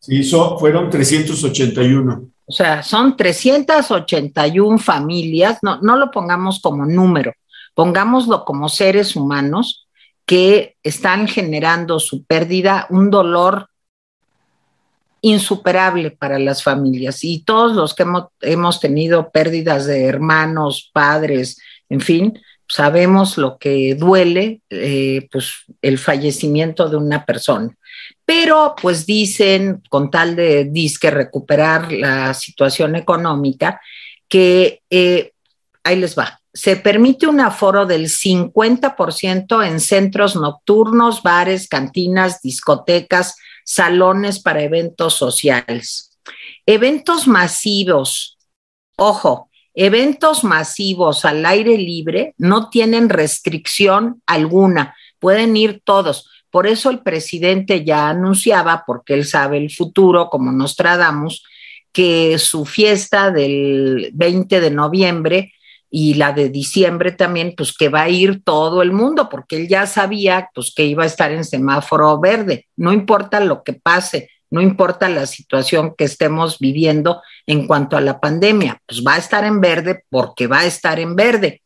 Sí, 0.00 0.22
fueron 0.58 0.90
381. 0.90 2.33
O 2.46 2.52
sea, 2.52 2.82
son 2.82 3.16
381 3.16 4.78
familias, 4.78 5.58
no, 5.62 5.80
no 5.80 5.96
lo 5.96 6.10
pongamos 6.10 6.60
como 6.60 6.84
número, 6.84 7.32
pongámoslo 7.74 8.44
como 8.44 8.68
seres 8.68 9.16
humanos 9.16 9.88
que 10.26 10.76
están 10.82 11.28
generando 11.28 11.98
su 12.00 12.24
pérdida, 12.24 12.86
un 12.90 13.10
dolor 13.10 13.68
insuperable 15.20 16.10
para 16.10 16.38
las 16.38 16.62
familias. 16.62 17.24
Y 17.24 17.40
todos 17.44 17.74
los 17.74 17.94
que 17.94 18.02
hemos, 18.02 18.24
hemos 18.42 18.78
tenido 18.78 19.30
pérdidas 19.30 19.86
de 19.86 20.04
hermanos, 20.04 20.90
padres, 20.92 21.58
en 21.88 22.00
fin, 22.00 22.38
sabemos 22.68 23.38
lo 23.38 23.56
que 23.56 23.94
duele, 23.94 24.60
eh, 24.68 25.26
pues 25.32 25.64
el 25.80 25.98
fallecimiento 25.98 26.88
de 26.88 26.96
una 26.96 27.24
persona. 27.24 27.74
Pero 28.24 28.74
pues 28.80 29.04
dicen, 29.06 29.82
con 29.88 30.10
tal 30.10 30.36
de 30.36 30.64
disque 30.64 31.10
recuperar 31.10 31.92
la 31.92 32.32
situación 32.34 32.96
económica, 32.96 33.80
que 34.28 34.82
eh, 34.90 35.32
ahí 35.82 35.96
les 35.96 36.18
va. 36.18 36.40
Se 36.52 36.76
permite 36.76 37.26
un 37.26 37.40
aforo 37.40 37.84
del 37.84 38.08
50% 38.08 39.66
en 39.66 39.80
centros 39.80 40.36
nocturnos, 40.36 41.22
bares, 41.22 41.68
cantinas, 41.68 42.40
discotecas, 42.40 43.36
salones 43.64 44.40
para 44.40 44.62
eventos 44.62 45.14
sociales. 45.14 46.18
Eventos 46.64 47.26
masivos, 47.26 48.38
ojo, 48.96 49.50
Eventos 49.74 50.44
masivos 50.44 51.24
al 51.24 51.44
aire 51.44 51.76
libre 51.76 52.34
no 52.38 52.70
tienen 52.70 53.08
restricción 53.08 54.22
alguna, 54.24 54.94
pueden 55.18 55.56
ir 55.56 55.82
todos. 55.84 56.30
Por 56.54 56.68
eso 56.68 56.88
el 56.88 57.00
presidente 57.00 57.84
ya 57.84 58.08
anunciaba, 58.10 58.84
porque 58.86 59.14
él 59.14 59.24
sabe 59.24 59.56
el 59.56 59.72
futuro, 59.72 60.30
como 60.30 60.52
nos 60.52 60.76
tradamos, 60.76 61.42
que 61.90 62.38
su 62.38 62.64
fiesta 62.64 63.32
del 63.32 64.12
20 64.14 64.60
de 64.60 64.70
noviembre 64.70 65.52
y 65.90 66.14
la 66.14 66.32
de 66.32 66.50
diciembre 66.50 67.10
también, 67.10 67.54
pues 67.56 67.76
que 67.76 67.88
va 67.88 68.02
a 68.02 68.08
ir 68.08 68.44
todo 68.44 68.82
el 68.82 68.92
mundo, 68.92 69.28
porque 69.28 69.56
él 69.56 69.66
ya 69.66 69.88
sabía 69.88 70.48
pues 70.54 70.72
que 70.72 70.84
iba 70.84 71.02
a 71.02 71.06
estar 71.06 71.32
en 71.32 71.44
semáforo 71.44 72.20
verde, 72.20 72.68
no 72.76 72.92
importa 72.92 73.40
lo 73.40 73.64
que 73.64 73.72
pase, 73.72 74.30
no 74.48 74.60
importa 74.60 75.08
la 75.08 75.26
situación 75.26 75.96
que 75.98 76.04
estemos 76.04 76.60
viviendo 76.60 77.20
en 77.48 77.66
cuanto 77.66 77.96
a 77.96 78.00
la 78.00 78.20
pandemia, 78.20 78.80
pues 78.86 79.02
va 79.04 79.14
a 79.14 79.18
estar 79.18 79.42
en 79.42 79.60
verde 79.60 80.04
porque 80.08 80.46
va 80.46 80.60
a 80.60 80.66
estar 80.66 81.00
en 81.00 81.16
verde. 81.16 81.62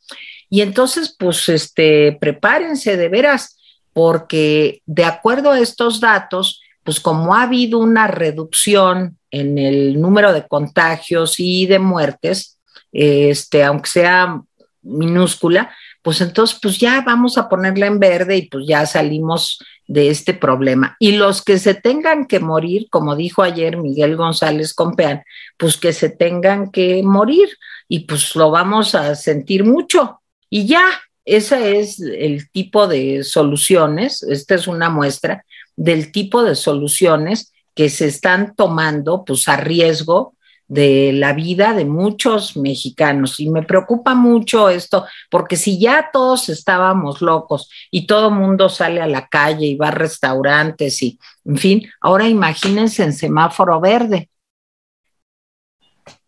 Y 0.49 0.63
entonces, 0.63 1.15
pues, 1.19 1.47
este, 1.51 2.17
prepárense 2.19 2.97
de 2.97 3.11
veras, 3.11 3.58
porque 3.99 4.81
de 4.87 5.05
acuerdo 5.05 5.51
a 5.51 5.59
estos 5.59 5.99
datos, 5.99 6.63
pues 6.85 7.01
como 7.01 7.35
ha 7.35 7.43
habido 7.43 7.81
una 7.81 8.07
reducción 8.07 9.19
en 9.33 9.59
el 9.59 10.01
número 10.01 10.33
de 10.33 10.47
contagios 10.47 11.41
y 11.41 11.67
de 11.67 11.81
muertes, 11.81 12.61
este, 12.93 13.65
aunque 13.65 13.91
sea 13.91 14.41
minúscula, 14.83 15.75
pues 16.01 16.21
entonces, 16.21 16.57
pues 16.63 16.79
ya 16.79 17.03
vamos 17.05 17.39
a 17.39 17.49
ponerla 17.49 17.87
en 17.87 17.99
verde 17.99 18.37
y 18.37 18.43
pues 18.43 18.67
ya 18.69 18.87
salimos 18.87 19.59
de 19.89 20.11
este 20.11 20.33
problema. 20.33 20.95
Y 21.01 21.17
los 21.17 21.43
que 21.43 21.59
se 21.59 21.75
tengan 21.75 22.27
que 22.27 22.39
morir, 22.39 22.87
como 22.91 23.17
dijo 23.17 23.43
ayer 23.43 23.79
Miguel 23.79 24.15
González 24.15 24.75
Compeán, 24.75 25.25
pues 25.57 25.77
que 25.77 25.93
se 25.93 26.09
tengan 26.09 26.71
que 26.71 27.03
morir 27.03 27.49
y 27.89 28.07
pues 28.07 28.37
lo 28.37 28.53
vamos 28.53 28.95
a 28.95 29.17
sentir 29.17 29.65
mucho. 29.65 30.21
Y 30.49 30.69
ya, 30.69 30.85
ese 31.29 31.79
es 31.79 32.01
el 32.01 32.51
tipo 32.51 32.89
de 32.89 33.25
soluciones, 33.25 34.23
esta 34.23 34.55
es 34.55 34.67
una 34.67 34.91
muestra 34.91 35.45
del 35.77 36.11
tipo 36.11 36.43
de 36.43 36.55
soluciones 36.55 37.53
que 37.75 37.89
se 37.89 38.07
están 38.07 38.55
tomando 38.57 39.25
pues 39.25 39.49
a 39.49 39.57
riesgo 39.57 40.35
de 40.67 41.13
la 41.15 41.33
vida 41.33 41.73
de 41.73 41.85
muchos 41.85 42.57
mexicanos. 42.57 43.41
Y 43.41 43.49
me 43.51 43.63
preocupa 43.63 44.15
mucho 44.15 44.69
esto, 44.69 45.07
porque 45.31 45.57
si 45.57 45.79
ya 45.79 46.11
todos 46.13 46.49
estábamos 46.49 47.23
locos 47.23 47.71
y 47.91 48.07
todo 48.07 48.31
mundo 48.31 48.69
sale 48.69 49.01
a 49.01 49.07
la 49.07 49.29
calle 49.29 49.67
y 49.67 49.77
va 49.77 49.89
a 49.89 49.93
restaurantes 49.93 51.03
y, 51.03 51.19
en 51.45 51.57
fin, 51.57 51.91
ahora 52.01 52.29
imagínense 52.29 53.03
en 53.03 53.13
semáforo 53.13 53.81
verde. 53.81 54.29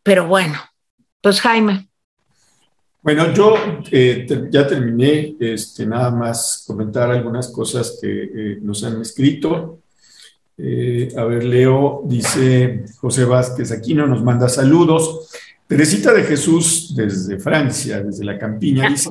Pero 0.02 0.26
bueno, 0.26 0.58
pues 1.20 1.40
Jaime. 1.40 1.89
Bueno, 3.02 3.32
yo 3.32 3.54
eh, 3.90 4.26
ya 4.50 4.66
terminé, 4.66 5.34
este, 5.40 5.86
nada 5.86 6.10
más 6.10 6.64
comentar 6.66 7.10
algunas 7.10 7.48
cosas 7.48 7.98
que 8.00 8.24
eh, 8.24 8.58
nos 8.60 8.84
han 8.84 9.00
escrito. 9.00 9.80
Eh, 10.58 11.08
a 11.16 11.24
ver, 11.24 11.44
Leo, 11.44 12.02
dice 12.04 12.84
José 12.98 13.24
Vázquez 13.24 13.72
Aquino, 13.72 14.06
nos 14.06 14.22
manda 14.22 14.50
saludos. 14.50 15.30
Teresita 15.66 16.12
de 16.12 16.24
Jesús 16.24 16.94
desde 16.94 17.38
Francia, 17.38 18.02
desde 18.02 18.24
la 18.24 18.36
campiña, 18.38 18.90
dice, 18.90 19.08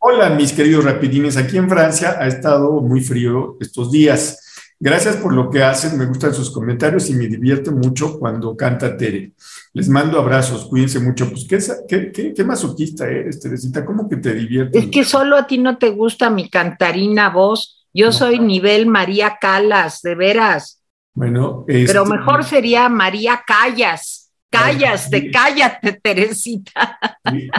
hola 0.00 0.30
mis 0.30 0.52
queridos 0.52 0.82
rapidines, 0.84 1.36
aquí 1.36 1.58
en 1.58 1.68
Francia 1.68 2.16
ha 2.18 2.26
estado 2.26 2.80
muy 2.80 3.00
frío 3.02 3.58
estos 3.60 3.92
días. 3.92 4.49
Gracias 4.82 5.16
por 5.16 5.34
lo 5.34 5.50
que 5.50 5.62
hacen, 5.62 5.98
me 5.98 6.06
gustan 6.06 6.32
sus 6.32 6.50
comentarios 6.50 7.10
y 7.10 7.14
me 7.14 7.26
divierte 7.26 7.70
mucho 7.70 8.18
cuando 8.18 8.56
canta 8.56 8.96
Tere. 8.96 9.32
Les 9.74 9.90
mando 9.90 10.18
abrazos, 10.18 10.64
cuídense 10.64 10.98
mucho. 11.00 11.28
Pues 11.28 11.46
qué, 11.46 12.10
qué, 12.10 12.32
qué, 12.32 12.44
masoquista 12.44 13.06
eres, 13.06 13.40
Teresita, 13.40 13.84
¿cómo 13.84 14.08
que 14.08 14.16
te 14.16 14.34
diviertes? 14.34 14.84
Es 14.84 14.90
que 14.90 15.04
solo 15.04 15.36
a 15.36 15.46
ti 15.46 15.58
no 15.58 15.76
te 15.76 15.90
gusta 15.90 16.30
mi 16.30 16.48
cantarina 16.48 17.28
voz. 17.28 17.86
Yo 17.92 18.10
soy 18.10 18.38
nivel 18.38 18.86
María 18.86 19.36
Calas, 19.38 20.00
de 20.00 20.14
veras. 20.14 20.82
Bueno, 21.12 21.64
pero 21.66 22.02
este, 22.02 22.16
mejor 22.16 22.44
sería 22.44 22.88
María 22.88 23.42
Callas. 23.46 24.30
Callas, 24.48 25.10
de 25.10 25.30
cállate, 25.30 25.92
Teresita. 26.02 26.98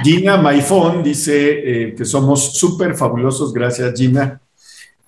Gina 0.04 0.38
Maifón 0.38 1.04
dice 1.04 1.84
eh, 1.84 1.96
que 1.96 2.04
somos 2.04 2.58
súper 2.58 2.96
fabulosos. 2.96 3.54
Gracias, 3.54 3.94
Gina. 3.96 4.41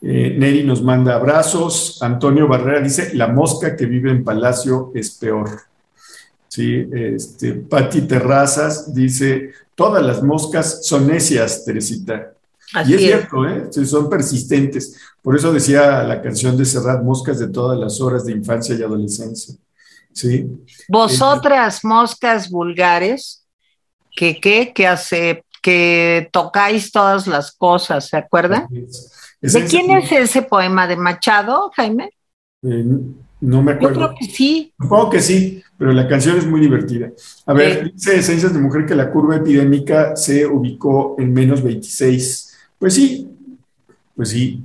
Eh, 0.03 0.35
Neri 0.37 0.63
nos 0.63 0.83
manda 0.83 1.15
abrazos. 1.15 1.97
Antonio 2.01 2.47
Barrera 2.47 2.81
dice: 2.81 3.13
La 3.13 3.27
mosca 3.27 3.75
que 3.75 3.85
vive 3.85 4.11
en 4.11 4.23
Palacio 4.23 4.91
es 4.93 5.11
peor. 5.11 5.61
Sí, 6.47 6.87
este, 6.91 7.53
Patti 7.53 8.01
Terrazas 8.01 8.93
dice: 8.93 9.51
Todas 9.75 10.03
las 10.03 10.21
moscas 10.21 10.85
son 10.85 11.07
necias, 11.07 11.63
Teresita 11.63 12.33
y 12.85 12.93
es, 12.95 13.01
cierto, 13.01 13.45
¿eh? 13.47 13.69
son 13.85 14.09
persistentes. 14.09 14.97
Por 15.21 15.35
eso 15.35 15.53
decía 15.53 16.03
la 16.03 16.21
canción 16.21 16.57
de 16.57 16.65
Serrat, 16.65 17.03
moscas 17.03 17.39
de 17.39 17.47
todas 17.47 17.79
las 17.79 18.01
horas 18.01 18.25
de 18.25 18.31
infancia 18.31 18.75
y 18.75 18.81
adolescencia. 18.81 19.55
¿Sí? 20.11 20.47
Vosotras, 20.87 21.83
moscas 21.83 22.49
vulgares, 22.49 23.45
que, 24.15 24.39
que, 24.39 24.87
hace, 24.87 25.43
que 25.61 26.29
tocáis 26.31 26.91
todas 26.91 27.25
las 27.27 27.51
cosas, 27.51 28.07
¿se 28.09 28.17
acuerdan? 28.17 28.67
¿De 29.51 29.65
quién 29.65 29.91
es 29.91 30.09
ese 30.11 30.41
poema? 30.41 30.87
¿De 30.87 30.95
Machado, 30.95 31.69
Jaime? 31.75 32.11
Eh, 32.61 32.85
no 33.41 33.61
me 33.61 33.73
acuerdo. 33.73 33.99
Yo 33.99 34.05
creo 34.07 34.17
que 34.17 34.25
sí. 34.25 34.73
Supongo 34.79 35.09
que 35.09 35.19
sí, 35.19 35.61
pero 35.77 35.91
la 35.91 36.07
canción 36.07 36.37
es 36.37 36.47
muy 36.47 36.61
divertida. 36.61 37.11
A 37.45 37.51
ver, 37.51 37.91
dice 37.91 38.17
Esencias 38.17 38.53
de 38.53 38.61
Mujer 38.61 38.85
que 38.85 38.95
la 38.95 39.11
curva 39.11 39.35
epidémica 39.35 40.15
se 40.15 40.45
ubicó 40.45 41.17
en 41.19 41.33
menos 41.33 41.61
26. 41.61 42.57
Pues 42.79 42.93
sí, 42.93 43.29
pues 44.15 44.29
sí, 44.29 44.63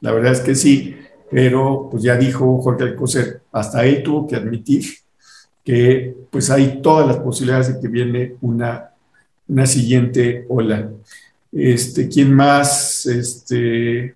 la 0.00 0.12
verdad 0.12 0.30
es 0.32 0.40
que 0.40 0.54
sí, 0.54 0.96
pero 1.28 1.88
pues 1.90 2.04
ya 2.04 2.16
dijo 2.16 2.62
Jorge 2.62 2.84
Alcocer, 2.84 3.42
hasta 3.50 3.84
él 3.84 4.04
tuvo 4.04 4.28
que 4.28 4.36
admitir 4.36 4.84
que 5.64 6.14
pues 6.30 6.50
hay 6.50 6.80
todas 6.80 7.06
las 7.08 7.16
posibilidades 7.16 7.74
de 7.74 7.80
que 7.80 7.88
viene 7.88 8.36
una, 8.42 8.90
una 9.48 9.66
siguiente 9.66 10.46
ola. 10.48 10.88
Este, 11.50 12.08
¿Quién 12.08 12.32
más? 12.32 13.06
Este, 13.06 14.14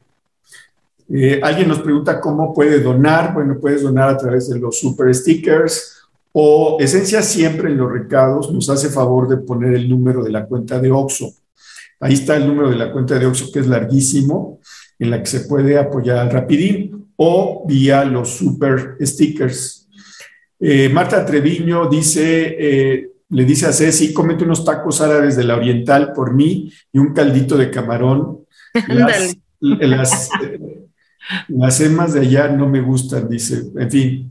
eh, 1.13 1.41
alguien 1.43 1.69
nos 1.69 1.81
pregunta 1.81 2.21
cómo 2.21 2.55
puede 2.55 2.81
donar. 2.81 3.35
Bueno, 3.35 3.59
puedes 3.61 3.83
donar 3.83 4.09
a 4.09 4.17
través 4.17 4.49
de 4.49 4.59
los 4.59 4.79
super 4.79 5.15
stickers 5.15 5.95
o 6.37 6.79
Esencia 6.81 7.23
siempre 7.23 7.71
en 7.71 7.77
los 7.77 7.93
recados 7.93 8.53
nos 8.53 8.69
hace 8.69 8.89
favor 8.89 9.29
de 9.29 9.37
poner 9.37 9.73
el 9.75 9.89
número 9.89 10.25
de 10.25 10.33
la 10.33 10.47
cuenta 10.47 10.81
de 10.81 10.91
OXO. 10.91 11.33
Ahí 12.01 12.15
está 12.15 12.37
el 12.37 12.49
número 12.49 12.71
de 12.71 12.77
la 12.77 12.91
cuenta 12.93 13.17
de 13.17 13.27
OXO 13.27 13.53
que 13.53 13.61
es 13.61 13.69
larguísimo, 13.69 14.59
en 14.99 15.11
la 15.13 15.21
que 15.21 15.27
se 15.27 15.41
puede 15.43 15.79
apoyar 15.79 16.19
al 16.19 16.31
Rapidín 16.33 17.07
o 17.15 17.65
vía 17.69 18.05
los 18.05 18.31
super 18.31 18.97
stickers. 19.01 19.89
Eh, 20.59 20.89
Marta 20.89 21.25
Treviño 21.25 21.89
dice, 21.89 22.57
eh, 22.59 23.11
le 23.29 23.45
dice 23.45 23.67
a 23.67 23.73
Ceci, 23.73 24.13
cómete 24.13 24.43
unos 24.43 24.65
tacos 24.65 25.01
árabes 25.01 25.37
de 25.37 25.45
la 25.45 25.55
Oriental 25.55 26.13
por 26.13 26.35
mí 26.35 26.73
y 26.93 26.99
un 26.99 27.15
caldito 27.15 27.57
de 27.57 27.71
camarón. 27.71 28.41
Las, 28.89 29.37
las 29.61 30.29
emas 31.49 32.13
de 32.15 32.21
allá 32.21 32.49
no 32.49 32.69
me 32.69 32.81
gustan, 32.81 33.29
dice. 33.29 33.63
En 33.77 33.91
fin, 33.91 34.31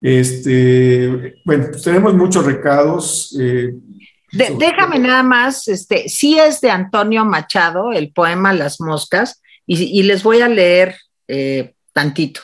este, 0.00 1.36
bueno, 1.44 1.66
pues 1.70 1.82
tenemos 1.82 2.14
muchos 2.14 2.44
recados. 2.44 3.36
Eh, 3.40 3.72
déjame 4.32 4.98
nada 4.98 5.22
más, 5.22 5.68
este, 5.68 6.08
sí 6.08 6.38
es 6.38 6.60
de 6.60 6.70
Antonio 6.70 7.24
Machado, 7.24 7.92
el 7.92 8.12
poema 8.12 8.52
Las 8.52 8.80
Moscas, 8.80 9.40
y, 9.64 10.02
les 10.02 10.22
voy 10.22 10.40
a 10.40 10.48
leer 10.48 10.96
eh, 11.28 11.74
tantito. 11.92 12.42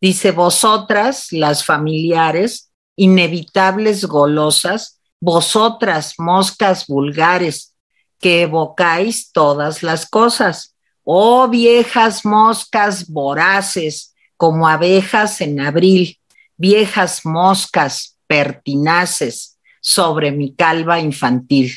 Dice, 0.00 0.30
vosotras, 0.30 1.32
las 1.32 1.64
familiares, 1.64 2.70
inevitables 2.94 4.04
golosas, 4.04 5.00
vosotras, 5.18 6.14
moscas 6.18 6.86
vulgares, 6.86 7.74
que 8.20 8.42
evocáis 8.42 9.32
todas 9.32 9.82
las 9.82 10.08
cosas 10.08 10.76
Oh 11.10 11.48
viejas 11.48 12.26
moscas 12.26 13.08
voraces, 13.08 14.14
como 14.36 14.68
abejas 14.68 15.40
en 15.40 15.58
abril, 15.58 16.18
viejas 16.58 17.24
moscas 17.24 18.18
pertinaces 18.26 19.56
sobre 19.80 20.32
mi 20.32 20.54
calva 20.54 21.00
infantil. 21.00 21.72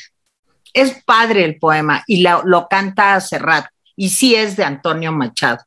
Es 0.74 1.02
padre 1.06 1.46
el 1.46 1.58
poema 1.58 2.04
y 2.06 2.20
lo, 2.20 2.42
lo 2.44 2.68
canta 2.68 3.18
Serrat, 3.22 3.64
y 3.96 4.10
sí 4.10 4.34
es 4.34 4.54
de 4.54 4.64
Antonio 4.64 5.12
Machado. 5.12 5.60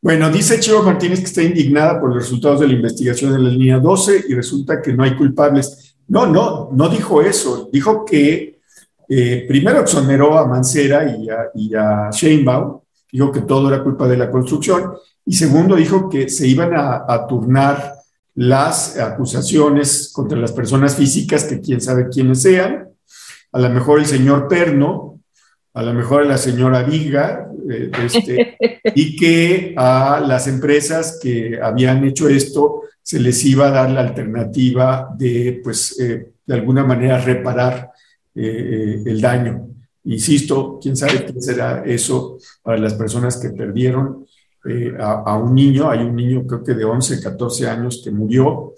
Bueno, 0.00 0.30
dice 0.30 0.60
Chivo 0.60 0.84
Martínez 0.84 1.18
que 1.18 1.26
está 1.26 1.42
indignada 1.42 2.00
por 2.00 2.10
los 2.10 2.22
resultados 2.22 2.60
de 2.60 2.68
la 2.68 2.74
investigación 2.74 3.32
de 3.32 3.40
la 3.40 3.48
línea 3.48 3.80
12 3.80 4.26
y 4.28 4.34
resulta 4.34 4.80
que 4.80 4.92
no 4.92 5.02
hay 5.02 5.16
culpables. 5.16 5.96
No, 6.06 6.26
no, 6.26 6.70
no 6.72 6.88
dijo 6.88 7.22
eso. 7.22 7.68
Dijo 7.72 8.04
que 8.04 8.55
eh, 9.08 9.44
primero 9.48 9.80
exoneró 9.80 10.38
a 10.38 10.46
Mancera 10.46 11.16
y 11.16 11.28
a, 11.28 11.50
y 11.54 11.74
a 11.74 12.10
Sheinbaum, 12.10 12.80
dijo 13.10 13.32
que 13.32 13.42
todo 13.42 13.72
era 13.72 13.82
culpa 13.82 14.06
de 14.08 14.16
la 14.16 14.30
construcción, 14.30 14.92
y 15.24 15.34
segundo 15.34 15.74
dijo 15.74 16.08
que 16.08 16.28
se 16.28 16.46
iban 16.46 16.72
a, 16.74 17.26
turnar 17.26 17.94
las 18.34 18.98
acusaciones 18.98 20.10
contra 20.12 20.38
las 20.38 20.52
personas 20.52 20.94
físicas, 20.94 21.44
que 21.44 21.60
quién 21.60 21.80
sabe 21.80 22.08
quiénes 22.08 22.42
sean, 22.42 22.88
a 23.52 23.58
lo 23.58 23.70
mejor 23.70 23.98
el 23.98 24.06
señor 24.06 24.46
Perno, 24.48 25.20
a 25.74 25.82
lo 25.82 25.94
mejor 25.94 26.26
la 26.26 26.38
señora 26.38 26.82
Viga, 26.82 27.48
eh, 27.68 27.90
este, 28.04 28.56
y 28.94 29.16
que 29.16 29.74
a 29.76 30.20
las 30.20 30.46
empresas 30.46 31.18
que 31.20 31.58
habían 31.60 32.04
hecho 32.04 32.28
esto 32.28 32.82
se 33.02 33.18
les 33.18 33.44
iba 33.44 33.68
a 33.68 33.70
dar 33.70 33.90
la 33.90 34.00
alternativa 34.00 35.08
de, 35.16 35.60
pues, 35.64 35.98
eh, 35.98 36.32
de 36.44 36.54
alguna 36.54 36.84
manera 36.84 37.18
reparar 37.18 37.90
eh, 38.38 39.02
el 39.06 39.18
daño. 39.18 39.70
Insisto, 40.04 40.78
quién 40.80 40.94
sabe 40.94 41.24
qué 41.24 41.40
será 41.40 41.82
eso 41.86 42.36
para 42.62 42.76
las 42.76 42.92
personas 42.92 43.38
que 43.38 43.48
perdieron 43.48 44.26
eh, 44.68 44.94
a, 44.98 45.36
un 45.38 45.54
niño. 45.54 45.90
Hay 45.90 46.00
un 46.00 46.14
niño, 46.14 46.46
creo 46.46 46.62
que 46.62 46.74
de 46.74 46.84
11, 46.84 47.22
14 47.22 47.66
años, 47.66 48.02
que 48.04 48.10
murió, 48.10 48.74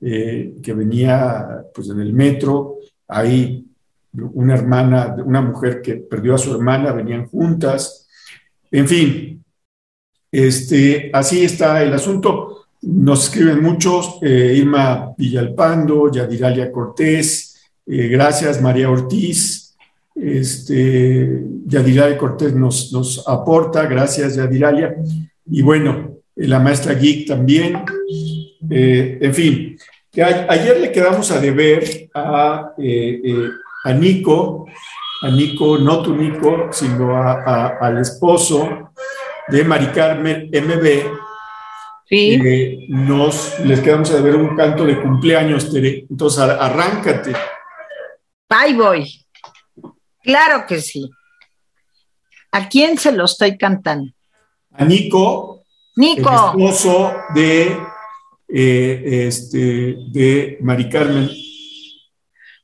eh, 0.00 0.54
que 0.62 0.72
venía 0.72 1.66
pues 1.74 1.90
en 1.90 2.00
el 2.00 2.14
metro. 2.14 2.78
Hay 3.06 3.66
una 4.14 4.54
hermana, 4.54 5.14
una 5.22 5.42
mujer 5.42 5.82
que 5.82 5.96
perdió 5.96 6.36
a 6.36 6.38
su 6.38 6.54
hermana, 6.54 6.92
venían 6.92 7.28
juntas. 7.28 8.08
En 8.70 8.88
fin, 8.88 9.44
este, 10.32 11.10
así 11.12 11.44
está 11.44 11.82
el 11.82 11.92
asunto. 11.92 12.68
Nos 12.80 13.24
escriben 13.24 13.62
muchos, 13.62 14.18
Irma 14.22 15.12
Villalpando, 15.16 16.10
Yadiralia 16.10 16.72
Cortés, 16.72 17.43
eh, 17.86 18.08
gracias, 18.08 18.60
María 18.60 18.90
Ortiz. 18.90 19.76
Este, 20.14 21.42
Yadiralia 21.66 22.16
Cortés 22.16 22.54
nos, 22.54 22.92
nos 22.92 23.26
aporta. 23.26 23.86
Gracias, 23.86 24.36
Yadiralia. 24.36 24.94
Y 25.50 25.62
bueno, 25.62 26.18
eh, 26.36 26.46
la 26.46 26.58
maestra 26.60 26.94
Geek 26.94 27.26
también. 27.26 27.82
Eh, 28.70 29.18
en 29.20 29.34
fin, 29.34 29.76
ayer 30.48 30.80
le 30.80 30.92
quedamos 30.92 31.30
a 31.30 31.40
deber 31.40 32.08
a, 32.14 32.72
a 33.84 33.92
Nico, 33.92 34.66
a 35.22 35.30
Nico, 35.30 35.78
no 35.78 36.02
tu 36.02 36.16
Nico, 36.16 36.68
sino 36.72 37.14
al 37.16 37.98
esposo 37.98 38.90
de 39.48 39.64
Mari 39.64 39.86
Carmen 39.88 40.50
MB, 40.50 41.24
Sí. 42.06 42.86
nos 42.88 43.58
les 43.64 43.80
quedamos 43.80 44.10
a 44.10 44.16
deber 44.16 44.36
un 44.36 44.54
canto 44.56 44.84
de 44.84 45.00
cumpleaños, 45.00 45.72
Tere. 45.72 46.06
Entonces, 46.08 46.38
arráncate. 46.40 47.32
Ahí 48.56 48.72
voy. 48.72 49.26
Claro 50.22 50.64
que 50.66 50.80
sí. 50.80 51.10
¿A 52.52 52.68
quién 52.68 52.96
se 52.96 53.10
lo 53.10 53.24
estoy 53.24 53.58
cantando? 53.58 54.12
A 54.70 54.84
Nico. 54.84 55.64
Nico. 55.96 56.52
El 56.54 56.62
esposo 56.62 57.12
de, 57.34 57.76
eh, 58.48 59.26
este, 59.26 59.96
de 60.08 60.58
Mari 60.60 60.88
Carmen. 60.88 61.30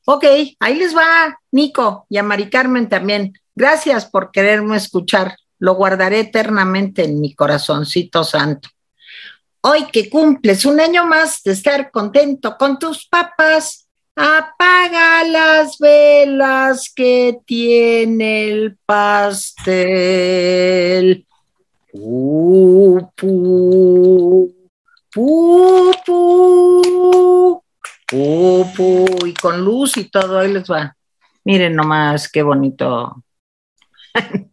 Ok, 0.05 0.23
ahí 0.59 0.75
les 0.75 0.95
va, 0.95 1.37
Nico, 1.51 2.05
y 2.09 2.17
a 2.17 2.23
Mari 2.23 2.49
Carmen 2.49 2.87
también. 2.87 3.33
Gracias 3.53 4.05
por 4.05 4.31
quererme 4.31 4.77
escuchar. 4.77 5.35
Lo 5.59 5.75
guardaré 5.75 6.21
eternamente 6.21 7.03
en 7.03 7.19
mi 7.19 7.35
corazoncito 7.35 8.23
santo. 8.23 8.69
Hoy 9.59 9.87
que 9.91 10.09
cumples 10.09 10.63
un 10.63 10.79
año 10.79 11.05
más 11.05 11.43
de 11.43 11.51
estar 11.51 11.91
contento 11.91 12.55
con 12.57 12.79
tus 12.79 13.07
papás, 13.07 13.89
Apaga 14.15 15.23
las 15.23 15.77
velas 15.77 16.91
que 16.93 17.39
tiene 17.45 18.49
el 18.49 18.77
pastel. 18.85 19.85
Pu, 21.93 23.09
pu, 23.15 24.53
pu, 25.13 25.91
pu, 28.75 29.05
y 29.25 29.33
con 29.33 29.63
luz 29.63 29.95
y 29.95 30.09
todo, 30.09 30.39
ahí 30.39 30.51
les 30.51 30.69
va. 30.69 30.93
Miren 31.45 31.75
nomás 31.75 32.29
qué 32.29 32.43
bonito. 32.43 33.23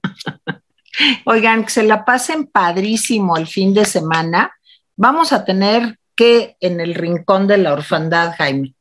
Oigan, 1.26 1.64
que 1.64 1.70
se 1.70 1.82
la 1.82 2.04
pasen 2.04 2.46
padrísimo 2.46 3.36
el 3.36 3.48
fin 3.48 3.74
de 3.74 3.84
semana. 3.84 4.52
Vamos 4.96 5.32
a 5.32 5.44
tener 5.44 5.98
que 6.14 6.56
en 6.60 6.80
el 6.80 6.94
rincón 6.94 7.48
de 7.48 7.58
la 7.58 7.72
orfandad, 7.72 8.34
Jaime 8.36 8.76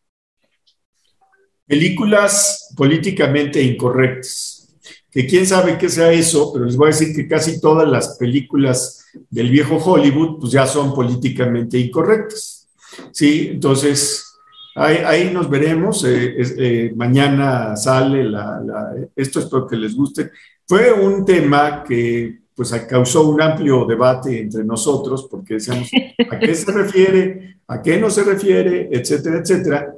películas 1.68 2.74
políticamente 2.76 3.61
incorrectas. 3.61 4.68
Que 5.11 5.28
quién 5.28 5.45
sabe 5.45 5.78
qué 5.78 5.89
sea 5.89 6.11
eso, 6.11 6.51
pero 6.53 6.65
les 6.65 6.78
voy 6.78 6.88
a 6.88 6.95
decir 6.95 7.15
que 7.15 7.28
casi 7.28 7.59
todas 7.59 7.88
las 7.88 8.18
películas 8.18 9.05
del 9.30 9.49
viejo 9.49 9.78
Hollywood 9.78 10.39
pues 10.39 10.51
ya 10.51 10.65
son 10.65 10.93
políticamente 10.93 11.78
incorrectas. 11.78 12.68
Sí, 13.11 13.49
entonces 13.51 14.28
ahí, 14.76 15.32
nos 15.34 15.49
veremos. 15.49 16.03
Eh, 16.05 16.36
eh, 16.57 16.93
mañana 16.95 17.76
sale 17.76 18.24
la, 18.24 18.93
esto 19.15 19.39
espero 19.39 19.68
que 19.68 19.76
les 19.76 19.95
guste. 19.95 20.32
Fue 20.65 20.91
un 20.93 21.26
tema 21.26 21.84
que 21.84 22.39
pues 22.53 22.72
causó 22.89 23.30
un 23.30 23.41
amplio 23.41 23.86
debate 23.86 24.39
entre 24.39 24.63
nosotros 24.63 25.28
porque 25.30 25.55
decíamos 25.55 25.89
a 26.30 26.39
qué 26.39 26.55
se 26.55 26.72
refiere, 26.72 27.59
a 27.68 27.82
qué 27.82 27.99
no 27.99 28.09
se 28.09 28.24
refiere, 28.24 28.89
etcétera, 28.91 29.39
etcétera. 29.39 29.93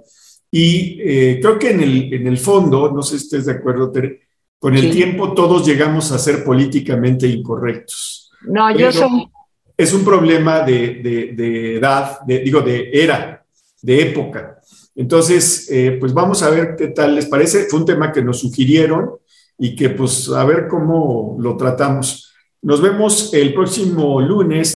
Y 0.52 1.00
eh, 1.02 1.40
creo 1.42 1.60
que 1.60 1.72
en 1.72 1.82
el, 1.82 2.14
en 2.14 2.28
el 2.28 2.38
fondo, 2.38 2.92
no 2.92 3.02
sé 3.02 3.20
si 3.20 3.26
estés 3.26 3.46
de 3.46 3.54
acuerdo, 3.54 3.92
Tere, 3.92 4.22
con 4.58 4.76
el 4.76 4.92
tiempo 4.92 5.34
todos 5.34 5.66
llegamos 5.66 6.12
a 6.12 6.20
ser 6.20 6.44
políticamente 6.44 7.28
incorrectos. 7.28 8.32
No, 8.42 8.76
yo 8.76 8.92
soy... 8.92 9.30
es 9.78 9.94
un 9.94 10.04
problema 10.04 10.62
de, 10.62 11.78
edad, 11.78 12.20
digo, 12.26 12.62
de 12.62 12.90
era, 12.92 13.46
de 13.82 14.02
época. 14.02 14.60
Entonces, 14.96 15.70
eh, 15.72 15.98
pues 15.98 16.14
vamos 16.14 16.44
a 16.44 16.50
ver 16.50 16.76
qué 16.78 16.88
tal 16.88 17.16
les 17.16 17.28
parece. 17.28 17.66
Fue 17.70 17.80
un 17.80 17.86
tema 17.86 18.12
que 18.12 18.22
nos 18.22 18.40
sugirieron 18.40 19.12
y 19.58 19.76
que 19.76 19.92
pues 19.92 20.30
a 20.30 20.44
ver 20.44 20.68
cómo 20.68 21.38
lo 21.40 21.56
tratamos. 21.56 22.34
Nos 22.62 22.82
vemos 22.82 23.34
el 23.34 23.54
próximo 23.54 24.20
lunes. 24.20 24.74